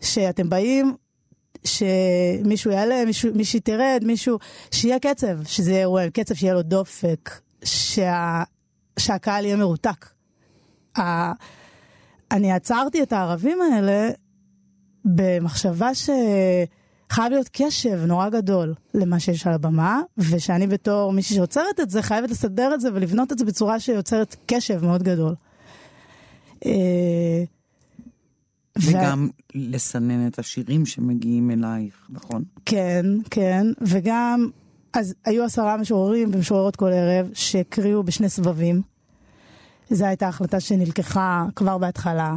שאתם 0.00 0.48
באים, 0.50 0.94
שמישהו 1.64 2.70
יעלה, 2.70 3.04
מישהו, 3.04 3.30
מישהי 3.34 3.60
תרד, 3.60 4.02
מישהו, 4.06 4.38
שיהיה 4.70 4.98
קצב, 4.98 5.44
שזה 5.44 5.70
יהיה 5.70 5.80
אירוע 5.80 6.10
קצב, 6.10 6.34
שיהיה 6.34 6.54
לו 6.54 6.62
דופק, 6.62 7.30
שה, 7.64 8.42
שהקהל 8.98 9.44
יהיה 9.44 9.56
מרותק. 9.56 10.06
ה- 10.98 11.32
אני 12.30 12.52
עצרתי 12.52 13.02
את 13.02 13.12
הערבים 13.12 13.58
האלה 13.62 14.10
במחשבה 15.04 15.94
שחייב 17.12 17.32
להיות 17.32 17.48
קשב 17.52 18.04
נורא 18.06 18.28
גדול 18.28 18.74
למה 18.94 19.20
שיש 19.20 19.46
על 19.46 19.52
הבמה, 19.52 20.00
ושאני 20.18 20.66
בתור 20.66 21.12
מישהי 21.12 21.36
שעוצרת 21.36 21.80
את 21.80 21.90
זה, 21.90 22.02
חייבת 22.02 22.30
לסדר 22.30 22.74
את 22.74 22.80
זה 22.80 22.88
ולבנות 22.94 23.32
את 23.32 23.38
זה 23.38 23.44
בצורה 23.44 23.80
שיוצרת 23.80 24.36
קשב 24.46 24.84
מאוד 24.84 25.02
גדול. 25.02 25.34
אה, 26.66 26.72
ו- 28.78 28.90
וגם 28.90 29.28
לסנן 29.54 30.26
את 30.26 30.38
השירים 30.38 30.86
שמגיעים 30.86 31.50
אלייך, 31.50 32.06
נכון? 32.10 32.44
כן, 32.66 33.06
כן, 33.30 33.66
וגם, 33.80 34.48
אז 34.92 35.14
היו 35.24 35.44
עשרה 35.44 35.76
משוררים 35.76 36.30
ומשוררות 36.32 36.76
כל 36.76 36.92
ערב 36.92 37.30
שהקריאו 37.34 38.02
בשני 38.02 38.28
סבבים. 38.28 38.82
זו 39.90 40.04
הייתה 40.04 40.28
החלטה 40.28 40.60
שנלקחה 40.60 41.46
כבר 41.56 41.78
בהתחלה. 41.78 42.36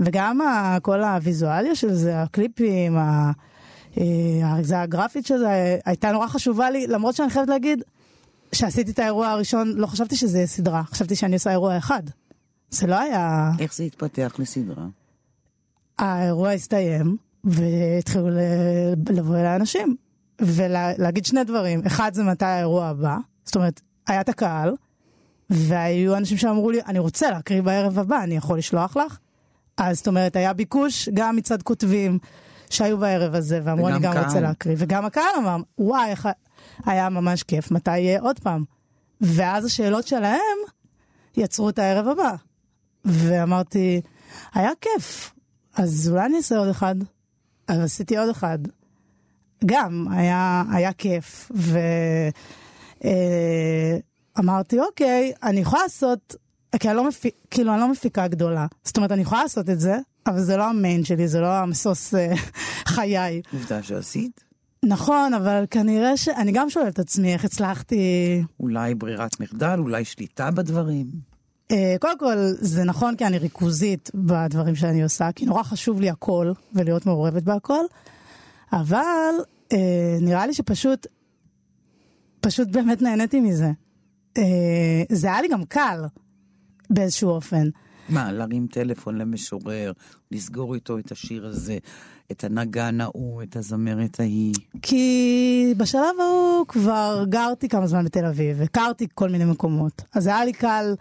אה, 0.00 0.06
וגם 0.06 0.40
ה- 0.40 0.78
כל 0.82 1.02
הוויזואליה 1.04 1.74
של 1.74 1.94
זה, 1.94 2.22
הקליפים, 2.22 2.96
ה- 2.96 3.32
אה, 3.98 4.02
האריזה 4.42 4.80
הגרפית 4.80 5.26
של 5.26 5.38
זה, 5.38 5.78
הייתה 5.84 6.12
נורא 6.12 6.26
חשובה 6.26 6.70
לי, 6.70 6.86
למרות 6.86 7.14
שאני 7.14 7.30
חייבת 7.30 7.48
להגיד 7.48 7.82
שעשיתי 8.52 8.90
את 8.90 8.98
האירוע 8.98 9.28
הראשון, 9.28 9.72
לא 9.76 9.86
חשבתי 9.86 10.16
שזה 10.16 10.38
יהיה 10.38 10.46
סדרה, 10.46 10.82
חשבתי 10.84 11.16
שאני 11.16 11.34
עושה 11.34 11.50
אירוע 11.50 11.78
אחד. 11.78 12.02
זה 12.70 12.86
לא 12.86 12.98
היה... 13.00 13.50
איך 13.58 13.74
זה 13.74 13.84
התפתח 13.84 14.34
לסדרה? 14.38 14.86
האירוע 15.98 16.50
הסתיים, 16.50 17.16
והתחילו 17.44 18.28
לבוא 19.10 19.36
אליי 19.36 19.56
אנשים, 19.56 19.96
ולהגיד 20.40 21.26
שני 21.26 21.44
דברים. 21.44 21.82
אחד 21.86 22.14
זה 22.14 22.22
מתי 22.22 22.44
האירוע 22.44 22.86
הבא, 22.86 23.16
זאת 23.44 23.56
אומרת, 23.56 23.80
היה 24.06 24.20
את 24.20 24.28
הקהל, 24.28 24.74
והיו 25.50 26.16
אנשים 26.16 26.38
שאמרו 26.38 26.70
לי, 26.70 26.80
אני 26.86 26.98
רוצה 26.98 27.30
להקריא 27.30 27.62
בערב 27.62 27.98
הבא, 27.98 28.22
אני 28.22 28.36
יכול 28.36 28.58
לשלוח 28.58 28.96
לך? 28.96 29.18
אז 29.78 29.96
זאת 29.96 30.06
אומרת, 30.06 30.36
היה 30.36 30.52
ביקוש 30.52 31.08
גם 31.14 31.36
מצד 31.36 31.62
כותבים 31.62 32.18
שהיו 32.70 32.98
בערב 32.98 33.34
הזה, 33.34 33.60
ואמרו, 33.64 33.88
אני 33.88 33.98
גם 33.98 34.12
קהל. 34.12 34.24
רוצה 34.24 34.40
להקריא. 34.40 34.76
וגם 34.78 35.04
הקהל 35.04 35.34
אמר, 35.38 35.56
וואי, 35.78 36.10
איך 36.10 36.28
היה 36.84 37.08
ממש 37.08 37.42
כיף, 37.42 37.70
מתי 37.70 37.98
יהיה 37.98 38.20
עוד 38.20 38.38
פעם? 38.38 38.64
ואז 39.20 39.64
השאלות 39.64 40.06
שלהם 40.06 40.56
יצרו 41.36 41.68
את 41.68 41.78
הערב 41.78 42.08
הבא. 42.08 42.34
ואמרתי, 43.04 44.00
היה 44.54 44.70
כיף, 44.80 45.32
אז 45.74 46.08
אולי 46.12 46.26
אני 46.26 46.36
אעשה 46.36 46.58
עוד 46.58 46.68
אחד. 46.68 46.94
אז 47.68 47.80
עשיתי 47.80 48.16
עוד 48.16 48.28
אחד. 48.28 48.58
גם, 49.66 50.06
היה, 50.10 50.62
היה 50.72 50.92
כיף. 50.92 51.50
ואמרתי, 54.36 54.80
אוקיי, 54.80 55.32
אני 55.42 55.60
יכולה 55.60 55.82
לעשות, 55.82 56.36
כי 56.78 56.88
אני 56.88 56.96
לא, 56.96 57.08
מפיק, 57.08 57.34
כאילו, 57.50 57.72
אני 57.72 57.80
לא 57.80 57.88
מפיקה 57.88 58.28
גדולה. 58.28 58.66
זאת 58.84 58.96
אומרת, 58.96 59.12
אני 59.12 59.22
יכולה 59.22 59.42
לעשות 59.42 59.70
את 59.70 59.80
זה, 59.80 59.98
אבל 60.26 60.40
זה 60.40 60.56
לא 60.56 60.64
המיין 60.64 61.04
שלי, 61.04 61.28
זה 61.28 61.40
לא 61.40 61.46
המשוש 61.46 62.14
אה, 62.14 62.34
חיי. 62.94 63.42
עובדה 63.52 63.82
שעשית? 63.82 64.44
נכון, 64.84 65.34
אבל 65.34 65.64
כנראה 65.70 66.16
ש... 66.16 66.28
אני 66.28 66.52
גם 66.52 66.70
שואלת 66.70 66.94
את 66.94 66.98
עצמי 66.98 67.32
איך 67.32 67.44
הצלחתי... 67.44 67.98
אולי 68.60 68.94
ברירת 68.94 69.40
מחדל, 69.40 69.78
אולי 69.78 70.04
שליטה 70.04 70.50
בדברים. 70.50 71.06
אה, 71.70 71.96
קודם 72.00 72.18
כל, 72.18 72.36
זה 72.60 72.84
נכון 72.84 73.16
כי 73.16 73.26
אני 73.26 73.38
ריכוזית 73.38 74.10
בדברים 74.14 74.74
שאני 74.74 75.02
עושה, 75.02 75.32
כי 75.34 75.46
נורא 75.46 75.62
חשוב 75.62 76.00
לי 76.00 76.10
הכל 76.10 76.52
ולהיות 76.74 77.06
מעורבת 77.06 77.42
בהכל, 77.42 77.84
אבל 78.72 79.34
אה, 79.72 80.18
נראה 80.20 80.46
לי 80.46 80.54
שפשוט, 80.54 81.06
פשוט 82.40 82.68
באמת 82.68 83.02
נהניתי 83.02 83.40
מזה. 83.40 83.70
אה, 84.38 85.02
זה 85.08 85.26
היה 85.26 85.42
לי 85.42 85.48
גם 85.48 85.64
קל 85.64 86.04
באיזשהו 86.90 87.30
אופן. 87.30 87.68
מה, 88.08 88.32
להרים 88.32 88.66
טלפון 88.66 89.18
למשורר, 89.18 89.92
לסגור 90.30 90.74
איתו 90.74 90.98
את 90.98 91.12
השיר 91.12 91.46
הזה, 91.46 91.78
את 92.30 92.44
הנגן 92.44 93.00
ההוא, 93.00 93.42
את 93.42 93.56
הזמרת 93.56 94.20
ההיא. 94.20 94.54
כי 94.82 95.74
בשלב 95.76 96.20
ההוא 96.20 96.66
כבר 96.68 97.24
גרתי 97.28 97.68
כמה 97.68 97.86
זמן 97.86 98.04
בתל 98.04 98.24
אביב, 98.24 98.62
הכרתי 98.62 99.06
כל 99.14 99.28
מיני 99.28 99.44
מקומות. 99.44 100.02
אז 100.14 100.26
היה 100.26 100.44
לי 100.44 100.52
קל 100.52 100.94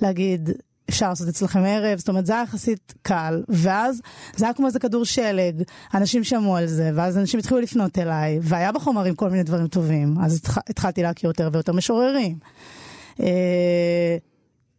להגיד, 0.00 0.50
אפשר 0.90 1.08
לעשות 1.08 1.28
אצלכם 1.28 1.60
ערב, 1.66 1.98
זאת 1.98 2.08
אומרת, 2.08 2.26
זה 2.26 2.32
היה 2.32 2.42
יחסית 2.42 2.94
קל. 3.02 3.42
ואז 3.48 4.00
זה 4.36 4.44
היה 4.44 4.54
כמו 4.54 4.66
איזה 4.66 4.78
כדור 4.78 5.04
שלג, 5.04 5.62
אנשים 5.94 6.24
שמעו 6.24 6.56
על 6.56 6.66
זה, 6.66 6.90
ואז 6.94 7.18
אנשים 7.18 7.40
התחילו 7.40 7.60
לפנות 7.60 7.98
אליי, 7.98 8.38
והיה 8.42 8.72
בחומרים 8.72 9.14
כל 9.14 9.30
מיני 9.30 9.42
דברים 9.42 9.66
טובים. 9.66 10.14
אז 10.22 10.36
התח... 10.36 10.58
התחלתי 10.58 11.02
להכיר 11.02 11.30
יותר 11.30 11.50
ויותר 11.52 11.72
משוררים. 11.72 12.38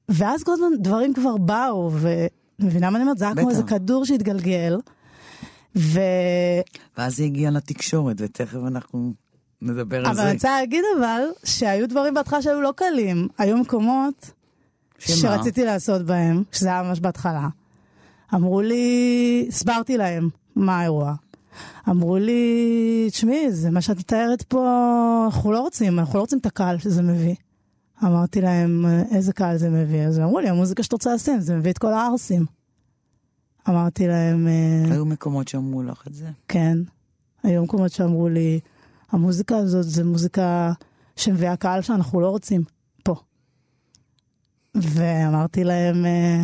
ואז 0.10 0.44
כל 0.44 0.52
הזמן 0.52 0.68
דברים 0.80 1.14
כבר 1.14 1.38
באו, 1.38 1.92
ומבינה 2.60 2.90
מה 2.90 2.98
אני 2.98 3.04
אומרת? 3.04 3.18
זה 3.18 3.26
היה 3.26 3.36
כמו. 3.36 3.50
איזה 3.50 3.64
כדור 3.64 4.06
שהתגלגל. 4.06 4.78
ו... 5.76 6.00
ואז 6.98 7.18
זה 7.18 7.24
הגיע 7.24 7.52
לתקשורת, 7.52 8.16
ותכף 8.20 8.60
אנחנו 8.68 9.14
נדבר 9.62 9.98
על 10.00 10.06
אבל 10.06 10.16
זה. 10.16 10.24
אני 10.24 10.34
רוצה 10.34 10.60
להגיד 10.60 10.84
אבל, 10.98 11.22
שהיו 11.44 11.90
דברים 11.90 12.14
בהתחלה 12.14 12.42
שהיו 12.42 12.62
לא 12.62 12.74
קלים. 12.76 13.28
היו 13.38 13.58
מקומות 13.58 14.32
שמה? 15.00 15.16
שרציתי 15.16 15.66
לעשות 15.66 16.06
בהם, 16.06 16.44
שזה 16.52 16.68
היה 16.68 16.84
ממש 16.84 17.00
בהתחלה. 17.00 17.48
אמרו 18.34 18.62
לי, 18.62 19.46
הסברתי 19.48 19.98
להם 19.98 20.30
מה 20.56 20.80
האירוע. 20.80 21.14
אמרו 21.90 22.18
לי, 22.18 23.08
תשמעי, 23.12 23.52
זה 23.52 23.70
מה 23.70 23.82
שאת 23.82 23.98
מתארת 23.98 24.42
פה, 24.44 25.24
אנחנו 25.26 25.52
לא 25.52 25.60
רוצים, 25.60 26.00
אנחנו 26.00 26.16
לא 26.16 26.22
רוצים 26.22 26.40
את 26.40 26.46
הקהל 26.46 26.78
שזה 26.78 27.02
מביא. 27.02 27.36
אמרתי 28.04 28.42
להם, 28.42 28.86
איזה 29.12 29.34
קהל 29.34 29.58
זה 29.58 29.70
מביא? 29.70 30.02
אז 30.02 30.20
אמרו 30.20 30.40
לי, 30.40 30.50
המוזיקה 30.50 30.84
שאתה 30.84 30.96
רוצה 30.96 31.14
לשים, 31.16 31.40
זה 31.40 31.56
מביא 31.56 31.72
את 31.72 31.78
כל 31.78 31.94
הערסים. 31.94 32.46
אמרתי 33.70 34.08
להם, 34.08 34.48
"אה, 34.48 34.92
היו 34.94 35.06
מקומות 35.06 35.48
שאמרו 35.48 35.84
לך 35.84 36.08
את 36.08 36.14
זה. 36.14 36.30
כן. 36.48 36.78
היו 37.44 37.64
מקומות 37.64 37.92
שאמרו 37.92 38.30
לי, 38.30 38.60
המוזיקה 39.12 39.58
הזאת 39.58 39.84
זה 39.86 40.04
מוזיקה 40.04 40.72
שמביאה 41.16 41.56
קהל 41.56 41.82
שאנחנו 41.82 42.22
לא 42.22 42.30
רוצים 42.30 42.62
פה. 43.04 43.16
ואמרתי 44.76 45.64
להם, 45.64 46.06
אה, 46.06 46.44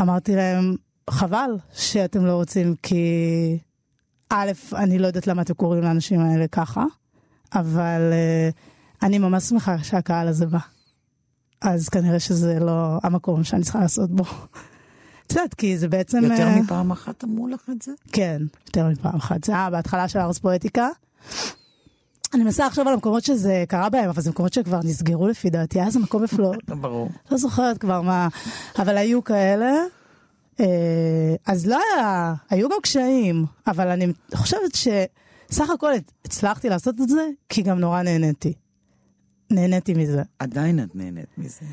אמרתי 0.00 0.36
להם, 0.36 0.74
חבל 1.10 1.50
שאתם 1.72 2.26
לא 2.26 2.32
רוצים, 2.34 2.74
כי 2.82 3.58
א', 4.30 4.50
אני 4.72 4.98
לא 4.98 5.06
יודעת 5.06 5.26
למה 5.26 5.42
אתם 5.42 5.54
קוראים 5.54 5.82
לאנשים 5.82 6.20
האלה 6.20 6.48
ככה, 6.48 6.84
אבל 7.54 8.00
אה, 8.12 8.50
אני 9.02 9.18
ממש 9.18 9.44
שמחה 9.44 9.78
שהקהל 9.82 10.28
הזה 10.28 10.46
בא. 10.46 10.58
אז 11.60 11.88
כנראה 11.88 12.20
שזה 12.20 12.58
לא 12.58 12.98
המקום 13.02 13.44
שאני 13.44 13.62
צריכה 13.62 13.80
לעשות 13.80 14.10
בו. 14.10 14.24
את 15.26 15.30
יודעת, 15.30 15.54
כי 15.54 15.78
זה 15.78 15.88
בעצם... 15.88 16.24
יותר 16.24 16.46
אה, 16.46 16.60
מפעם 16.60 16.90
אחת 16.90 17.24
אמרו 17.24 17.48
לך 17.48 17.70
את 17.70 17.82
זה? 17.82 17.92
כן, 18.12 18.42
יותר 18.66 18.88
מפעם 18.88 19.16
אחת. 19.16 19.44
זה 19.44 19.52
היה 19.52 19.70
בהתחלה 19.70 20.08
של 20.08 20.18
ארס 20.18 20.38
פואטיקה. 20.38 20.88
אני 22.34 22.44
מנסה 22.44 22.66
לחשוב 22.66 22.88
על 22.88 22.94
המקומות 22.94 23.24
שזה 23.24 23.64
קרה 23.68 23.88
בהם, 23.88 24.08
אבל 24.08 24.22
זה 24.22 24.30
מקומות 24.30 24.52
שכבר 24.52 24.80
נסגרו 24.84 25.28
לפי 25.28 25.50
דעתי. 25.50 25.78
היה 25.78 25.86
איזה 25.86 25.98
מקום 25.98 26.22
בפלור, 26.22 26.54
ברור. 26.80 27.10
לא 27.30 27.38
זוכרת 27.38 27.78
כבר 27.78 28.00
מה, 28.00 28.28
אבל 28.78 28.96
היו 28.96 29.24
כאלה. 29.24 29.72
אה, 30.60 31.34
אז 31.46 31.66
לא 31.66 31.78
היה, 31.94 32.34
היו 32.50 32.68
גם 32.68 32.78
קשיים, 32.82 33.46
אבל 33.66 33.88
אני 33.88 34.06
חושבת 34.34 34.74
שסך 34.74 35.70
הכל 35.70 35.92
הצלחתי 36.24 36.68
לעשות 36.68 36.94
את 37.00 37.08
זה, 37.08 37.28
כי 37.48 37.62
גם 37.62 37.78
נורא 37.78 38.02
נהניתי. 38.02 38.52
נהניתי 39.50 39.94
מזה. 39.94 40.22
עדיין 40.38 40.82
את 40.82 40.96
נהנית 40.96 41.38
מזה. 41.38 41.66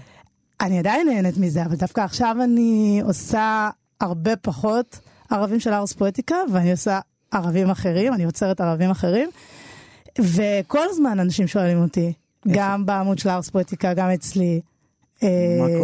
אני 0.61 0.79
עדיין 0.79 1.07
נהנית 1.07 1.37
מזה, 1.37 1.65
אבל 1.65 1.75
דווקא 1.75 2.01
עכשיו 2.01 2.37
אני 2.43 3.01
עושה 3.03 3.69
הרבה 4.01 4.35
פחות 4.35 4.99
ערבים 5.29 5.59
של 5.59 5.73
ארס 5.73 5.93
פואטיקה, 5.93 6.35
ואני 6.53 6.71
עושה 6.71 6.99
ערבים 7.31 7.69
אחרים, 7.69 8.13
אני 8.13 8.23
יוצרת 8.23 8.61
ערבים 8.61 8.89
אחרים, 8.89 9.29
וכל 10.19 10.89
הזמן 10.89 11.19
אנשים 11.19 11.47
שואלים 11.47 11.81
אותי, 11.81 12.13
גם 12.47 12.85
בעמוד 12.85 13.19
של 13.19 13.29
ארס 13.29 13.49
פואטיקה, 13.49 13.93
גם 13.93 14.09
אצלי, 14.09 14.61
אה, 15.23 15.29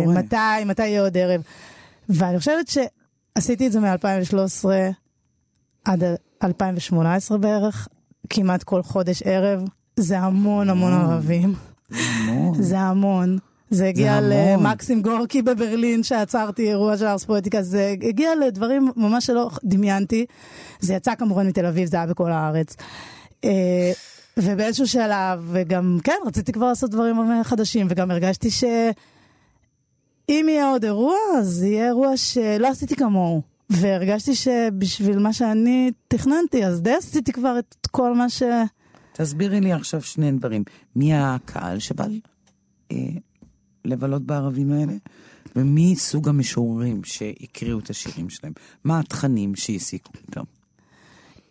קורה? 0.03 0.15
מתי, 0.15 0.65
מתי 0.65 0.87
יהיה 0.87 1.01
עוד 1.01 1.17
ערב. 1.17 1.41
ואני 2.09 2.39
חושבת 2.39 2.67
שעשיתי 2.67 3.67
את 3.67 3.71
זה 3.71 3.79
מ-2013 3.79 4.65
עד 5.85 6.03
2018 6.43 7.37
בערך, 7.37 7.87
כמעט 8.29 8.63
כל 8.63 8.83
חודש 8.83 9.23
ערב, 9.25 9.63
זה 9.95 10.19
המון 10.19 10.69
המון 10.69 10.93
ערבים. 10.93 11.53
זה 12.59 12.79
המון. 12.79 13.37
זה 13.69 13.87
הגיע 13.87 14.13
המון. 14.13 14.31
למקסים 14.63 15.01
גורקי 15.01 15.41
בברלין, 15.41 16.03
שעצרתי 16.03 16.69
אירוע 16.69 16.97
של 16.97 17.05
ארס 17.05 17.25
פואטיקה, 17.25 17.61
זה 17.61 17.95
הגיע 18.01 18.35
לדברים 18.35 18.91
ממש 18.95 19.25
שלא 19.25 19.49
דמיינתי. 19.63 20.25
זה 20.79 20.93
יצא 20.93 21.15
כמובן 21.15 21.47
מתל 21.47 21.65
אביב, 21.65 21.85
זה 21.85 21.97
היה 21.97 22.05
בכל 22.05 22.31
הארץ. 22.31 22.75
אה, 23.43 23.91
ובאיזשהו 24.37 24.87
שלב, 24.87 25.49
וגם, 25.51 25.97
כן, 26.03 26.17
רציתי 26.25 26.51
כבר 26.51 26.67
לעשות 26.67 26.89
דברים 26.89 27.43
חדשים, 27.43 27.87
וגם 27.89 28.11
הרגשתי 28.11 28.49
שאם 28.51 30.45
יהיה 30.49 30.69
עוד 30.69 30.83
אירוע, 30.83 31.15
אז 31.37 31.63
יהיה 31.63 31.87
אירוע 31.87 32.17
שלא 32.17 32.67
עשיתי 32.67 32.95
כמוהו. 32.95 33.41
והרגשתי 33.69 34.35
שבשביל 34.35 35.19
מה 35.19 35.33
שאני 35.33 35.91
תכננתי, 36.07 36.65
אז 36.65 36.81
די 36.81 36.93
עשיתי 36.93 37.31
כבר 37.31 37.59
את 37.59 37.87
כל 37.91 38.13
מה 38.13 38.29
ש... 38.29 38.43
תסבירי 39.13 39.61
לי 39.61 39.73
עכשיו 39.73 40.01
שני 40.01 40.31
דברים. 40.31 40.63
מי 40.95 41.13
הקהל 41.13 41.79
שבא 41.79 42.05
אה, 42.91 42.97
לבלות 43.85 44.23
בערבים 44.23 44.71
האלה? 44.71 44.93
ומי 45.55 45.95
סוג 45.95 46.29
המשוררים 46.29 47.03
שהקריאו 47.03 47.79
את 47.79 47.89
השירים 47.89 48.29
שלהם? 48.29 48.53
מה 48.83 48.99
התכנים 48.99 49.55
שהעסיקו 49.55 50.11
אותם? 50.27 50.43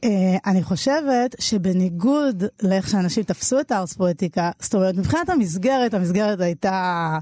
Uh, 0.05 0.09
אני 0.47 0.63
חושבת 0.63 1.35
שבניגוד 1.41 2.45
לאיך 2.63 2.89
שאנשים 2.91 3.23
תפסו 3.23 3.61
את 3.61 3.73
הארס 3.73 3.93
פואטיקה, 3.93 4.51
זאת 4.61 4.75
אומרת, 4.75 4.95
מבחינת 4.95 5.29
המסגרת, 5.31 5.95
המסגרת 5.95 6.41
הייתה 6.41 7.19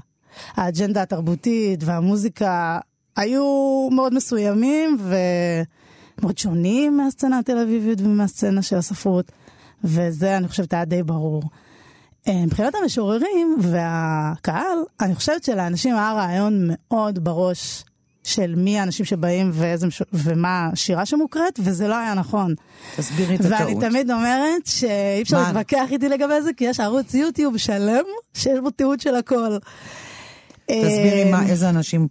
האג'נדה 0.55 1.01
התרבותית 1.01 1.83
והמוזיקה 1.83 2.79
היו 3.15 3.89
מאוד 3.91 4.13
מסוימים 4.13 4.97
ומאוד 4.99 6.37
שונים 6.37 6.97
מהסצנה 6.97 7.39
התל 7.39 7.57
אביבית 7.57 8.01
ומהסצנה 8.01 8.61
של 8.61 8.77
הספרות, 8.77 9.31
וזה 9.83 10.37
אני 10.37 10.47
חושבת 10.47 10.73
היה 10.73 10.85
די 10.85 11.03
ברור. 11.03 11.43
Uh, 12.27 12.31
מבחינת 12.31 12.75
המשוררים 12.75 13.57
והקהל, 13.61 14.77
אני 15.01 15.15
חושבת 15.15 15.43
שלאנשים 15.43 15.95
היה 15.95 16.13
רעיון 16.13 16.69
מאוד 16.69 17.23
בראש 17.23 17.83
של 18.23 18.55
מי 18.55 18.79
האנשים 18.79 19.05
שבאים 19.05 19.51
ואיזה, 19.53 19.87
ומה 20.13 20.69
השירה 20.73 21.05
שמוקראת, 21.05 21.59
וזה 21.63 21.87
לא 21.87 21.95
היה 21.95 22.13
נכון. 22.13 22.55
תסבירי 22.95 23.35
את 23.35 23.39
ואני 23.43 23.55
הטעות. 23.55 23.83
תמיד 23.83 24.11
אומרת 24.11 24.65
שאי 24.65 25.21
אפשר? 25.21 25.41
להתווכח 25.41 25.91
איתי 25.91 26.09
לגבי 26.09 26.41
זה, 26.41 26.49
כי 26.57 26.63
יש 26.63 26.79
ערוץ 26.79 27.13
יוטיוב 27.13 27.57
שלם 27.57 28.03
שיש 28.33 28.59
בו 28.59 28.69
תיעוד 28.69 28.99
של 28.99 29.15
הכל. 29.15 29.57
תסבירי 30.65 31.23
אה, 31.23 31.31
מה, 31.31 31.49
איזה 31.49 31.69
אנשים, 31.69 32.07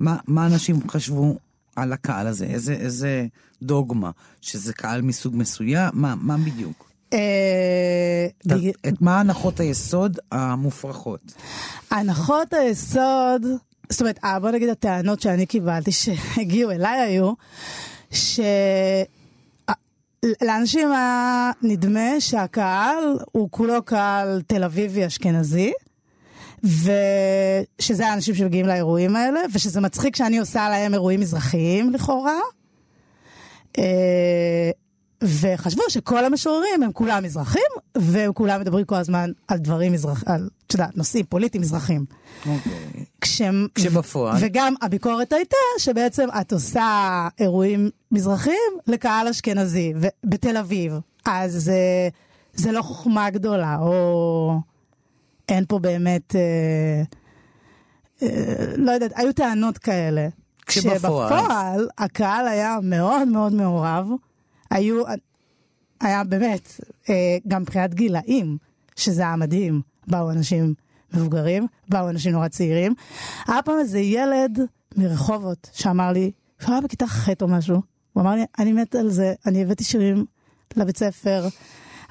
מה, 0.00 0.16
מה 0.26 0.46
אנשים 0.46 0.76
חשבו 0.88 1.36
על 1.76 1.92
הקהל 1.92 2.26
הזה, 2.26 2.44
איזה, 2.44 2.72
איזה 2.72 3.26
דוגמה, 3.62 4.10
שזה 4.40 4.72
קהל 4.72 5.02
מסוג 5.02 5.36
מסוים, 5.36 5.90
מה, 5.92 6.14
מה 6.20 6.36
בדיוק? 6.36 6.91
אה, 7.12 8.26
את 8.88 9.00
מה 9.00 9.20
הנחות 9.20 9.60
היסוד 9.60 10.18
המופרכות? 10.32 11.20
הנחות 11.90 12.52
היסוד, 12.52 13.46
זאת 13.88 14.00
אומרת, 14.00 14.18
אה, 14.24 14.40
בוא 14.40 14.50
נגיד 14.50 14.68
הטענות 14.68 15.20
שאני 15.20 15.46
קיבלתי 15.46 15.92
שהגיעו 15.92 16.70
אליי 16.70 17.00
היו, 17.00 17.32
שלאנשים 20.40 20.92
היה 20.92 21.50
נדמה 21.62 22.20
שהקהל 22.20 23.18
הוא 23.32 23.48
כולו 23.50 23.82
קהל 23.82 24.42
תל 24.46 24.64
אביבי 24.64 25.06
אשכנזי, 25.06 25.72
ושזה 26.64 28.06
האנשים 28.06 28.34
שמגיעים 28.34 28.66
לאירועים 28.66 29.16
האלה, 29.16 29.40
ושזה 29.54 29.80
מצחיק 29.80 30.16
שאני 30.16 30.38
עושה 30.38 30.68
להם 30.68 30.94
אירועים 30.94 31.20
מזרחיים 31.20 31.90
לכאורה. 31.90 32.38
וחשבו 35.22 35.82
שכל 35.88 36.24
המשוררים 36.24 36.82
הם 36.82 36.92
כולם 36.92 37.22
מזרחים, 37.24 37.62
והם 37.98 38.32
כולם 38.32 38.60
מדברים 38.60 38.84
כל 38.84 38.94
הזמן 38.94 39.30
על 39.48 39.58
דברים 39.58 39.92
מזרח... 39.92 40.24
על, 40.26 40.48
את 40.66 40.72
יודעת, 40.72 40.96
נושאים 40.96 41.24
פוליטיים 41.28 41.62
מזרחים. 41.62 42.04
אוקיי. 42.46 43.04
כשהם... 43.20 43.66
כשבפועל? 43.74 44.36
וגם 44.40 44.74
הביקורת 44.82 45.32
הייתה 45.32 45.56
שבעצם 45.78 46.28
את 46.40 46.52
עושה 46.52 47.28
אירועים 47.40 47.90
מזרחיים 48.12 48.72
לקהל 48.86 49.28
אשכנזי, 49.28 49.92
ו- 49.96 50.06
בתל 50.24 50.56
אביב. 50.56 50.92
אז 51.24 51.52
זה, 51.52 52.08
זה 52.54 52.72
לא 52.72 52.82
חוכמה 52.82 53.30
גדולה, 53.30 53.76
או 53.80 54.60
אין 55.48 55.64
פה 55.68 55.78
באמת... 55.78 56.36
אה, 56.36 57.02
אה, 58.22 58.64
לא 58.76 58.92
יודעת, 58.92 59.12
היו 59.16 59.32
טענות 59.32 59.78
כאלה. 59.78 60.28
כשבפועל? 60.66 60.98
כשבפועל 60.98 61.88
הקהל 61.98 62.48
היה 62.48 62.78
מאוד 62.82 63.28
מאוד 63.28 63.52
מעורב. 63.52 64.06
היו, 64.72 65.02
היה 66.00 66.24
באמת, 66.24 66.80
אה, 67.08 67.36
גם 67.48 67.62
מבחינת 67.62 67.94
גילאים, 67.94 68.58
שזה 68.96 69.22
היה 69.22 69.36
מדהים. 69.36 69.82
באו 70.06 70.30
אנשים 70.30 70.74
מבוגרים, 71.14 71.66
באו 71.88 72.10
אנשים 72.10 72.32
נורא 72.32 72.48
צעירים. 72.48 72.94
היה 73.46 73.62
פעם 73.62 73.78
איזה 73.78 73.98
ילד 73.98 74.58
מרחובות 74.96 75.70
שאמר 75.72 76.12
לי, 76.12 76.30
שהוא 76.60 76.72
היה 76.72 76.80
בכיתה 76.80 77.06
ח' 77.06 77.28
או 77.42 77.48
משהו, 77.48 77.82
הוא 78.12 78.22
אמר 78.22 78.34
לי, 78.34 78.44
אני 78.58 78.72
מת 78.72 78.94
על 78.94 79.10
זה, 79.10 79.34
אני 79.46 79.62
הבאתי 79.62 79.84
שירים 79.84 80.24
לבית 80.76 80.96
ספר, 80.96 81.48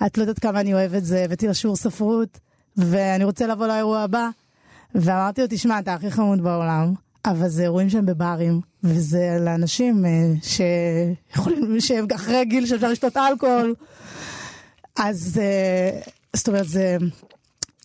את 0.06 0.18
לא 0.18 0.24
יודעת 0.24 0.40
כמה 0.40 0.60
אני 0.60 0.74
אוהב 0.74 0.94
את 0.94 1.06
זה, 1.06 1.24
הבאתי 1.24 1.48
לשיעור 1.48 1.76
ספרות, 1.76 2.40
ואני 2.78 3.24
רוצה 3.24 3.48
לבוא 3.48 3.68
לאירוע 3.68 4.00
הבא. 4.00 4.30
ואמרתי 4.96 5.42
לו, 5.42 5.48
תשמע, 5.50 5.80
אתה 5.80 5.94
הכי 5.94 6.12
חמוד 6.12 6.42
בעולם, 6.42 6.94
אבל 7.26 7.50
זה 7.50 7.64
אירועים 7.64 7.90
שהם 7.90 8.06
בברים, 8.06 8.62
וזה 8.84 9.38
לאנשים 9.40 10.06
אה, 10.06 10.34
שיכולים, 10.42 11.80
שהם 11.80 12.06
אחרי 12.16 12.38
הגיל 12.38 12.66
שאפשר 12.66 12.90
לשתות 12.90 13.18
אלכוהול. 13.18 13.76
אז 14.98 15.40
אה, 15.42 16.00
זאת 16.34 16.48
אומרת, 16.48 16.68
זה... 16.68 16.98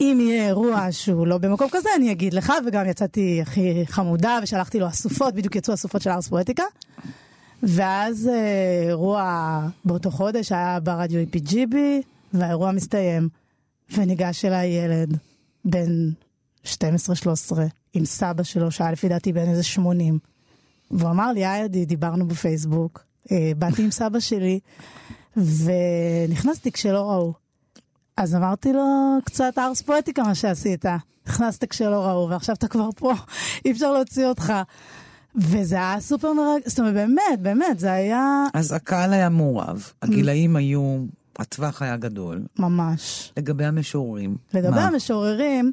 אם 0.01 0.19
יהיה 0.21 0.47
אירוע 0.47 0.87
שהוא 0.91 1.27
לא 1.27 1.39
במקום 1.39 1.69
כזה, 1.71 1.89
אני 1.97 2.13
אגיד 2.13 2.35
לך, 2.35 2.53
וגם 2.67 2.87
יצאתי 2.87 3.43
הכי 3.43 3.85
חמודה, 3.87 4.39
ושלחתי 4.43 4.81
לו 4.81 4.89
אסופות, 4.89 5.35
בדיוק 5.35 5.57
יצאו 5.57 5.75
אסופות 5.75 6.03
של 6.03 6.11
ארס 6.11 6.29
פואטיקה. 6.29 6.63
ואז 7.63 8.29
אה, 8.29 8.89
אירוע 8.89 9.61
באותו 9.85 10.11
חודש 10.11 10.53
היה 10.53 10.81
ברדיו 10.81 11.21
EPGB, 11.23 11.77
והאירוע 12.33 12.73
מסתיים, 12.73 13.29
וניגש 13.95 14.45
אליי 14.45 14.69
ילד 14.69 15.19
בן 15.65 16.11
12-13 16.67 17.57
עם 17.95 18.05
סבא 18.05 18.43
שלו, 18.43 18.71
שהיה 18.71 18.93
לפי 18.93 19.09
דעתי 19.09 19.33
בן 19.33 19.49
איזה 19.49 19.63
80. 19.63 20.19
והוא 20.91 21.11
אמר 21.11 21.33
לי, 21.33 21.47
היי 21.47 21.63
עדי, 21.63 21.85
דיברנו 21.85 22.29
בפייסבוק, 22.29 23.05
אה, 23.33 23.53
באתי 23.59 23.83
עם 23.83 23.91
סבא 23.91 24.21
שלי, 24.21 24.61
ונכנסתי 25.37 26.73
כשלא 26.73 27.11
ראו. 27.11 27.33
אז 28.17 28.35
אמרתי 28.35 28.73
לו, 28.73 28.85
קצת 29.25 29.59
ארס 29.59 29.83
פואטיקה 29.83 30.23
מה 30.23 30.35
שעשית. 30.35 30.85
נכנסת 31.27 31.65
כשלא 31.65 32.07
ראו, 32.07 32.31
ועכשיו 32.31 32.55
אתה 32.55 32.69
כבר 32.69 32.89
פה, 32.97 33.13
אי 33.65 33.73
אפשר 33.73 33.93
להוציא 33.93 34.27
אותך. 34.27 34.53
וזה 35.37 35.77
היה 35.77 36.01
סופר 36.01 36.33
מרגש, 36.33 36.69
זאת 36.69 36.79
אומרת, 36.79 36.95
באמת, 36.95 37.41
באמת, 37.41 37.79
זה 37.79 37.93
היה 37.93 38.45
אז 38.55 38.73
הקהל 38.73 39.13
היה 39.13 39.29
מעורב, 39.29 39.91
הגילאים 40.03 40.57
היו, 40.57 41.05
הטווח 41.39 41.83
היה 41.83 41.97
גדול. 41.97 42.43
ממש. 42.59 43.33
לגבי 43.37 43.65
המשוררים. 43.65 44.37
לגבי 44.55 44.71
מה? 44.71 44.87
המשוררים, 44.87 45.73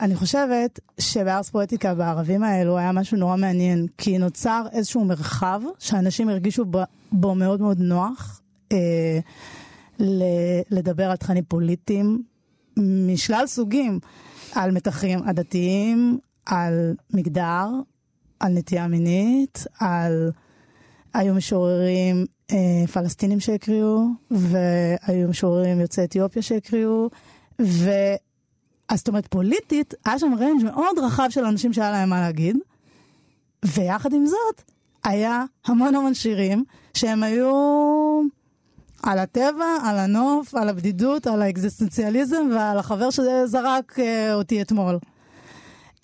אני 0.00 0.16
חושבת 0.16 0.80
שבארס 1.00 1.50
פואטיקה 1.50 1.94
בערבים 1.94 2.42
האלו 2.42 2.78
היה 2.78 2.92
משהו 2.92 3.16
נורא 3.16 3.36
מעניין, 3.36 3.86
כי 3.98 4.18
נוצר 4.18 4.66
איזשהו 4.72 5.04
מרחב 5.04 5.60
שאנשים 5.78 6.28
הרגישו 6.28 6.64
בו 7.12 7.34
מאוד 7.34 7.60
מאוד 7.60 7.78
נוח 7.80 8.40
אה, 8.72 9.18
לדבר 10.70 11.10
על 11.10 11.16
תכנים 11.16 11.44
פוליטיים 11.44 12.22
משלל 12.76 13.46
סוגים, 13.46 13.98
על 14.52 14.70
מתחים 14.70 15.22
עדתיים, 15.22 16.18
על 16.46 16.94
מגדר, 17.10 17.68
על 18.40 18.52
נטייה 18.52 18.86
מינית, 18.86 19.66
על... 19.80 20.30
היו 21.14 21.34
משוררים 21.34 22.26
אה, 22.50 22.86
פלסטינים 22.92 23.40
שהקריאו, 23.40 24.06
והיו 24.30 25.28
משוררים 25.28 25.80
יוצאי 25.80 26.04
אתיופיה 26.04 26.42
שהקריאו, 26.42 27.10
ו... 27.62 27.90
אז 28.88 28.98
זאת 28.98 29.08
אומרת, 29.08 29.26
פוליטית, 29.26 29.94
היה 30.04 30.18
שם 30.18 30.34
ריינג' 30.38 30.64
מאוד 30.64 30.98
רחב 30.98 31.26
של 31.30 31.44
אנשים 31.44 31.72
שהיה 31.72 31.90
להם 31.90 32.10
מה 32.10 32.20
להגיד, 32.20 32.56
ויחד 33.64 34.12
עם 34.12 34.26
זאת, 34.26 34.62
היה 35.04 35.44
המון 35.66 35.94
המון 35.94 36.14
שירים 36.14 36.64
שהם 36.94 37.22
היו 37.22 37.52
על 39.02 39.18
הטבע, 39.18 39.76
על 39.84 39.98
הנוף, 39.98 40.54
על 40.54 40.68
הבדידות, 40.68 41.26
על 41.26 41.42
האקזיסטנציאליזם 41.42 42.48
ועל 42.54 42.78
החבר 42.78 43.10
שזרק 43.10 43.98
אה, 43.98 44.34
אותי 44.34 44.62
אתמול. 44.62 44.98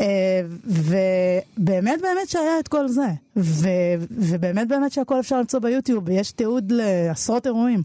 אה, 0.01 0.41
ובאמת 0.64 2.01
באמת 2.03 2.29
שהיה 2.29 2.59
את 2.59 2.69
כל 2.69 2.88
זה. 2.88 3.07
ובאמת 3.37 4.69
באמת 4.69 4.93
שהכל 4.93 5.21
אפשר 5.21 5.38
למצוא 5.38 5.61
ביוטיוב, 5.61 6.09
יש 6.11 6.33
תיעוד 6.33 6.73
לעשרות 6.73 7.47
אירועים. 7.47 7.83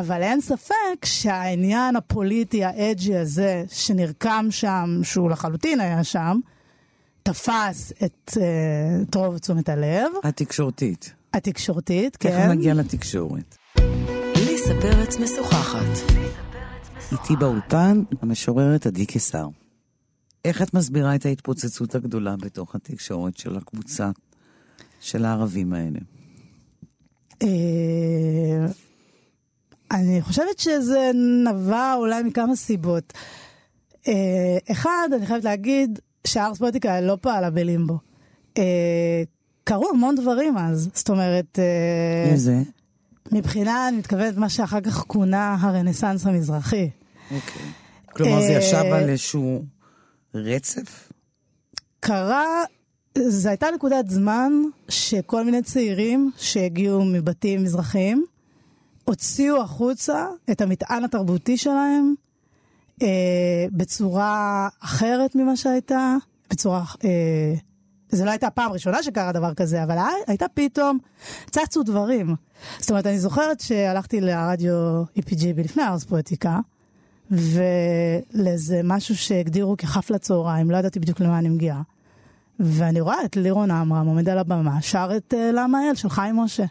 אבל 0.00 0.22
אין 0.22 0.40
ספק 0.40 1.04
שהעניין 1.04 1.96
הפוליטי 1.96 2.64
האג'י 2.64 3.16
הזה 3.16 3.64
שנרקם 3.72 4.46
שם, 4.50 5.00
שהוא 5.02 5.30
לחלוטין 5.30 5.80
היה 5.80 6.04
שם, 6.04 6.38
תפס 7.22 7.92
את, 8.04 8.38
אה, 8.40 9.02
את 9.02 9.14
רוב 9.14 9.38
תשומת 9.38 9.68
הלב, 9.68 10.12
התקשורתית. 10.24 11.12
התקשורתית, 11.34 12.16
כן. 12.16 12.50
נגיע 12.50 12.74
לתקשורת. 12.74 13.56
ליסה 14.36 14.74
פרץ 14.80 15.16
משוחחת. 15.16 16.14
איתי 17.12 17.36
באולפן, 17.36 18.02
המשוררת 18.22 18.86
עדי 18.86 19.06
קיסר. 19.06 19.48
איך 20.44 20.62
את 20.62 20.74
מסבירה 20.74 21.14
את 21.14 21.26
ההתפוצצות 21.26 21.94
הגדולה 21.94 22.36
בתוך 22.36 22.74
התקשורת 22.74 23.36
של 23.36 23.56
הקבוצה 23.56 24.10
של 25.00 25.24
הערבים 25.24 25.72
האלה? 25.72 25.98
אני 29.90 30.22
חושבת 30.22 30.58
שזה 30.58 31.10
נבע 31.44 31.94
אולי 31.94 32.22
מכמה 32.22 32.56
סיבות. 32.56 33.12
אה, 34.08 34.58
אחד, 34.70 35.08
אני 35.16 35.26
חייבת 35.26 35.44
להגיד 35.44 35.98
שהארס 36.26 36.58
פוליטיקה 36.58 37.00
לא 37.00 37.18
פעלה 37.20 37.50
בלימבו. 37.50 37.98
אה, 38.58 39.22
קרו 39.64 39.88
המון 39.90 40.14
דברים 40.14 40.58
אז, 40.58 40.88
זאת 40.94 41.10
אומרת, 41.10 41.58
אה, 41.58 42.30
איזה? 42.32 42.62
מבחינה, 43.32 43.88
אני 43.88 43.96
מתכוונת 43.96 44.36
מה 44.36 44.48
שאחר 44.48 44.80
כך 44.80 45.04
כונה 45.06 45.56
הרנסאנס 45.60 46.26
המזרחי. 46.26 46.90
אוקיי. 47.30 47.62
כלומר, 48.06 48.40
זה 48.40 48.52
ישב 48.52 48.84
על 48.92 49.08
איזשהו 49.08 49.64
רצף? 50.34 51.12
קרה, 52.00 52.64
זו 53.18 53.48
הייתה 53.48 53.66
נקודת 53.74 54.08
זמן 54.08 54.52
שכל 54.88 55.44
מיני 55.44 55.62
צעירים 55.62 56.30
שהגיעו 56.36 57.04
מבתים 57.04 57.62
מזרחיים 57.62 58.24
הוציאו 59.04 59.62
החוצה 59.62 60.26
את 60.50 60.60
המטען 60.60 61.04
התרבותי 61.04 61.56
שלהם 61.56 62.14
אה, 63.02 63.66
בצורה 63.72 64.68
אחרת 64.80 65.34
ממה 65.34 65.56
שהייתה, 65.56 66.16
בצורה... 66.50 66.84
אה, 67.04 67.54
זו 68.08 68.24
לא 68.24 68.30
הייתה 68.30 68.46
הפעם 68.46 68.70
הראשונה 68.70 69.02
שקרה 69.02 69.32
דבר 69.32 69.54
כזה, 69.54 69.82
אבל 69.82 69.96
הייתה 70.26 70.46
פתאום, 70.54 70.98
צצו 71.50 71.82
דברים. 71.82 72.34
זאת 72.78 72.90
אומרת, 72.90 73.06
אני 73.06 73.18
זוכרת 73.18 73.60
שהלכתי 73.60 74.20
לרדיו 74.20 75.04
EPGB 75.18 75.64
לפני 75.64 75.82
ארס 75.82 76.04
פואטיקה, 76.04 76.58
ולאיזה 77.30 78.80
משהו 78.84 79.16
שהגדירו 79.16 79.76
כחפלת 79.78 80.20
צהריים, 80.20 80.70
לא 80.70 80.76
ידעתי 80.76 81.00
בדיוק 81.00 81.20
למה 81.20 81.38
אני 81.38 81.48
מגיעה. 81.48 81.82
ואני 82.60 83.00
רואה 83.00 83.24
את 83.24 83.36
לירון 83.36 83.70
עמרם 83.70 84.06
עומד 84.06 84.28
על 84.28 84.38
הבמה, 84.38 84.82
שר 84.82 85.10
את 85.16 85.34
uh, 85.34 85.36
למה 85.52 85.88
אל 85.90 85.94
של 85.94 86.08
חיים 86.08 86.36
משה. 86.36 86.64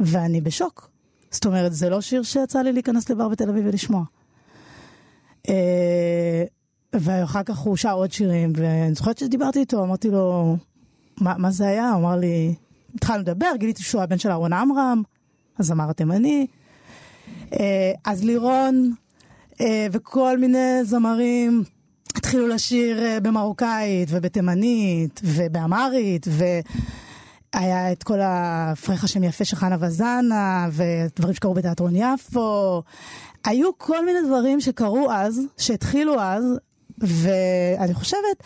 ואני 0.00 0.40
בשוק. 0.40 0.93
זאת 1.34 1.46
אומרת, 1.46 1.72
זה 1.72 1.90
לא 1.90 2.00
שיר 2.00 2.22
שיצא 2.22 2.62
לי 2.62 2.72
להיכנס 2.72 3.10
לבר 3.10 3.28
בתל 3.28 3.48
אביב 3.48 3.64
ולשמוע. 3.66 4.04
Uh, 5.46 5.50
ואחר 6.92 7.42
כך 7.42 7.58
הוא 7.58 7.76
שר 7.76 7.92
עוד 7.92 8.12
שירים, 8.12 8.52
ואני 8.56 8.94
זוכרת 8.94 9.18
שדיברתי 9.18 9.58
איתו, 9.58 9.84
אמרתי 9.84 10.10
לו, 10.10 10.56
מה, 11.20 11.34
מה 11.38 11.50
זה 11.50 11.66
היה? 11.66 11.90
הוא 11.90 12.00
אמר 12.00 12.16
לי, 12.16 12.54
התחלנו 12.94 13.20
לדבר, 13.20 13.50
גיליתי 13.58 13.82
שהוא 13.82 14.02
הבן 14.02 14.18
של 14.18 14.30
אהרון 14.30 14.52
עמרם, 14.52 15.02
הזמר 15.58 15.90
התימני. 15.90 16.46
Uh, 17.50 17.56
אז 18.04 18.24
לירון 18.24 18.92
uh, 19.52 19.62
וכל 19.92 20.38
מיני 20.38 20.84
זמרים 20.84 21.64
התחילו 22.16 22.48
לשיר 22.48 23.00
במרוקאית 23.22 24.08
ובתימנית 24.12 25.20
ובאמרית, 25.24 26.26
והיה 27.54 27.92
את 27.92 28.02
כל 28.02 28.18
הפרח 28.22 29.04
השם 29.04 29.24
יפה 29.24 29.44
של 29.44 29.56
חנה 29.56 29.76
וזנה, 29.80 30.68
ודברים 30.72 31.34
שקרו 31.34 31.54
בתיאטרון 31.54 31.96
יפו. 31.96 32.82
היו 33.44 33.78
כל 33.78 34.04
מיני 34.04 34.18
דברים 34.26 34.60
שקרו 34.60 35.10
אז, 35.12 35.40
שהתחילו 35.58 36.20
אז, 36.20 36.44
ואני 36.98 37.94
חושבת 37.94 38.42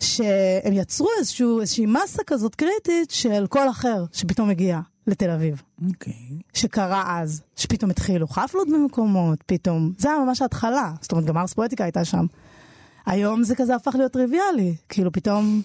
שהם 0.00 0.72
יצרו 0.72 1.08
איזשהו, 1.18 1.60
איזושהי 1.60 1.86
מסה 1.86 2.22
כזאת 2.26 2.54
קריטית 2.54 3.10
של 3.10 3.46
קול 3.46 3.70
אחר 3.70 4.04
שפתאום 4.12 4.50
הגיע 4.50 4.80
לתל 5.06 5.30
אביב. 5.30 5.62
אוקיי. 5.88 6.12
שקרה 6.52 7.20
אז, 7.20 7.42
שפתאום 7.56 7.90
התחילו 7.90 8.28
חפלות 8.28 8.68
במקומות, 8.68 9.38
פתאום, 9.46 9.92
זה 9.98 10.10
היה 10.10 10.18
ממש 10.18 10.42
ההתחלה, 10.42 10.92
זאת 11.00 11.12
אומרת 11.12 11.24
גם 11.26 11.36
ארס 11.36 11.52
פואטיקה 11.52 11.84
הייתה 11.84 12.04
שם. 12.04 12.26
היום 13.06 13.44
זה 13.44 13.54
כזה 13.56 13.74
הפך 13.74 13.94
להיות 13.94 14.12
טריוויאלי, 14.12 14.74
כאילו 14.88 15.12
פתאום, 15.12 15.62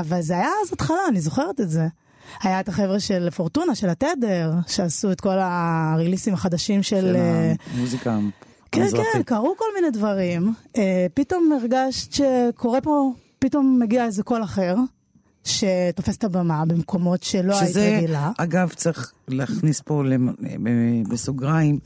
אבל 0.00 0.20
זה 0.20 0.34
היה 0.34 0.50
אז 0.62 0.72
התחלה, 0.72 1.08
אני 1.08 1.20
זוכרת 1.20 1.60
את 1.60 1.70
זה. 1.70 1.86
היה 2.42 2.60
את 2.60 2.68
החבר'ה 2.68 3.00
של 3.00 3.30
פורטונה, 3.30 3.74
של 3.74 3.88
התדר, 3.88 4.52
שעשו 4.66 5.12
את 5.12 5.20
כל 5.20 5.38
הריליסים 5.38 6.34
החדשים 6.34 6.82
של... 6.82 7.00
של 7.00 7.16
אה, 7.16 7.52
המוזיקה 7.74 8.18
כן, 8.72 8.80
המזרחית. 8.82 9.06
כן, 9.12 9.22
קרו 9.22 9.54
כל 9.58 9.64
מיני 9.74 9.90
דברים. 9.90 10.54
אה, 10.76 11.06
פתאום 11.14 11.52
הרגשת 11.52 12.12
שקורה 12.12 12.80
פה, 12.80 13.12
פתאום 13.38 13.78
מגיע 13.82 14.04
איזה 14.04 14.22
קול 14.22 14.44
אחר, 14.44 14.76
שתופס 15.44 16.16
את 16.16 16.24
הבמה 16.24 16.64
במקומות 16.66 17.22
שלא 17.22 17.58
היית 17.58 17.70
שזה, 17.70 17.96
רגילה. 17.96 18.30
אגב, 18.38 18.72
צריך 18.76 19.12
להכניס 19.28 19.80
פה 19.80 20.02
ב- 20.62 21.08
בסוגריים, 21.08 21.78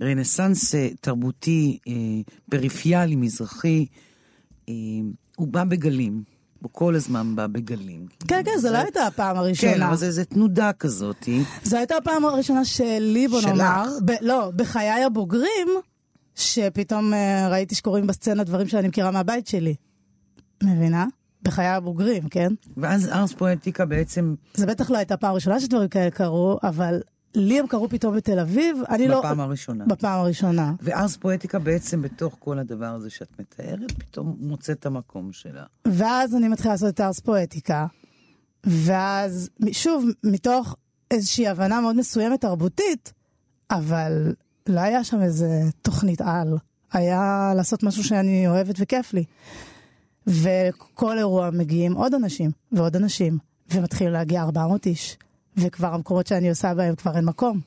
רנסאנס 0.00 0.74
אה, 0.74 0.88
תרבותי, 1.00 1.78
אה, 1.88 1.92
פריפיאלי, 2.50 3.16
מזרחי, 3.16 3.86
אה, 4.68 4.74
הוא 5.36 5.48
בא 5.48 5.64
בגלים. 5.64 6.35
הוא 6.66 6.70
כל 6.72 6.94
הזמן 6.94 7.36
בא 7.36 7.46
בגלים. 7.46 8.06
כן, 8.28 8.42
כן, 8.44 8.58
זו 8.58 8.72
לא 8.72 8.78
הייתה 8.78 9.06
הפעם 9.06 9.36
הראשונה. 9.36 9.72
כן, 9.72 9.82
אבל 9.82 9.96
זה 9.96 10.06
איזה 10.06 10.24
תנודה 10.24 10.72
כזאת. 10.72 11.28
זו 11.62 11.76
הייתה 11.76 11.96
הפעם 11.96 12.24
הראשונה 12.24 12.64
שלי, 12.64 13.28
בוא. 13.28 13.40
נאמר, 13.42 13.84
לא, 14.20 14.50
בחיי 14.56 15.04
הבוגרים, 15.04 15.68
שפתאום 16.34 17.14
אה, 17.14 17.48
ראיתי 17.48 17.74
שקורים 17.74 18.06
בסצנה 18.06 18.44
דברים 18.44 18.68
שאני 18.68 18.88
מכירה 18.88 19.10
מהבית 19.10 19.46
שלי. 19.46 19.74
מבינה? 20.62 21.06
בחיי 21.42 21.66
הבוגרים, 21.66 22.28
כן? 22.28 22.52
ואז 22.76 23.08
ארס 23.08 23.32
פואטיקה 23.32 23.86
בעצם, 23.86 24.34
זה 24.54 24.66
בטח 24.66 24.90
לא 24.90 24.96
הייתה 24.96 25.16
פעם 25.16 25.34
ראשונה 25.34 25.60
שדברים 25.60 25.88
כאלה 25.88 26.10
קרו, 26.10 26.58
אבל 26.62 27.00
לי 27.36 27.60
הם 27.60 27.66
קרו 27.66 27.88
פתאום 27.88 28.16
בתל 28.16 28.38
אביב, 28.38 28.78
אני 28.88 29.08
לא... 29.08 29.18
בפעם 29.18 29.40
הראשונה. 29.40 29.84
בפעם 29.86 30.20
הראשונה. 30.20 30.72
וארס 30.82 31.16
פואטיקה 31.16 31.58
בעצם 31.58 32.02
בתוך 32.02 32.36
כל 32.38 32.58
הדבר 32.58 32.86
הזה 32.86 33.10
שאת 33.10 33.40
מתארת, 33.40 33.92
פתאום 33.92 34.36
מוצאת 34.40 34.78
את 34.78 34.86
המקום 34.86 35.32
שלה. 35.32 35.64
ואז 35.88 36.34
אני 36.34 36.48
מתחילה 36.48 36.74
לעשות 36.74 36.94
את 36.94 37.00
הארס 37.00 37.20
פואטיקה, 37.20 37.86
ואז, 38.64 39.50
שוב, 39.72 40.04
מתוך 40.24 40.76
איזושהי 41.10 41.48
הבנה 41.48 41.80
מאוד 41.80 41.96
מסוימת 41.96 42.40
תרבותית, 42.40 43.12
אבל 43.70 44.34
לא 44.66 44.80
היה 44.80 45.04
שם 45.04 45.22
איזה 45.22 45.48
תוכנית 45.82 46.20
על. 46.20 46.56
היה 46.92 47.52
לעשות 47.56 47.82
משהו 47.82 48.04
שאני 48.04 48.48
אוהבת 48.48 48.74
וכיף 48.78 49.14
לי. 49.14 49.24
וכל 50.26 51.18
אירוע 51.18 51.50
מגיעים 51.50 51.92
עוד 51.92 52.14
אנשים 52.14 52.50
ועוד 52.72 52.96
אנשים, 52.96 53.38
ומתחילים 53.74 54.12
להגיע 54.12 54.42
400 54.42 54.86
איש, 54.86 55.16
וכבר 55.56 55.94
המקומות 55.94 56.26
שאני 56.26 56.48
עושה 56.48 56.74
בהם 56.74 56.94
כבר 56.94 57.16
אין 57.16 57.24
מקום. 57.24 57.60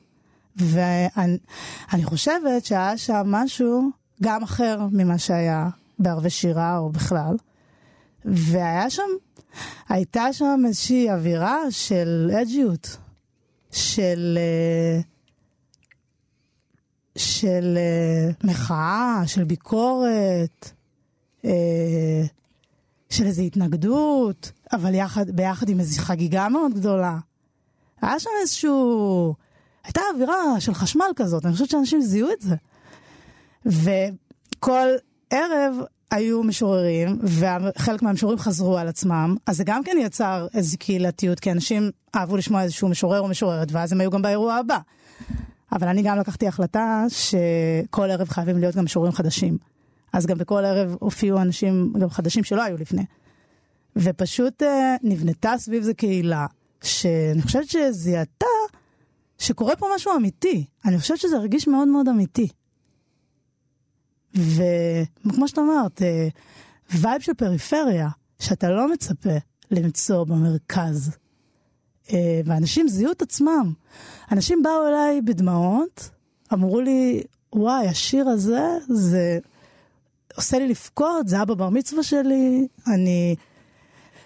ואני 0.56 2.04
חושבת 2.04 2.64
שהיה 2.64 2.98
שם 2.98 3.22
משהו 3.26 3.90
גם 4.22 4.42
אחר 4.42 4.86
ממה 4.92 5.18
שהיה 5.18 5.68
בערבי 5.98 6.30
שירה 6.30 6.78
או 6.78 6.90
בכלל. 6.90 7.36
והיה 8.24 8.90
שם, 8.90 9.02
הייתה 9.88 10.32
שם 10.32 10.60
איזושהי 10.66 11.10
אווירה 11.10 11.58
של 11.70 12.30
אג'יות, 12.42 12.96
של, 13.70 14.38
אה, 14.40 15.00
של 17.16 17.78
אה, 17.78 18.30
מחאה, 18.44 19.22
של 19.26 19.44
ביקורת, 19.44 20.70
אה, 21.44 22.22
של 23.10 23.26
איזו 23.26 23.42
התנגדות, 23.42 24.52
אבל 24.72 24.94
יחד, 24.94 25.30
ביחד 25.30 25.68
עם 25.68 25.80
איזו 25.80 26.02
חגיגה 26.02 26.48
מאוד 26.48 26.74
גדולה. 26.74 27.18
היה 28.02 28.18
שם 28.18 28.30
איזשהו... 28.40 29.34
הייתה 29.84 30.00
אווירה 30.14 30.60
של 30.60 30.74
חשמל 30.74 31.10
כזאת, 31.16 31.46
אני 31.46 31.52
חושבת 31.52 31.70
שאנשים 31.70 32.00
זיהו 32.00 32.28
את 32.32 32.40
זה. 32.40 32.56
וכל 33.66 34.88
ערב 35.30 35.76
היו 36.10 36.42
משוררים, 36.42 37.18
וחלק 37.22 38.02
מהמשוררים 38.02 38.38
חזרו 38.38 38.78
על 38.78 38.88
עצמם, 38.88 39.36
אז 39.46 39.56
זה 39.56 39.64
גם 39.64 39.84
כן 39.84 39.96
יצר 40.00 40.46
איזו 40.54 40.78
קהילתיות, 40.78 41.40
כי 41.40 41.52
אנשים 41.52 41.90
אהבו 42.14 42.36
לשמוע 42.36 42.62
איזשהו 42.62 42.88
משורר 42.88 43.20
או 43.20 43.28
משוררת, 43.28 43.68
ואז 43.72 43.92
הם 43.92 44.00
היו 44.00 44.10
גם 44.10 44.22
באירוע 44.22 44.54
הבא. 44.54 44.78
אבל 45.72 45.88
אני 45.88 46.02
גם 46.02 46.18
לקחתי 46.18 46.46
החלטה 46.46 47.04
שכל 47.08 48.10
ערב 48.10 48.28
חייבים 48.28 48.58
להיות 48.58 48.76
גם 48.76 48.84
משוררים 48.84 49.12
חדשים. 49.12 49.58
אז 50.12 50.26
גם 50.26 50.38
בכל 50.38 50.64
ערב 50.64 50.96
הופיעו 51.00 51.40
אנשים 51.40 51.92
גם 52.00 52.10
חדשים 52.10 52.44
שלא 52.44 52.62
היו 52.62 52.76
לפני. 52.76 53.04
ופשוט 53.96 54.62
אה, 54.62 54.96
נבנתה 55.02 55.52
סביב 55.58 55.82
זה 55.82 55.94
קהילה, 55.94 56.46
שאני 56.82 57.42
חושבת 57.42 57.68
שזיהתה 57.68 58.46
שקורה 59.38 59.76
פה 59.76 59.86
משהו 59.94 60.12
אמיתי. 60.16 60.64
אני 60.84 60.98
חושבת 60.98 61.18
שזה 61.18 61.36
הרגיש 61.36 61.68
מאוד 61.68 61.88
מאוד 61.88 62.08
אמיתי. 62.08 62.48
וכמו 64.34 65.48
שאת 65.48 65.58
אמרת, 65.58 66.02
אה, 66.02 66.28
וייב 66.90 67.20
של 67.20 67.34
פריפריה, 67.34 68.08
שאתה 68.38 68.70
לא 68.70 68.92
מצפה 68.92 69.36
למצוא 69.70 70.24
במרכז. 70.24 71.10
אה, 72.12 72.40
ואנשים 72.44 72.88
זיהו 72.88 73.12
את 73.12 73.22
עצמם. 73.22 73.72
אנשים 74.32 74.62
באו 74.62 74.88
אליי 74.88 75.20
בדמעות, 75.22 76.10
אמרו 76.52 76.80
לי, 76.80 77.22
וואי, 77.52 77.88
השיר 77.88 78.28
הזה, 78.28 78.78
זה 78.88 79.38
עושה 80.36 80.58
לי 80.58 80.68
לבכות, 80.68 81.28
זה 81.28 81.36
היה 81.36 81.44
בבר 81.44 81.68
מצווה 81.68 82.02
שלי, 82.02 82.66
אני... 82.86 83.36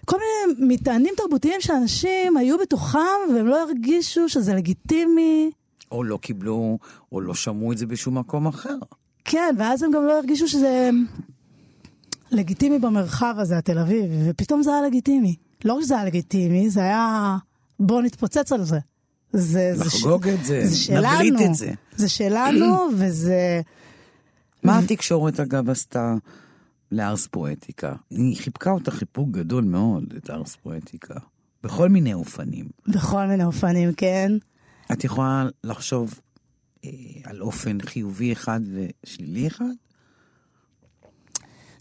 כל 0.05 0.17
מיני 0.17 0.75
מטענים 0.75 1.15
תרבותיים 1.17 1.61
שאנשים 1.61 2.37
היו 2.37 2.59
בתוכם 2.59 2.99
והם 3.35 3.47
לא 3.47 3.63
הרגישו 3.63 4.29
שזה 4.29 4.55
לגיטימי. 4.55 5.51
או 5.93 6.05
לא 6.05 6.17
קיבלו, 6.17 6.79
או 7.13 7.21
לא 7.21 7.35
שמעו 7.35 7.73
את 7.73 7.79
זה 7.79 7.87
בשום 7.87 8.19
מקום 8.19 8.47
אחר. 8.47 8.79
כן, 9.25 9.55
ואז 9.59 9.83
הם 9.83 9.91
גם 9.91 10.07
לא 10.07 10.19
הרגישו 10.19 10.49
שזה 10.49 10.91
לגיטימי 12.31 12.79
במרחב 12.79 13.35
הזה, 13.39 13.59
התל 13.59 13.79
אביב, 13.79 14.05
ופתאום 14.27 14.63
זה 14.63 14.71
היה 14.71 14.83
לגיטימי. 14.83 15.37
לא 15.65 15.75
רק 15.75 15.83
שזה 15.83 15.95
היה 15.95 16.05
לגיטימי, 16.05 16.71
זה 16.71 16.81
היה... 16.81 17.37
בואו 17.81 18.01
נתפוצץ 18.01 18.53
על 18.53 18.65
זה. 18.65 18.79
זה, 19.33 19.73
לחגוג 19.77 20.25
זה, 20.25 20.35
את 20.35 20.45
זה, 20.45 20.67
זה 20.67 20.77
שלנו, 20.77 21.15
נבליט 21.15 21.51
את 21.51 21.55
זה. 21.55 21.73
זה 21.97 22.09
שלנו, 22.09 22.89
וזה... 22.99 23.61
מה 24.63 24.79
התקשורת, 24.79 25.41
אגב, 25.41 25.71
עשתה 25.71 26.15
לארס 26.95 27.27
פואטיקה? 27.27 27.95
היא 28.11 28.37
חיבקה 28.37 28.71
אותה 28.71 28.91
חיפוק 28.91 29.31
גדול 29.31 29.65
מאוד, 29.65 30.15
את 30.17 30.31
ארס 30.31 30.57
פואטיקה. 30.57 31.15
בכל 31.63 31.89
מיני 31.89 32.15
אופנים. 32.15 32.69
בכל 32.89 33.27
מיני 33.27 33.45
אופנים, 33.45 33.93
כן. 33.93 34.33
את 34.93 35.05
יכולה 35.05 35.49
לחשוב 35.65 36.21
אה, 36.85 36.91
על 37.25 37.43
אופן 37.43 37.79
חיובי 37.81 38.33
אחד 38.33 38.61
ושלילי 38.73 39.47
אחד? 39.47 39.65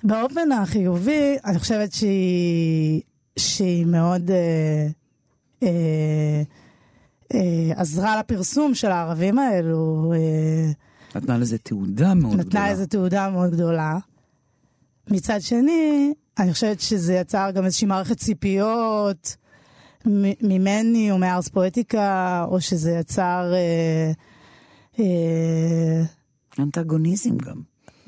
באופן 0.04 0.52
החיובי, 0.52 1.36
אני 1.46 1.60
חושבת 1.60 1.94
שהיא, 1.94 3.02
שהיא 3.40 3.86
מאוד 3.86 4.32
אה, 4.32 4.88
אה, 5.64 6.44
אה, 7.34 7.72
עזרה 7.76 8.20
לפרסום 8.20 8.76
של 8.76 8.92
הערבים 8.92 9.40
האלו. 9.40 10.14
אה, 10.16 10.72
נתנה 11.16 11.38
לזה 11.38 11.58
תעודה 11.58 12.14
מאוד 12.14 12.34
נתנה 12.34 12.44
גדולה. 12.44 12.64
נתנה 12.64 12.74
לזה 12.74 12.88
תעודה 12.88 13.30
מאוד 13.30 13.52
גדולה. 13.52 13.98
מצד 15.12 15.42
שני, 15.42 16.14
אני 16.40 16.54
חושבת 16.54 16.80
שזה 16.80 17.14
יצר 17.14 17.52
גם 17.52 17.66
איזושהי 17.66 17.88
מערכת 17.88 18.18
ציפיות 18.18 19.36
ממני 20.42 21.12
או 21.12 21.18
מארס 21.18 21.48
פואטיקה, 21.48 22.46
או 22.50 22.62
שזה 22.62 22.92
יצר... 22.92 23.54
אה, 23.54 24.12
אה, 25.00 26.04
אנטגוניזם 26.60 27.38
גם. 27.38 27.62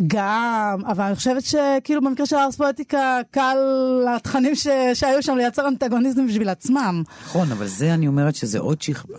גם, 0.08 0.82
אבל 0.88 1.04
אני 1.04 1.16
חושבת 1.16 1.43
שכאילו 1.43 2.02
במקרה 2.02 2.26
של 2.26 2.36
ארס 2.36 2.56
פואטיקה, 2.56 3.20
קל 3.32 3.58
לתכנים 4.06 4.56
ש... 4.56 4.68
שהיו 4.93 5.24
שם 5.24 5.36
לייצר 5.38 5.68
אנטגוניזם 5.68 6.28
בשביל 6.28 6.50
עצמם. 6.50 7.04
נכון, 7.24 7.52
אבל 7.52 7.68
זה 7.68 7.93
אני 7.93 8.08
אומרת 8.08 8.36
שזה 8.36 8.60
עוד 8.60 8.82
שכבה. 8.82 9.18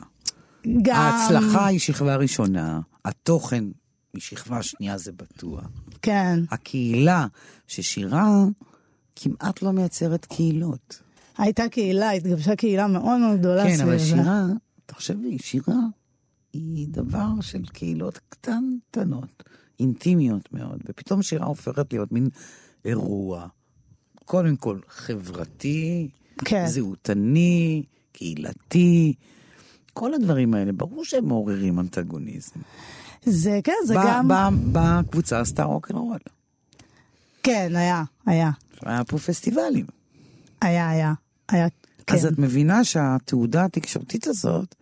גם... 0.83 0.97
ההצלחה 0.97 1.67
היא 1.67 1.79
שכבה 1.81 2.17
ראשונה, 2.17 2.81
התוכן 3.05 3.65
היא 4.15 4.23
שכבה 4.23 4.63
שנייה, 4.63 4.99
זה 4.99 5.13
בטוח. 5.13 5.65
כן. 6.03 6.41
הקהילה 6.51 7.27
ששירה 7.67 8.45
כמעט 9.17 9.63
לא 9.63 9.73
מייצרת 9.73 10.25
קהילות. 10.25 11.03
הייתה 11.39 11.69
קהילה, 11.69 12.11
התגבשה 12.11 12.57
קהילה 12.57 12.87
מאוד 12.87 13.19
מאוד 13.21 13.39
גדולה 13.39 13.65
כן, 13.65 13.81
אבל 13.83 13.99
שירה, 13.99 14.47
תחשבי, 14.87 15.39
שירה 15.39 15.81
היא 16.53 16.89
דבר 16.89 17.41
של 17.41 17.67
קהילות 17.67 18.21
קטנטנות, 18.29 19.43
אינטימיות 19.81 20.53
מאוד, 20.53 20.83
ופתאום 20.89 21.23
שירה 21.23 21.47
הופכת 21.47 21.93
להיות 21.93 22.13
מין 22.13 22.29
אירוע, 22.85 23.47
קודם 24.25 24.57
כל 24.57 24.79
חברתי, 24.89 26.09
כן. 26.45 26.67
זהותני, 26.67 27.83
קהילתי. 28.13 29.15
כל 29.97 30.15
הדברים 30.15 30.55
האלה, 30.55 30.73
ברור 30.73 31.05
שהם 31.05 31.29
מעוררים 31.29 31.81
אנטגוניזם. 31.81 32.61
זה, 33.25 33.61
כן, 33.65 33.73
זה 33.87 33.95
גם... 33.95 34.29
בקבוצה 34.73 35.41
עשתה 35.41 35.65
רוקנרול. 35.65 36.19
כן, 37.43 37.73
היה, 37.75 38.03
היה. 38.27 38.51
היה 38.83 39.05
פה 39.05 39.19
פסטיבלים. 39.19 39.87
היה, 40.61 40.91
היה, 40.91 41.13
היה, 41.49 41.67
כן. 42.07 42.15
אז 42.15 42.27
את 42.27 42.39
מבינה 42.39 42.85
שהתעודה 42.85 43.65
התקשורתית 43.65 44.27
הזאת 44.27 44.75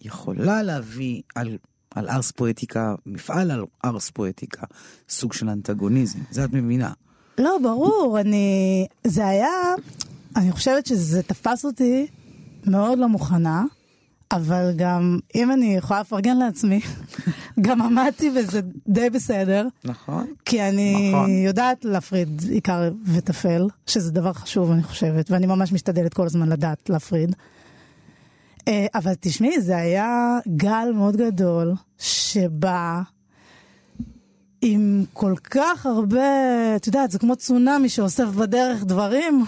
יכולה 0.00 0.62
להביא 0.62 1.22
על, 1.34 1.58
על 1.94 2.08
ארס 2.08 2.30
פואטיקה, 2.30 2.94
מפעל 3.06 3.50
על 3.50 3.64
ארס 3.84 4.10
פואטיקה, 4.10 4.66
סוג 5.08 5.32
של 5.32 5.48
אנטגוניזם. 5.48 6.18
זה 6.30 6.44
את 6.44 6.52
מבינה. 6.52 6.92
לא, 7.38 7.58
ברור, 7.62 8.20
אני... 8.20 8.86
זה 9.06 9.26
היה... 9.26 9.74
אני 10.36 10.52
חושבת 10.52 10.86
שזה 10.86 11.22
תפס 11.22 11.64
אותי 11.64 12.06
מאוד 12.66 12.98
לא 12.98 13.08
מוכנה. 13.08 13.64
אבל 14.32 14.72
גם, 14.76 15.18
אם 15.34 15.52
אני 15.52 15.76
יכולה 15.76 16.00
לפרגן 16.00 16.36
לעצמי, 16.36 16.80
גם 17.66 17.82
עמדתי 17.82 18.30
וזה 18.36 18.60
די 18.88 19.10
בסדר. 19.10 19.66
נכון. 19.84 20.26
כי 20.44 20.62
אני 20.62 21.10
נכון. 21.12 21.30
יודעת 21.30 21.84
להפריד 21.84 22.42
עיקר 22.50 22.90
וטפל, 23.06 23.68
שזה 23.86 24.12
דבר 24.12 24.32
חשוב, 24.32 24.70
אני 24.70 24.82
חושבת, 24.82 25.30
ואני 25.30 25.46
ממש 25.46 25.72
משתדלת 25.72 26.14
כל 26.14 26.26
הזמן 26.26 26.48
לדעת 26.48 26.90
להפריד. 26.90 27.36
אה, 28.68 28.86
אבל 28.94 29.12
תשמעי, 29.20 29.60
זה 29.60 29.76
היה 29.76 30.38
גל 30.56 30.92
מאוד 30.94 31.16
גדול, 31.16 31.72
שבא 31.98 33.00
עם 34.62 35.04
כל 35.12 35.34
כך 35.50 35.86
הרבה, 35.86 36.20
את 36.76 36.86
יודעת, 36.86 37.10
זה 37.10 37.18
כמו 37.18 37.36
צונאמי 37.36 37.88
שאוסף 37.88 38.24
בדרך 38.24 38.84
דברים, 38.84 39.44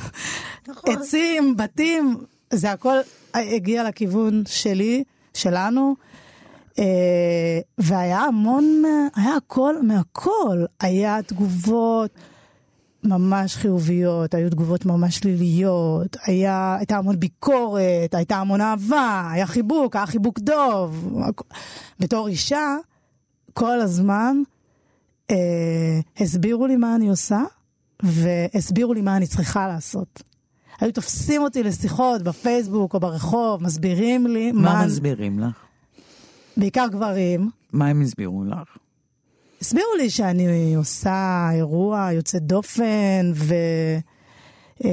נכון. 0.69 0.95
עצים, 0.95 1.57
בתים, 1.57 2.17
זה 2.53 2.73
הכל 2.73 2.97
הגיע 3.35 3.89
לכיוון 3.89 4.43
שלי, 4.47 5.05
שלנו, 5.35 5.95
אה, 6.79 7.61
והיה 7.79 8.21
המון, 8.21 8.83
היה 9.17 9.37
הכל 9.37 9.83
מהכל. 9.83 10.65
היה 10.81 11.23
תגובות 11.23 12.11
ממש 13.05 13.57
חיוביות, 13.57 14.35
היו 14.35 14.51
תגובות 14.51 14.87
ממש 14.87 15.17
שליליות, 15.19 16.17
היה, 16.27 16.77
הייתה 16.79 16.97
המון 16.97 17.21
ביקורת, 17.21 18.15
הייתה 18.15 18.37
המון 18.37 18.61
אהבה, 18.61 19.29
היה 19.33 19.47
חיבוק, 19.47 19.97
היה 19.97 20.07
חיבוק 20.07 20.39
דוב. 20.39 21.19
בתור 22.01 22.29
אישה, 22.29 22.77
כל 23.53 23.81
הזמן 23.81 24.37
אה, 25.31 26.01
הסבירו 26.21 26.67
לי 26.67 26.77
מה 26.77 26.97
אני 26.97 27.09
עושה, 27.09 27.43
והסבירו 28.03 28.95
לי 28.95 29.01
מה 29.01 29.17
אני 29.17 29.27
צריכה 29.27 29.69
לעשות. 29.69 30.23
היו 30.81 30.93
תופסים 30.93 31.43
אותי 31.43 31.63
לשיחות 31.63 32.23
בפייסבוק 32.23 32.95
או 32.95 33.01
ברחוב, 33.01 33.63
מסבירים 33.63 34.27
לי 34.27 34.53
מה... 34.53 34.61
מה 34.61 34.87
מסבירים 34.87 35.39
לך? 35.39 35.57
בעיקר 36.57 36.87
גברים. 36.91 37.51
מה 37.73 37.87
הם 37.87 38.03
הסבירו 38.03 38.45
לך? 38.45 38.77
הסבירו 39.61 39.95
לי 39.99 40.11
שאני 40.11 40.75
עושה 40.75 41.49
אירוע 41.53 42.09
יוצא 42.13 42.39
דופן, 42.39 43.33
ו... 43.35 43.55
אה, 44.85 44.91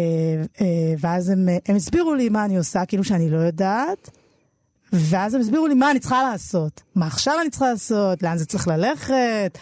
אה, 0.62 0.94
ואז 1.00 1.30
הם, 1.30 1.48
הם 1.68 1.76
הסבירו 1.76 2.14
לי 2.14 2.30
מה 2.30 2.46
אני 2.46 2.58
עושה, 2.58 2.86
כאילו 2.86 3.04
שאני 3.04 3.30
לא 3.30 3.38
יודעת, 3.38 4.10
ואז 4.94 5.34
הם 5.34 5.42
הסבירו 5.42 5.68
לי 5.68 5.74
מה 5.74 5.92
אני 5.92 6.00
צריכה 6.00 6.24
לעשות, 6.24 6.82
מה 6.96 7.08
עכשיו 7.08 7.34
אני 7.42 7.50
צריכה 7.50 7.70
לעשות, 7.70 8.24
לאן 8.24 8.38
זה 8.38 8.46
צריך 8.46 8.68
ללכת. 8.68 9.58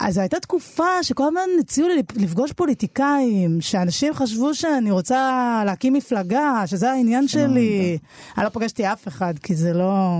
אז 0.00 0.14
זו 0.14 0.20
הייתה 0.20 0.40
תקופה 0.40 1.02
שכל 1.02 1.24
הזמן 1.24 1.40
הציעו 1.60 1.88
לי 1.88 2.02
לפגוש 2.16 2.52
פוליטיקאים, 2.52 3.60
שאנשים 3.60 4.14
חשבו 4.14 4.54
שאני 4.54 4.90
רוצה 4.90 5.62
להקים 5.66 5.92
מפלגה, 5.92 6.62
שזה 6.66 6.90
העניין 6.90 7.28
שלי. 7.28 7.98
אני 8.38 8.44
לא 8.44 8.50
פגשתי 8.50 8.86
אף 8.86 9.08
אחד, 9.08 9.38
כי 9.38 9.54
זה 9.54 9.72
לא... 9.72 10.18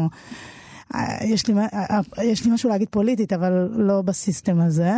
אה, 0.94 1.18
יש 1.24 1.46
לי, 1.46 1.54
אה, 1.72 2.00
יש 2.22 2.44
לי 2.44 2.50
משהו 2.50 2.70
להגיד 2.70 2.88
פוליטית, 2.90 3.32
אבל 3.32 3.68
לא 3.72 4.02
בסיסטם 4.02 4.60
הזה. 4.60 4.92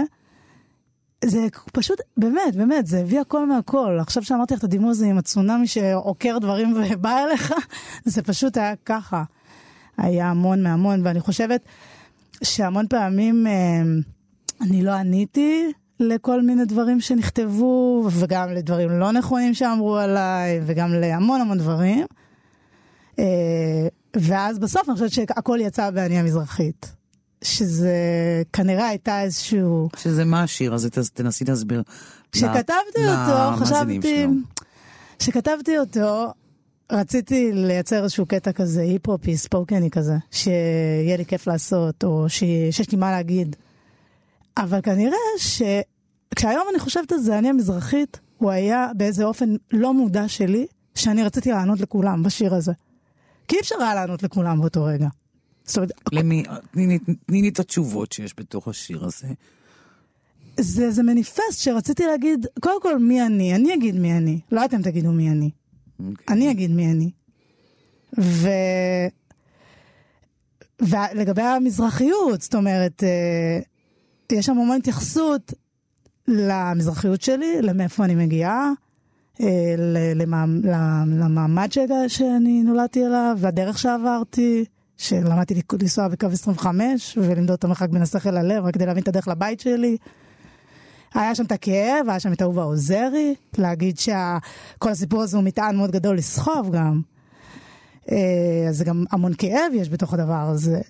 זה 1.24 1.46
פשוט, 1.72 2.00
באמת, 2.16 2.56
באמת, 2.56 2.86
זה 2.86 3.00
הביא 3.00 3.20
הכל 3.20 3.46
מהכל. 3.46 3.98
עכשיו 4.00 4.22
שאמרתי 4.22 4.54
לך 4.54 4.58
את 4.58 4.64
הדימוי 4.64 4.90
הזה 4.90 5.06
עם 5.06 5.18
הצונאמי 5.18 5.66
שעוקר 5.66 6.38
דברים 6.38 6.74
ובא 6.76 7.24
אליך, 7.24 7.54
זה 8.04 8.22
פשוט 8.22 8.56
היה 8.56 8.74
ככה. 8.84 9.22
היה 9.96 10.30
המון 10.30 10.62
מהמון, 10.62 11.06
ואני 11.06 11.20
חושבת 11.20 11.60
שהמון 12.42 12.86
פעמים 12.88 13.46
אה, 13.46 13.82
אני 14.60 14.82
לא 14.82 14.90
עניתי 14.90 15.72
לכל 16.00 16.42
מיני 16.42 16.64
דברים 16.64 17.00
שנכתבו, 17.00 18.08
וגם 18.12 18.52
לדברים 18.52 18.90
לא 18.90 19.12
נכונים 19.12 19.54
שאמרו 19.54 19.96
עליי, 19.96 20.60
וגם 20.66 20.92
להמון 20.92 21.40
המון 21.40 21.58
דברים. 21.58 22.06
ואז 24.16 24.58
בסוף 24.58 24.88
אני 24.88 24.94
חושבת 24.94 25.10
שהכל 25.12 25.58
יצא 25.60 25.90
באני 25.90 26.18
המזרחית. 26.18 26.92
שזה 27.44 27.92
כנראה 28.52 28.88
הייתה 28.88 29.22
איזשהו... 29.22 29.88
שזה 29.96 30.24
מה 30.24 30.42
השיר 30.42 30.74
הזה? 30.74 30.90
תנסי 31.14 31.44
להסביר. 31.44 31.82
כשכתבתי 32.32 33.00
אותו, 33.08 33.56
חשבתי... 33.56 34.26
כשכתבתי 35.18 35.78
אותו, 35.78 36.32
רציתי 36.92 37.52
לייצר 37.52 38.02
איזשהו 38.02 38.26
קטע 38.26 38.52
כזה, 38.52 38.80
היפ-הופי, 38.80 39.36
ספוקני 39.36 39.90
כזה, 39.90 40.14
שיהיה 40.30 41.16
לי 41.16 41.24
כיף 41.24 41.46
לעשות, 41.46 42.04
או 42.04 42.28
ש... 42.28 42.44
שיש 42.70 42.90
לי 42.90 42.98
מה 42.98 43.10
להגיד. 43.10 43.56
אבל 44.60 44.80
כנראה 44.80 45.16
שכשהיום 45.38 46.62
אני 46.70 46.78
חושבת 46.78 47.12
על 47.12 47.18
זה, 47.18 47.38
אני 47.38 47.48
המזרחית, 47.48 48.20
הוא 48.38 48.50
היה 48.50 48.90
באיזה 48.96 49.24
אופן 49.24 49.54
לא 49.72 49.94
מודע 49.94 50.28
שלי, 50.28 50.66
שאני 50.94 51.24
רציתי 51.24 51.50
לענות 51.50 51.80
לכולם 51.80 52.22
בשיר 52.22 52.54
הזה. 52.54 52.72
כי 53.48 53.56
אי 53.56 53.60
אפשר 53.60 53.74
היה 53.80 53.94
לענות 53.94 54.22
לכולם 54.22 54.60
באותו 54.60 54.84
רגע. 54.84 55.08
זאת 55.64 55.76
אומרת... 55.76 55.90
למי, 56.12 56.42
תני 57.26 57.42
לי 57.42 57.48
את 57.48 57.60
התשובות 57.60 58.12
שיש 58.12 58.34
בתוך 58.38 58.68
השיר 58.68 59.04
הזה. 59.04 59.28
זה, 60.60 60.90
זה 60.90 61.02
מניפסט 61.02 61.58
שרציתי 61.58 62.06
להגיד, 62.06 62.46
קודם 62.60 62.82
כל 62.82 62.98
מי 62.98 63.22
אני, 63.22 63.54
אני 63.54 63.74
אגיד 63.74 63.94
מי 63.94 64.12
אני, 64.12 64.40
לא 64.52 64.64
אתם 64.64 64.82
תגידו 64.82 65.12
מי 65.12 65.30
אני. 65.30 65.50
Okay. 65.50 66.04
אוקיי. 66.10 66.24
אני 66.28 66.50
אגיד 66.50 66.70
מי 66.70 66.90
אני. 66.90 67.10
ו... 68.20 68.48
ולגבי 70.80 71.42
המזרחיות, 71.42 72.42
זאת 72.42 72.54
אומרת, 72.54 73.04
אה, 73.04 73.60
יש 74.32 74.46
שם 74.46 74.58
המון 74.58 74.76
התייחסות 74.76 75.52
למזרחיות 76.28 77.22
שלי, 77.22 77.62
למאיפה 77.62 78.04
אני 78.04 78.14
מגיעה, 78.14 78.72
אה, 79.40 79.74
למעמד 81.06 81.68
שאני 82.08 82.62
נולדתי 82.62 83.06
אליו, 83.06 83.36
והדרך 83.40 83.78
שעברתי. 83.78 84.64
שלמדתי 85.00 85.54
לנסוע 85.82 86.08
בקו 86.08 86.26
25 86.26 87.18
ולמדוד 87.22 87.56
את 87.58 87.64
המרחק 87.64 87.88
בין 87.88 88.02
השכל 88.02 88.30
ללב 88.30 88.64
רק 88.64 88.74
כדי 88.74 88.86
להבין 88.86 89.02
את 89.02 89.08
הדרך 89.08 89.28
לבית 89.28 89.60
שלי. 89.60 89.96
היה 91.14 91.34
שם 91.34 91.44
את 91.44 91.52
הכאב, 91.52 92.08
היה 92.08 92.20
שם 92.20 92.32
את 92.32 92.42
אהובה 92.42 92.62
עוזרי, 92.62 93.34
להגיד 93.58 93.98
שכל 93.98 94.88
הסיפור 94.90 95.22
הזה 95.22 95.36
הוא 95.36 95.44
מטען 95.44 95.76
מאוד 95.76 95.90
גדול 95.90 96.16
לסחוב 96.16 96.70
גם. 96.72 97.00
אה, 98.10 98.66
אז 98.68 98.82
גם 98.82 99.04
המון 99.10 99.32
כאב 99.38 99.72
יש 99.74 99.88
בתוך 99.88 100.14
הדבר 100.14 100.48
הזה. 100.48 100.80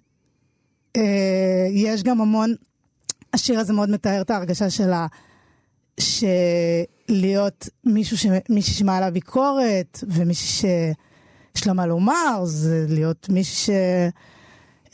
אה, 0.96 1.66
יש 1.70 2.02
גם 2.02 2.20
המון, 2.20 2.54
השיר 3.34 3.60
הזה 3.60 3.72
מאוד 3.72 3.90
מתאר 3.90 4.20
את 4.20 4.30
ההרגשה 4.30 4.70
שלה, 4.70 5.06
שלהיות 6.00 7.68
מישהו 7.84 8.18
ש... 8.18 8.26
מישהי 8.48 8.74
שמעלה 8.74 9.10
ביקורת, 9.10 10.04
ומישהי 10.08 10.46
ש... 10.46 10.64
יש 11.56 11.66
לה 11.66 11.72
מה 11.72 11.86
לומר, 11.86 12.44
זה 12.44 12.86
להיות 12.88 13.28
מישהי 13.28 13.56
ש... 13.56 13.70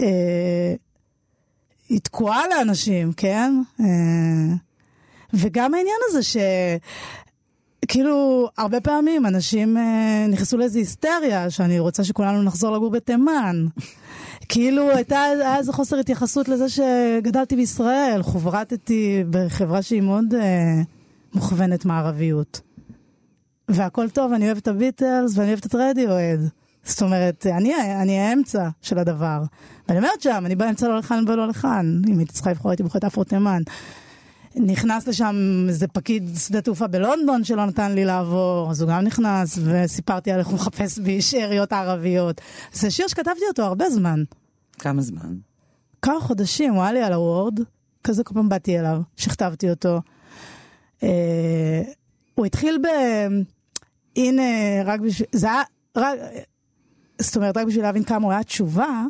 אה, 0.01 0.75
היא 1.89 2.01
תקועה 2.01 2.43
לאנשים, 2.49 3.13
כן? 3.13 3.63
אה, 3.81 4.55
וגם 5.35 5.75
העניין 5.75 5.99
הזה 6.09 6.23
ש... 6.23 6.37
כאילו, 7.89 8.49
הרבה 8.59 8.81
פעמים 8.81 9.27
אנשים 9.27 9.77
אה, 9.77 10.27
נכנסו 10.29 10.57
לאיזו 10.57 10.79
היסטריה, 10.79 11.51
שאני 11.51 11.79
רוצה 11.79 12.05
שכולנו 12.05 12.43
נחזור 12.43 12.77
לגור 12.77 12.91
בתימן. 12.91 13.67
כאילו, 14.49 14.91
הייתה, 14.91 15.25
איזה 15.59 15.73
חוסר 15.73 15.99
התייחסות 15.99 16.49
לזה 16.49 16.67
שגדלתי 16.69 17.57
בישראל, 17.57 18.23
חוברתתי 18.23 19.25
בחברה 19.31 19.83
שהיא 19.83 20.01
מאוד 20.01 20.35
אה, 20.35 20.83
מוכוונת 21.35 21.85
מערביות. 21.85 22.61
והכל 23.69 24.09
טוב, 24.11 24.33
אני 24.33 24.47
אוהבת 24.47 24.63
את 24.63 24.69
הביטלס 24.69 25.39
ואני 25.39 25.49
אוהבת 25.49 25.67
את 25.67 25.75
רדיואד. 25.75 26.41
זאת 26.85 27.03
אומרת, 27.03 27.47
אני, 27.47 27.75
אני 28.03 28.19
האמצע 28.19 28.69
של 28.83 28.99
הדבר. 28.99 29.43
ואני 29.89 29.99
אומרת 29.99 30.21
שם, 30.21 30.43
אני 30.47 30.55
באמצע 30.57 30.89
לא 30.89 30.99
לכאן 30.99 31.25
ולא 31.29 31.49
לכאן. 31.49 32.01
אם 32.09 32.19
הייתי 32.19 32.33
צריכה 32.33 32.51
לבחור, 32.51 32.71
הייתי 32.71 32.83
בוחרת 32.83 33.05
אפרו 33.05 33.25
תימן. 33.25 33.63
נכנס 34.57 35.07
לשם 35.09 35.67
איזה 35.69 35.89
פקיד 35.89 36.31
שדה 36.39 36.61
תעופה 36.61 36.87
בלונדון 36.87 37.45
שלא 37.45 37.67
נתן 37.67 37.93
לי 37.93 38.05
לעבור, 38.05 38.71
אז 38.71 38.83
הוא 38.83 38.91
גם 38.91 39.01
נכנס, 39.05 39.59
וסיפרתי 39.63 40.31
על 40.31 40.39
איך 40.39 40.47
הוא 40.47 40.55
מחפש 40.55 40.99
בי 40.99 41.23
שאריות 41.23 41.73
ערביות. 41.73 42.41
זה 42.73 42.91
שיר 42.91 43.09
שכתבתי 43.09 43.45
אותו 43.49 43.63
הרבה 43.63 43.91
זמן. 43.91 44.23
כמה 44.79 45.03
זמן? 45.03 45.35
כמה 46.03 46.21
חודשים, 46.21 46.75
הוא 46.75 46.83
היה 46.83 46.93
לי 46.93 47.03
על 47.03 47.13
הוורד, 47.13 47.61
כזה 48.05 48.25
כל 48.25 48.35
פעם 48.35 48.49
באתי 48.49 48.79
אליו, 48.79 49.01
שכתבתי 49.17 49.71
אותו. 49.71 50.01
אה, 51.03 51.83
הוא 52.35 52.47
התחיל 52.47 52.79
ב... 52.83 52.87
הנה, 54.17 54.43
רק 54.85 55.01
בשביל... 55.01 55.29
זה 55.33 55.53
היה... 55.53 55.63
רק... 55.97 56.19
זאת 57.19 57.37
אומרת, 57.37 57.57
רק 57.57 57.67
בשביל 57.67 57.83
להבין 57.83 58.05
כמה 58.05 58.25
הוא 58.25 58.33
היה 58.33 58.45
תשובה, 58.45 59.03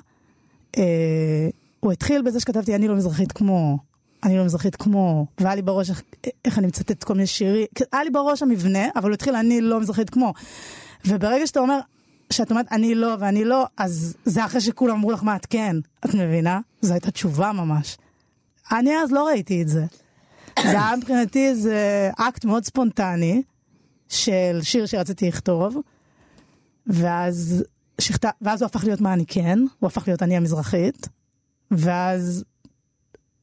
אה, 0.78 1.49
הוא 1.80 1.92
התחיל 1.92 2.22
בזה 2.22 2.40
שכתבתי, 2.40 2.74
אני 2.74 2.88
לא 2.88 2.94
מזרחית 2.94 3.32
כמו, 3.32 3.78
אני 4.26 4.36
לא 4.38 4.44
מזרחית 4.44 4.76
כמו, 4.76 5.26
והיה 5.40 5.54
לי 5.54 5.62
בראש 5.62 5.90
איך, 5.90 6.02
איך 6.44 6.58
אני 6.58 6.66
מצטט 6.66 7.04
כל 7.04 7.14
מיני 7.14 7.26
שירים, 7.26 7.66
היה 7.92 8.04
לי 8.04 8.10
בראש 8.10 8.42
המבנה, 8.42 8.88
אבל 8.96 9.08
הוא 9.08 9.14
התחיל, 9.14 9.34
אני 9.34 9.60
לא 9.60 9.80
מזרחית 9.80 10.10
כמו. 10.10 10.32
וברגע 11.04 11.46
שאתה 11.46 11.60
אומר, 11.60 11.78
שאת 12.32 12.50
אומרת 12.50 12.66
אני 12.72 12.94
לא 12.94 13.16
ואני 13.18 13.44
לא, 13.44 13.66
אז 13.76 14.16
זה 14.24 14.44
אחרי 14.44 14.60
שכולם 14.60 14.96
אמרו 14.96 15.12
לך 15.12 15.22
מה 15.22 15.36
את 15.36 15.46
כן, 15.46 15.76
את 16.04 16.14
מבינה? 16.14 16.60
זו 16.80 16.92
הייתה 16.92 17.10
תשובה 17.10 17.52
ממש. 17.52 17.96
אני 18.72 18.90
אז 18.96 19.12
לא 19.12 19.26
ראיתי 19.26 19.62
את 19.62 19.68
זה. 19.68 19.84
זה 20.62 20.70
היה 20.70 20.96
מבחינתי 20.96 21.48
איזה 21.48 22.10
אקט 22.16 22.44
מאוד 22.44 22.64
ספונטני 22.64 23.42
של 24.08 24.58
שיר 24.62 24.86
שרציתי 24.86 25.28
לכתוב, 25.28 25.76
ואז, 26.86 27.64
שכת... 28.00 28.24
ואז 28.42 28.62
הוא 28.62 28.66
הפך 28.66 28.84
להיות 28.84 29.00
מה 29.00 29.12
אני 29.12 29.26
כן, 29.26 29.58
הוא 29.78 29.86
הפך 29.86 30.08
להיות 30.08 30.22
אני 30.22 30.36
המזרחית, 30.36 31.08
ואז 31.70 32.44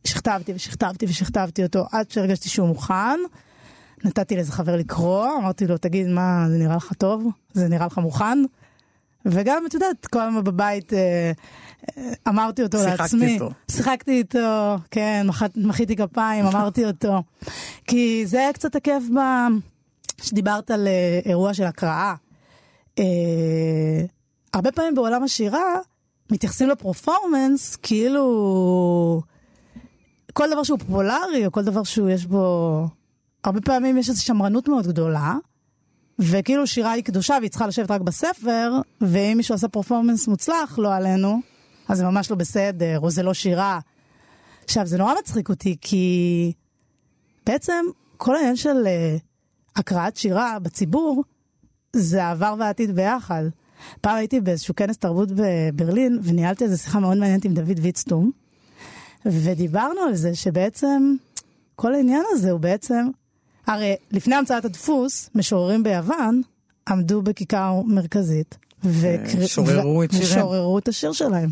שכתבתי 0.08 0.54
ושכתבתי 0.54 1.06
ושכתבתי 1.06 1.64
אותו 1.64 1.86
עד 1.92 2.12
שהרגשתי 2.12 2.50
שהוא 2.50 2.68
מוכן. 2.68 3.20
נתתי 4.04 4.36
לאיזה 4.36 4.52
חבר 4.52 4.76
לקרוא, 4.76 5.28
אמרתי 5.38 5.68
לו, 5.68 5.78
תגיד, 5.78 6.08
מה, 6.08 6.46
זה 6.50 6.58
נראה 6.58 6.76
לך 6.76 6.94
טוב? 6.98 7.28
זה 7.54 7.68
נראה 7.68 7.86
לך 7.86 7.98
מוכן? 7.98 8.38
וגם, 9.26 9.66
את 9.66 9.74
יודעת, 9.74 10.06
כל 10.06 10.20
הזמן 10.22 10.44
בבית 10.44 10.94
אה, 10.94 11.32
אה, 11.98 12.14
אמרתי 12.28 12.64
אותו 12.64 12.78
שיחקתי 12.78 13.02
לעצמי. 13.02 13.26
איתו. 13.26 13.50
שיחקתי 13.72 14.12
איתו, 14.12 14.78
כן, 14.92 15.28
מחיתי 15.56 15.96
כפיים, 15.96 16.46
אמרתי 16.46 16.86
אותו. 16.86 17.24
כי 17.88 18.24
זה 18.26 18.40
היה 18.40 18.54
קצת 18.54 18.76
הכיף 18.76 19.04
ב... 19.16 19.20
שדיברת 20.22 20.72
על 20.72 20.88
אה, 20.88 21.20
אירוע 21.26 21.54
של 21.54 21.64
הקראה. 21.64 22.16
אה, 23.00 23.04
הרבה 24.54 24.72
פעמים 24.72 24.96
בעולם 24.96 25.24
השירה 25.24 25.76
מתייחסים 26.32 26.70
לפרפורמנס 26.70 27.76
כאילו 27.76 29.22
כל 30.34 30.52
דבר 30.52 30.64
שהוא 30.64 30.80
פופולרי 30.80 31.46
או 31.46 31.52
כל 31.52 31.64
דבר 31.64 31.84
שהוא 31.84 32.10
יש 32.10 32.26
בו... 32.26 32.88
הרבה 33.44 33.62
פעמים 33.62 33.98
יש 33.98 34.10
איזו 34.10 34.24
שמרנות 34.24 34.68
מאוד 34.68 34.88
גדולה. 34.88 35.36
וכאילו 36.20 36.68
שירה 36.68 36.92
היא 36.92 37.04
קדושה 37.04 37.38
והיא 37.40 37.50
צריכה 37.50 37.68
לשבת 37.68 37.92
רק 37.92 38.02
בספר, 38.02 38.80
ואם 39.02 39.34
מישהו 39.38 39.56
עשה 39.56 39.68
פרפורמנס 39.68 40.28
מוצלח, 40.28 40.80
לא 40.80 40.96
עלינו, 40.96 41.40
אז 41.88 41.98
זה 41.98 42.06
ממש 42.06 42.32
לא 42.32 42.38
בסדר, 42.38 43.00
או 43.00 43.10
זה 43.10 43.24
לא 43.24 43.34
שירה. 43.34 43.80
עכשיו, 44.64 44.86
זה 44.86 44.98
נורא 44.98 45.14
מצחיק 45.20 45.50
אותי, 45.50 45.78
כי 45.82 46.52
בעצם 47.46 47.86
כל 48.18 48.36
העניין 48.36 48.56
של 48.56 48.84
uh, 48.84 49.22
הקראת 49.76 50.18
שירה 50.18 50.60
בציבור, 50.60 51.24
זה 51.94 52.24
העבר 52.24 52.56
והעתיד 52.60 52.96
ביחד. 52.96 53.44
פעם 54.02 54.16
הייתי 54.16 54.42
באיזשהו 54.42 54.76
כנס 54.76 54.98
תרבות 54.98 55.30
בברלין, 55.36 56.20
וניהלתי 56.24 56.64
איזו 56.64 56.84
שיחה 56.84 57.00
מאוד 57.00 57.18
מעניינת 57.18 57.46
עם 57.46 57.54
דוד 57.54 57.80
ויצטום, 57.82 58.32
ודיברנו 59.26 60.02
על 60.02 60.16
זה 60.16 60.36
שבעצם 60.36 61.16
כל 61.76 61.94
העניין 61.94 62.24
הזה 62.32 62.52
הוא 62.52 62.60
בעצם, 62.60 63.08
הרי 63.68 63.96
לפני 64.12 64.36
המצאת 64.36 64.66
הדפוס, 64.66 65.30
משוררים 65.36 65.84
ביוון 65.84 66.42
עמדו 66.88 67.22
בכיכר 67.22 67.82
מרכזית. 67.86 68.58
ושוררו 68.84 70.04
את 70.04 70.12
שיריהם. 70.12 70.32
ושוררו 70.32 70.78
את 70.78 70.88
השיר 70.88 71.12
שלהם. 71.12 71.50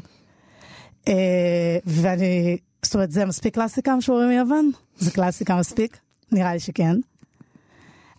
אה, 1.08 1.78
ואני, 1.86 2.58
זאת 2.84 2.94
אומרת, 2.94 3.12
זה 3.12 3.26
מספיק 3.26 3.54
קלאסיקה 3.54 3.96
משוררים 3.96 4.30
מיוון? 4.30 4.72
זה 4.98 5.12
קלאסיקה 5.12 5.56
מספיק? 5.56 5.98
נראה 6.32 6.54
לי 6.54 6.60
שכן. 6.60 6.96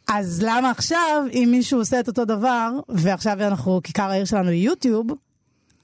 אז 0.09 0.43
למה 0.43 0.71
עכשיו, 0.71 1.25
אם 1.33 1.49
מישהו 1.51 1.79
עושה 1.79 2.01
את 2.01 2.09
אותו 2.09 2.25
דבר, 2.25 2.71
ועכשיו 2.89 3.43
אנחנו, 3.43 3.81
כיכר 3.85 4.11
העיר 4.11 4.25
שלנו 4.25 4.49
היא 4.49 4.67
יוטיוב, 4.67 5.07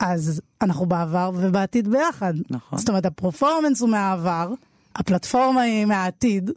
אז 0.01 0.41
אנחנו 0.63 0.87
בעבר 0.87 1.31
ובעתיד 1.35 1.89
ביחד. 1.89 2.35
נכון. 2.51 2.79
זאת 2.79 2.89
אומרת, 2.89 3.07
הפרפורמנס 3.07 3.81
הוא 3.81 3.91
מהעבר, 3.91 4.53
הפלטפורמה 4.97 5.61
היא 5.61 5.85
מהעתיד, 5.85 6.51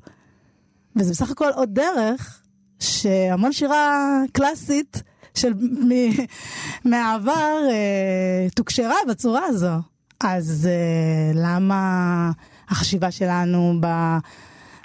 וזה 0.95 1.11
בסך 1.11 1.31
הכל 1.31 1.49
עוד 1.55 1.69
דרך 1.73 2.41
שהמון 2.79 3.51
שירה 3.51 4.19
קלאסית 4.31 5.03
של 5.33 5.53
מ, 5.53 5.89
מהעבר 6.89 7.57
אה, 7.69 8.47
תוקשרה 8.55 8.95
בצורה 9.09 9.45
הזו. 9.45 9.75
אז 10.19 10.67
אה, 10.71 11.31
למה 11.35 12.31
החשיבה 12.69 13.11
שלנו 13.11 13.77
ב... 13.81 13.87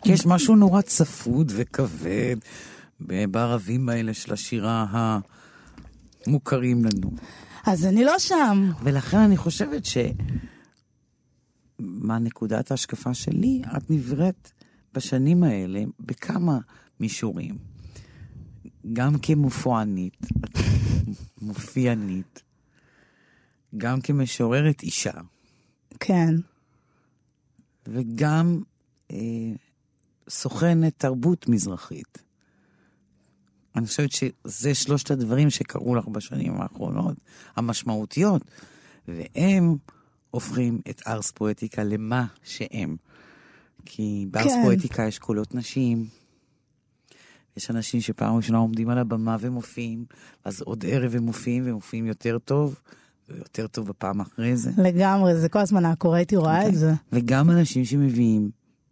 כי 0.02 0.12
יש 0.12 0.26
משהו 0.26 0.56
נורא 0.56 0.80
צפוד 0.80 1.52
וכבד 1.56 2.36
בערבים 3.00 3.88
האלה 3.88 4.14
של 4.14 4.32
השירה 4.32 4.86
המוכרים 6.26 6.84
לנו. 6.84 7.10
אז 7.66 7.86
אני 7.86 8.04
לא 8.04 8.18
שם. 8.18 8.70
ולכן 8.82 9.18
אני 9.18 9.36
חושבת 9.36 9.84
ש... 9.84 9.96
מה 11.78 12.18
נקודת 12.18 12.70
ההשקפה 12.70 13.14
שלי? 13.14 13.62
את 13.76 13.90
נבראת 13.90 14.50
בשנים 14.94 15.42
האלה 15.42 15.82
בכמה 16.00 16.58
מישורים. 17.00 17.58
גם 18.92 19.18
כמופענית, 19.18 20.26
מופיענית, 21.42 22.42
גם 23.76 24.00
כמשוררת 24.00 24.82
אישה, 24.82 25.20
כן. 26.00 26.34
וגם 27.88 28.62
אה, 29.10 29.16
סוכנת 30.28 30.94
תרבות 30.98 31.48
מזרחית. 31.48 32.25
אני 33.76 33.86
חושבת 33.86 34.12
שזה 34.12 34.74
שלושת 34.74 35.10
הדברים 35.10 35.50
שקרו 35.50 35.94
לך 35.94 36.08
בשנים 36.08 36.60
האחרונות, 36.60 37.16
המשמעותיות, 37.56 38.42
והם 39.08 39.76
הופכים 40.30 40.80
את 40.90 41.02
ארס 41.06 41.30
פואטיקה 41.30 41.84
למה 41.84 42.26
שהם. 42.44 42.96
כי 43.84 44.26
בארס 44.30 44.52
כן. 44.52 44.62
פואטיקה 44.64 45.02
יש 45.02 45.18
קולות 45.18 45.54
נשים, 45.54 46.06
יש 47.56 47.70
אנשים 47.70 48.00
שפעם 48.00 48.36
ראשונה 48.36 48.58
עומדים 48.58 48.88
על 48.88 48.98
הבמה 48.98 49.36
ומופיעים, 49.40 50.04
אז 50.44 50.60
עוד 50.60 50.84
ערב 50.88 51.14
הם 51.16 51.22
מופיעים 51.22 51.62
ומופיעים 51.66 52.06
יותר 52.06 52.38
טוב, 52.38 52.80
ויותר 53.28 53.66
טוב 53.66 53.88
בפעם 53.88 54.20
אחרי 54.20 54.56
זה. 54.56 54.70
לגמרי, 54.78 55.36
זה 55.40 55.48
כל 55.48 55.58
הזמן 55.58 55.84
היה 55.84 55.96
קורה, 55.96 56.16
הייתי 56.16 56.36
רואה 56.36 56.68
את 56.68 56.74
זה. 56.74 56.92
וגם 57.12 57.50
אנשים 57.50 57.84
שמביאים 57.84 58.50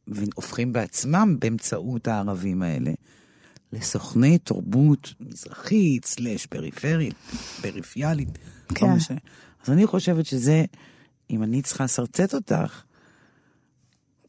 והופכים 0.09 0.73
בעצמם 0.73 1.37
באמצעות 1.39 2.09
הערבים 2.09 2.63
האלה 2.63 2.93
לסוכני 3.75 4.39
תרבות 4.39 5.15
מזרחית, 5.21 6.05
סלאש 6.05 6.47
פריפרית, 6.47 7.15
פריפיאלית. 7.63 8.29
לא 8.71 8.75
כן. 8.75 8.87
משנה. 8.87 9.19
אז 9.65 9.73
אני 9.73 9.87
חושבת 9.87 10.27
שזה, 10.27 10.65
אם 11.31 11.43
אני 11.43 11.63
צריכה 11.63 11.85
לשרטט 11.85 12.35
אותך, 12.35 12.83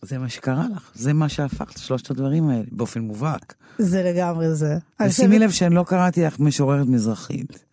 זה 0.01 0.17
מה 0.17 0.29
שקרה 0.29 0.65
לך, 0.75 0.91
זה 0.95 1.13
מה 1.13 1.29
שהפך 1.29 1.71
את 1.71 1.77
שלושת 1.77 2.11
הדברים 2.11 2.49
האלה, 2.49 2.65
באופן 2.71 2.99
מובהק. 2.99 3.53
זה 3.77 4.03
לגמרי 4.03 4.55
זה. 4.55 4.77
ושימי 5.07 5.39
לב 5.39 5.51
שאני 5.51 5.75
לא 5.75 5.83
קראתי 5.83 6.23
לך 6.23 6.39
משוררת 6.39 6.87
מזרחית. 6.87 7.65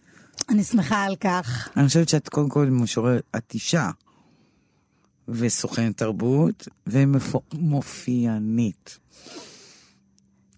אני 0.48 0.64
שמחה 0.64 1.04
על 1.04 1.16
כך. 1.16 1.68
אני 1.76 1.86
חושבת 1.86 2.08
שאת 2.08 2.28
קודם 2.28 2.48
כל 2.48 2.66
משוררת, 2.66 3.22
את 3.36 3.54
אישה, 3.54 3.90
וסוכנת 5.28 5.96
תרבות, 5.96 6.68
ומופיענית. 6.86 8.98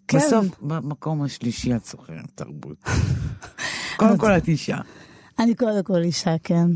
כן. 0.08 0.18
בסוף, 0.18 0.46
במקום 0.60 1.22
השלישי 1.22 1.76
את 1.76 1.84
סוכנת 1.84 2.30
תרבות. 2.34 2.76
קודם 3.96 4.18
כל 4.18 4.30
את 4.30 4.48
אישה. 4.48 4.78
אני 5.38 5.54
קודם 5.54 5.82
כל 5.82 6.02
אישה, 6.02 6.34
כן. 6.44 6.66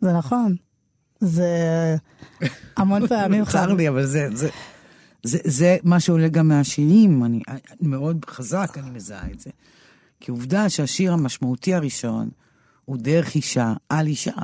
זה 0.00 0.12
נכון. 0.12 0.56
זה 1.20 1.46
המון 2.76 3.06
פעמים 3.08 3.44
צר 3.44 3.72
לי, 3.72 3.88
אבל 3.88 4.06
זה, 4.06 4.28
זה, 4.32 4.48
זה, 5.22 5.38
זה 5.44 5.76
מה 5.84 6.00
שעולה 6.00 6.28
גם 6.28 6.48
מהשירים, 6.48 7.24
אני, 7.24 7.42
אני 7.48 7.88
מאוד 7.88 8.24
חזק, 8.28 8.78
אני 8.78 8.90
מזהה 8.90 9.30
את 9.32 9.40
זה. 9.40 9.50
כי 10.20 10.30
עובדה 10.30 10.68
שהשיר 10.68 11.12
המשמעותי 11.12 11.74
הראשון 11.74 12.28
הוא 12.84 12.96
דרך 13.00 13.34
אישה 13.34 13.72
על 13.88 14.06
אישה. 14.06 14.36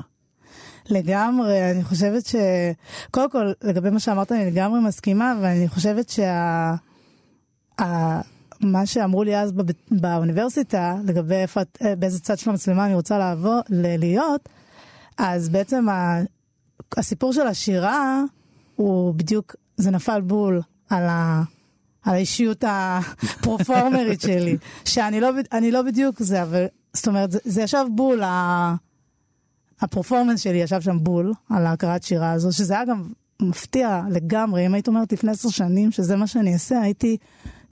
לגמרי, 0.91 1.71
אני 1.71 1.85
חושבת 1.85 2.27
ש... 2.27 2.35
קודם 3.11 3.31
כל, 3.31 3.53
לגבי 3.63 3.91
מה 3.91 4.01
שאמרת, 4.01 4.33
אני 4.33 4.51
לגמרי 4.51 4.81
מסכימה, 4.81 5.35
ואני 5.43 5.69
חושבת 5.69 6.09
שה... 6.09 6.75
מה 8.61 8.87
שאמרו 8.87 9.25
לי 9.25 9.37
אז 9.37 9.53
בב... 9.53 9.71
באוניברסיטה, 9.91 10.97
לגבי 11.05 11.35
איפה, 11.35 11.61
אה, 11.83 11.97
באיזה 11.97 12.21
צד 12.21 12.39
של 12.39 12.51
המצלמה 12.51 12.87
אני 12.87 12.95
רוצה 12.95 13.19
לעבור, 13.19 13.61
להיות, 13.71 14.49
אז 15.19 15.49
בעצם 15.49 15.89
ה... 15.89 16.21
הסיפור 16.97 17.33
של 17.33 17.47
השירה 17.47 18.23
הוא 18.77 19.15
בדיוק, 19.15 19.57
זה 19.77 19.91
נפל 19.91 20.21
בול 20.21 20.63
על, 20.91 21.03
ה... 21.07 21.43
על 22.03 22.15
האישיות 22.15 22.65
הפרופורמרית 22.67 24.21
שלי, 24.27 24.57
שאני 24.85 25.21
לא, 25.21 25.31
לא 25.73 25.83
בדיוק 25.83 26.23
זה, 26.23 26.43
אבל 26.43 26.67
זאת 26.93 27.09
אומרת, 27.09 27.31
זה, 27.31 27.39
זה 27.45 27.63
ישב 27.63 27.85
בול, 27.91 28.23
ה... 28.23 28.75
הפרפורמנס 29.81 30.41
שלי 30.41 30.59
ישב 30.59 30.81
שם 30.81 30.99
בול 31.01 31.33
על 31.51 31.67
ההקראת 31.67 32.03
שירה 32.03 32.33
הזו, 32.33 32.53
שזה 32.53 32.75
היה 32.75 32.85
גם 32.85 33.09
מפתיע 33.43 34.03
לגמרי. 34.11 34.67
אם 34.67 34.75
היית 34.75 34.89
אומרת 34.89 35.13
לפני 35.13 35.31
עשר 35.31 35.49
שנים 35.49 35.91
שזה 35.91 36.17
מה 36.17 36.27
שאני 36.27 36.53
אעשה, 36.53 36.81
הייתי 36.81 37.17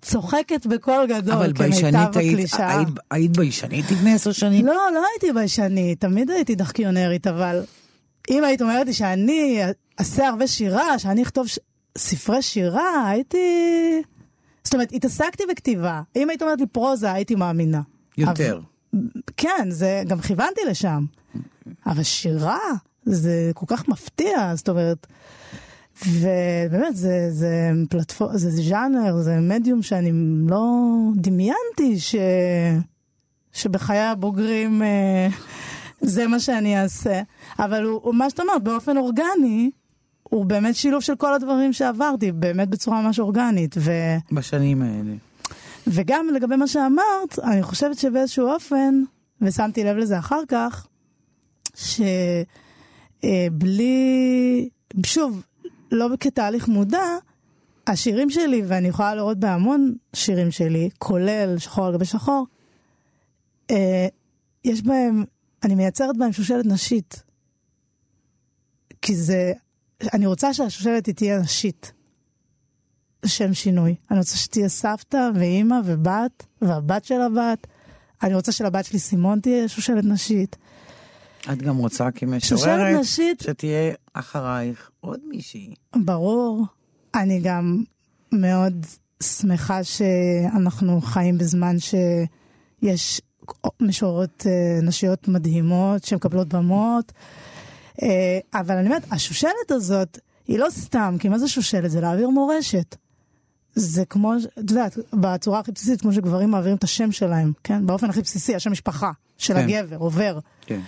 צוחקת 0.02 0.66
בקול 0.66 1.06
גדול, 1.08 1.34
אבל 1.34 1.52
ביישנית 1.52 2.16
היית. 2.16 2.50
היית, 2.58 2.88
היית 3.10 3.36
ביישנית 3.36 3.90
לפני 3.90 4.14
עשר 4.14 4.32
שנים? 4.32 4.66
לא, 4.66 4.74
לא 4.94 5.04
הייתי 5.12 5.32
ביישנית, 5.32 6.00
תמיד 6.00 6.30
הייתי 6.30 6.54
דחקיונרית, 6.54 7.26
אבל 7.26 7.62
אם 8.30 8.44
היית 8.44 8.62
אומרת 8.62 8.86
לי 8.86 8.92
שאני 8.92 9.60
אעשה 10.00 10.28
הרבה 10.28 10.46
שירה, 10.46 10.98
שאני 10.98 11.22
אכתוב 11.22 11.46
ש... 11.46 11.58
ספרי 11.98 12.42
שירה, 12.42 13.08
הייתי... 13.08 13.38
זאת 14.64 14.74
אומרת, 14.74 14.92
התעסקתי 14.92 15.42
בכתיבה. 15.50 16.02
אם 16.16 16.30
היית 16.30 16.42
אומרת 16.42 16.60
לי 16.60 16.66
פרוזה, 16.66 17.12
הייתי 17.12 17.34
מאמינה. 17.34 17.80
יותר. 18.18 18.60
אבל... 18.92 19.00
כן, 19.36 19.66
זה, 19.70 20.02
גם 20.06 20.20
כיוונתי 20.20 20.60
לשם. 20.68 21.04
אבל 21.86 22.02
שירה, 22.02 22.58
זה 23.04 23.50
כל 23.54 23.66
כך 23.68 23.88
מפתיע, 23.88 24.52
זאת 24.56 24.68
אומרת... 24.68 25.06
ובאמת, 26.06 26.96
זה, 26.96 27.30
זה 27.30 27.70
פלטפורמה, 27.90 28.38
זה 28.38 28.50
ז'אנר, 28.50 29.16
זה 29.16 29.36
מדיום 29.40 29.82
שאני 29.82 30.12
לא 30.48 30.66
דמיינתי 31.14 31.98
ש... 31.98 32.14
שבחיי 33.52 34.00
הבוגרים 34.00 34.82
אה, 34.82 35.28
זה 36.00 36.26
מה 36.26 36.40
שאני 36.40 36.82
אעשה. 36.82 37.22
אבל 37.58 37.84
הוא, 37.84 38.00
הוא 38.02 38.14
מה 38.14 38.30
שאתה 38.30 38.42
אומר, 38.42 38.58
באופן 38.62 38.96
אורגני, 38.96 39.70
הוא 40.22 40.44
באמת 40.44 40.74
שילוב 40.74 41.00
של 41.00 41.16
כל 41.16 41.34
הדברים 41.34 41.72
שעברתי, 41.72 42.32
באמת 42.32 42.68
בצורה 42.68 43.02
ממש 43.02 43.20
אורגנית. 43.20 43.74
ו... 43.78 43.92
בשנים 44.32 44.82
האלה. 44.82 45.12
וגם 45.86 46.26
לגבי 46.34 46.56
מה 46.56 46.66
שאמרת, 46.66 47.38
אני 47.42 47.62
חושבת 47.62 47.98
שבאיזשהו 47.98 48.46
אופן, 48.46 49.02
ושמתי 49.40 49.84
לב 49.84 49.96
לזה 49.96 50.18
אחר 50.18 50.40
כך, 50.48 50.86
שבלי, 53.22 54.68
שוב, 55.06 55.42
לא 55.92 56.08
כתהליך 56.20 56.68
מודע, 56.68 57.16
השירים 57.86 58.30
שלי, 58.30 58.62
ואני 58.66 58.88
יכולה 58.88 59.14
לראות 59.14 59.38
בהמון 59.38 59.94
שירים 60.14 60.50
שלי, 60.50 60.90
כולל 60.98 61.58
שחור 61.58 61.86
על 61.86 61.92
גבי 61.92 62.04
שחור, 62.04 62.46
אה, 63.70 64.06
יש 64.64 64.82
בהם, 64.82 65.24
אני 65.62 65.74
מייצרת 65.74 66.16
בהם 66.16 66.32
שושלת 66.32 66.66
נשית. 66.66 67.22
כי 69.02 69.16
זה, 69.16 69.52
אני 70.14 70.26
רוצה 70.26 70.54
שהשושלת 70.54 71.06
היא 71.06 71.14
תהיה 71.14 71.38
נשית. 71.38 71.92
לשם 73.24 73.54
שינוי. 73.54 73.94
אני 74.10 74.18
רוצה 74.18 74.36
שתהיה 74.36 74.68
סבתא 74.68 75.30
ואימא 75.34 75.80
ובת, 75.84 76.46
והבת 76.62 77.04
של 77.04 77.20
הבת. 77.20 77.66
אני 78.22 78.34
רוצה 78.34 78.52
שלבת 78.52 78.84
שלי 78.84 78.98
סימון 78.98 79.40
תהיה 79.40 79.68
שושלת 79.68 80.04
נשית. 80.04 80.56
את 81.52 81.62
גם 81.62 81.76
רוצה 81.76 82.10
כמשוררת 82.10 83.00
נשית, 83.00 83.40
שתהיה 83.40 83.94
אחרייך 84.12 84.90
עוד 85.00 85.20
מישהי. 85.28 85.74
ברור. 85.96 86.66
אני 87.14 87.40
גם 87.40 87.82
מאוד 88.32 88.86
שמחה 89.22 89.84
שאנחנו 89.84 91.00
חיים 91.00 91.38
בזמן 91.38 91.76
שיש 91.78 93.20
משוררות 93.80 94.46
אה, 94.46 94.78
נשיות 94.82 95.28
מדהימות 95.28 96.04
שמקבלות 96.04 96.48
במות. 96.48 97.12
אה, 98.02 98.38
אבל 98.54 98.76
אני 98.76 98.86
אומרת, 98.86 99.02
השושלת 99.10 99.70
הזאת 99.70 100.18
היא 100.48 100.58
לא 100.58 100.66
סתם, 100.70 101.16
כי 101.18 101.28
מה 101.28 101.38
זה 101.38 101.48
שושלת? 101.48 101.90
זה 101.90 102.00
להעביר 102.00 102.28
מורשת. 102.28 102.96
זה 103.74 104.04
כמו, 104.04 104.34
את 104.36 104.70
יודעת, 104.70 104.98
בצורה 105.12 105.58
הכי 105.58 105.72
בסיסית, 105.72 106.00
כמו 106.00 106.12
שגברים 106.12 106.50
מעבירים 106.50 106.76
את 106.76 106.84
השם 106.84 107.12
שלהם, 107.12 107.52
כן? 107.64 107.86
באופן 107.86 108.10
הכי 108.10 108.20
בסיסי, 108.22 108.54
השם 108.54 108.72
משפחה 108.72 109.10
של 109.38 109.54
כן. 109.54 109.60
הגבר, 109.60 109.96
עובר. 109.96 110.38
כן. 110.66 110.80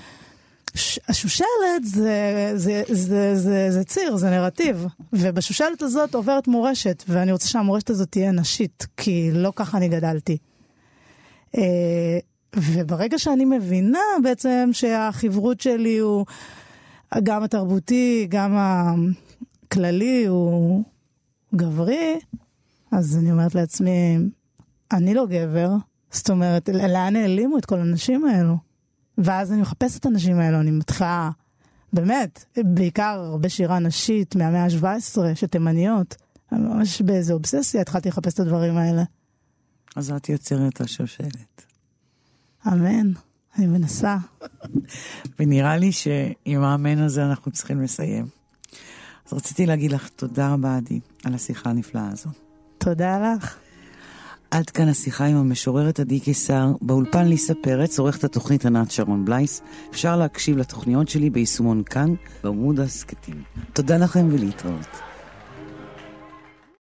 השושלת 1.08 1.84
זה, 1.84 2.52
זה, 2.54 2.82
זה, 2.88 3.36
זה, 3.36 3.70
זה 3.70 3.84
ציר, 3.84 4.16
זה 4.16 4.30
נרטיב, 4.30 4.86
ובשושלת 5.12 5.82
הזאת 5.82 6.14
עוברת 6.14 6.48
מורשת, 6.48 7.04
ואני 7.08 7.32
רוצה 7.32 7.48
שהמורשת 7.48 7.90
הזאת 7.90 8.08
תהיה 8.10 8.32
נשית, 8.32 8.86
כי 8.96 9.30
לא 9.32 9.52
ככה 9.56 9.78
אני 9.78 9.88
גדלתי. 9.88 10.36
אה, 11.56 12.18
וברגע 12.56 13.18
שאני 13.18 13.44
מבינה 13.44 13.98
בעצם 14.22 14.70
שהחברות 14.72 15.60
שלי 15.60 15.98
הוא 15.98 16.26
גם 17.22 17.42
התרבותי, 17.42 18.26
גם 18.28 18.56
הכללי, 18.56 20.26
הוא 20.26 20.82
גברי, 21.54 22.18
אז 22.92 23.16
אני 23.16 23.32
אומרת 23.32 23.54
לעצמי, 23.54 24.18
אני 24.92 25.14
לא 25.14 25.26
גבר, 25.26 25.70
זאת 26.10 26.30
אומרת, 26.30 26.68
לאן 26.68 27.16
נעלימו 27.16 27.58
את 27.58 27.64
כל 27.64 27.80
הנשים 27.80 28.24
האלו? 28.24 28.73
ואז 29.18 29.52
אני 29.52 29.60
מחפשת 29.60 30.00
את 30.00 30.06
הנשים 30.06 30.38
האלו, 30.38 30.60
אני 30.60 30.70
מתחילה, 30.70 31.30
באמת, 31.92 32.44
בעיקר 32.64 33.20
הרבה 33.24 33.48
שירה 33.48 33.78
נשית 33.78 34.36
מהמאה 34.36 34.64
ה-17, 34.64 35.18
שתימניות. 35.34 36.16
ממש 36.52 37.02
באיזו 37.02 37.34
אובססיה 37.34 37.80
התחלתי 37.80 38.08
לחפש 38.08 38.34
את 38.34 38.40
הדברים 38.40 38.76
האלה. 38.76 39.02
אז 39.96 40.10
את 40.10 40.28
יוצרת 40.28 40.80
השושלת. 40.80 41.64
אמן, 42.66 43.12
אני 43.58 43.66
מנסה. 43.66 44.16
ונראה 45.38 45.76
לי 45.76 45.92
שעם 45.92 46.62
האמן 46.62 46.98
הזה 46.98 47.24
אנחנו 47.24 47.52
צריכים 47.52 47.80
לסיים. 47.80 48.26
אז 49.26 49.32
רציתי 49.32 49.66
להגיד 49.66 49.92
לך 49.92 50.08
תודה 50.08 50.52
רבה, 50.52 50.76
עדי, 50.76 51.00
על 51.24 51.34
השיחה 51.34 51.70
הנפלאה 51.70 52.08
הזו. 52.12 52.30
תודה 52.78 53.18
לך. 53.18 53.63
עד 54.54 54.70
כאן 54.70 54.88
השיחה 54.88 55.24
עם 55.24 55.36
המשוררת 55.36 56.00
עדי 56.00 56.20
קיסר, 56.20 56.66
באולפן 56.82 57.28
ליסה 57.28 57.54
פרץ, 57.62 57.98
עורכת 57.98 58.24
התוכנית 58.24 58.66
ענת 58.66 58.90
שרון 58.90 59.24
בלייס. 59.24 59.62
אפשר 59.90 60.16
להקשיב 60.16 60.56
לתוכניות 60.56 61.08
שלי 61.08 61.30
ביישומון 61.30 61.82
כאן, 61.82 62.14
בעמוד 62.44 62.80
הסקטים. 62.80 63.42
תודה 63.72 63.96
לכם 63.96 64.28
ולהתראות. 64.30 65.13